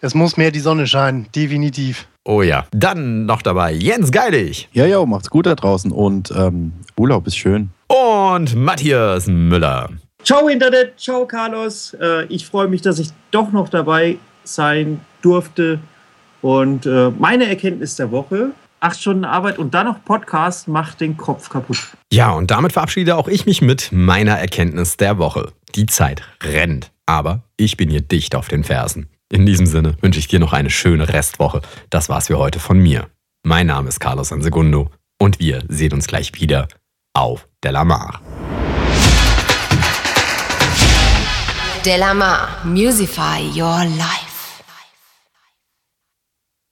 es 0.00 0.14
muss 0.14 0.36
mehr 0.36 0.50
die 0.50 0.60
Sonne 0.60 0.86
scheinen, 0.86 1.26
definitiv. 1.34 2.06
Oh 2.24 2.42
ja. 2.42 2.66
Dann 2.72 3.26
noch 3.26 3.42
dabei 3.42 3.72
Jens 3.72 4.10
Geilig 4.10 4.68
Ja, 4.72 4.86
ja, 4.86 5.04
macht's 5.06 5.30
gut 5.30 5.46
da 5.46 5.54
draußen 5.54 5.92
und 5.92 6.30
ähm, 6.36 6.72
Urlaub 6.96 7.26
ist 7.26 7.36
schön. 7.36 7.70
und 7.88 8.54
Matthias 8.56 9.26
Müller. 9.26 9.90
Ciao 10.24 10.48
Internet, 10.48 10.98
ciao 10.98 11.26
Carlos. 11.26 11.94
Äh, 12.00 12.24
ich 12.26 12.46
freue 12.46 12.68
mich, 12.68 12.82
dass 12.82 12.98
ich 12.98 13.08
doch 13.30 13.52
noch 13.52 13.68
dabei 13.68 14.16
sein 14.44 15.00
durfte. 15.22 15.78
Und 16.42 16.86
äh, 16.86 17.10
meine 17.18 17.48
Erkenntnis 17.48 17.96
der 17.96 18.10
Woche, 18.10 18.50
acht 18.80 19.00
Stunden 19.00 19.24
Arbeit 19.24 19.58
und 19.58 19.74
dann 19.74 19.86
noch 19.86 20.04
Podcast 20.04 20.68
macht 20.68 21.00
den 21.00 21.16
Kopf 21.16 21.48
kaputt. 21.48 21.78
Ja, 22.12 22.30
und 22.30 22.50
damit 22.50 22.72
verabschiede 22.72 23.16
auch 23.16 23.28
ich 23.28 23.46
mich 23.46 23.62
mit 23.62 23.90
meiner 23.92 24.38
Erkenntnis 24.38 24.96
der 24.96 25.18
Woche. 25.18 25.52
Die 25.74 25.86
Zeit 25.86 26.22
rennt, 26.42 26.90
aber 27.06 27.42
ich 27.56 27.76
bin 27.76 27.90
hier 27.90 28.00
dicht 28.00 28.34
auf 28.34 28.48
den 28.48 28.64
Fersen. 28.64 29.08
In 29.30 29.44
diesem 29.44 29.66
Sinne 29.66 29.94
wünsche 30.00 30.18
ich 30.18 30.28
dir 30.28 30.38
noch 30.38 30.52
eine 30.52 30.70
schöne 30.70 31.08
Restwoche. 31.08 31.60
Das 31.90 32.08
war's 32.08 32.28
für 32.28 32.38
heute 32.38 32.60
von 32.60 32.78
mir. 32.78 33.08
Mein 33.44 33.66
Name 33.66 33.88
ist 33.88 34.00
Carlos 34.00 34.32
Ansegundo 34.32 34.90
und 35.20 35.38
wir 35.38 35.62
sehen 35.68 35.92
uns 35.92 36.06
gleich 36.06 36.32
wieder 36.34 36.68
auf 37.14 37.46
Delamar. 37.62 38.20
Delamar, 41.84 42.48
Musify 42.64 43.40
Your 43.54 43.84
Life. 43.84 44.27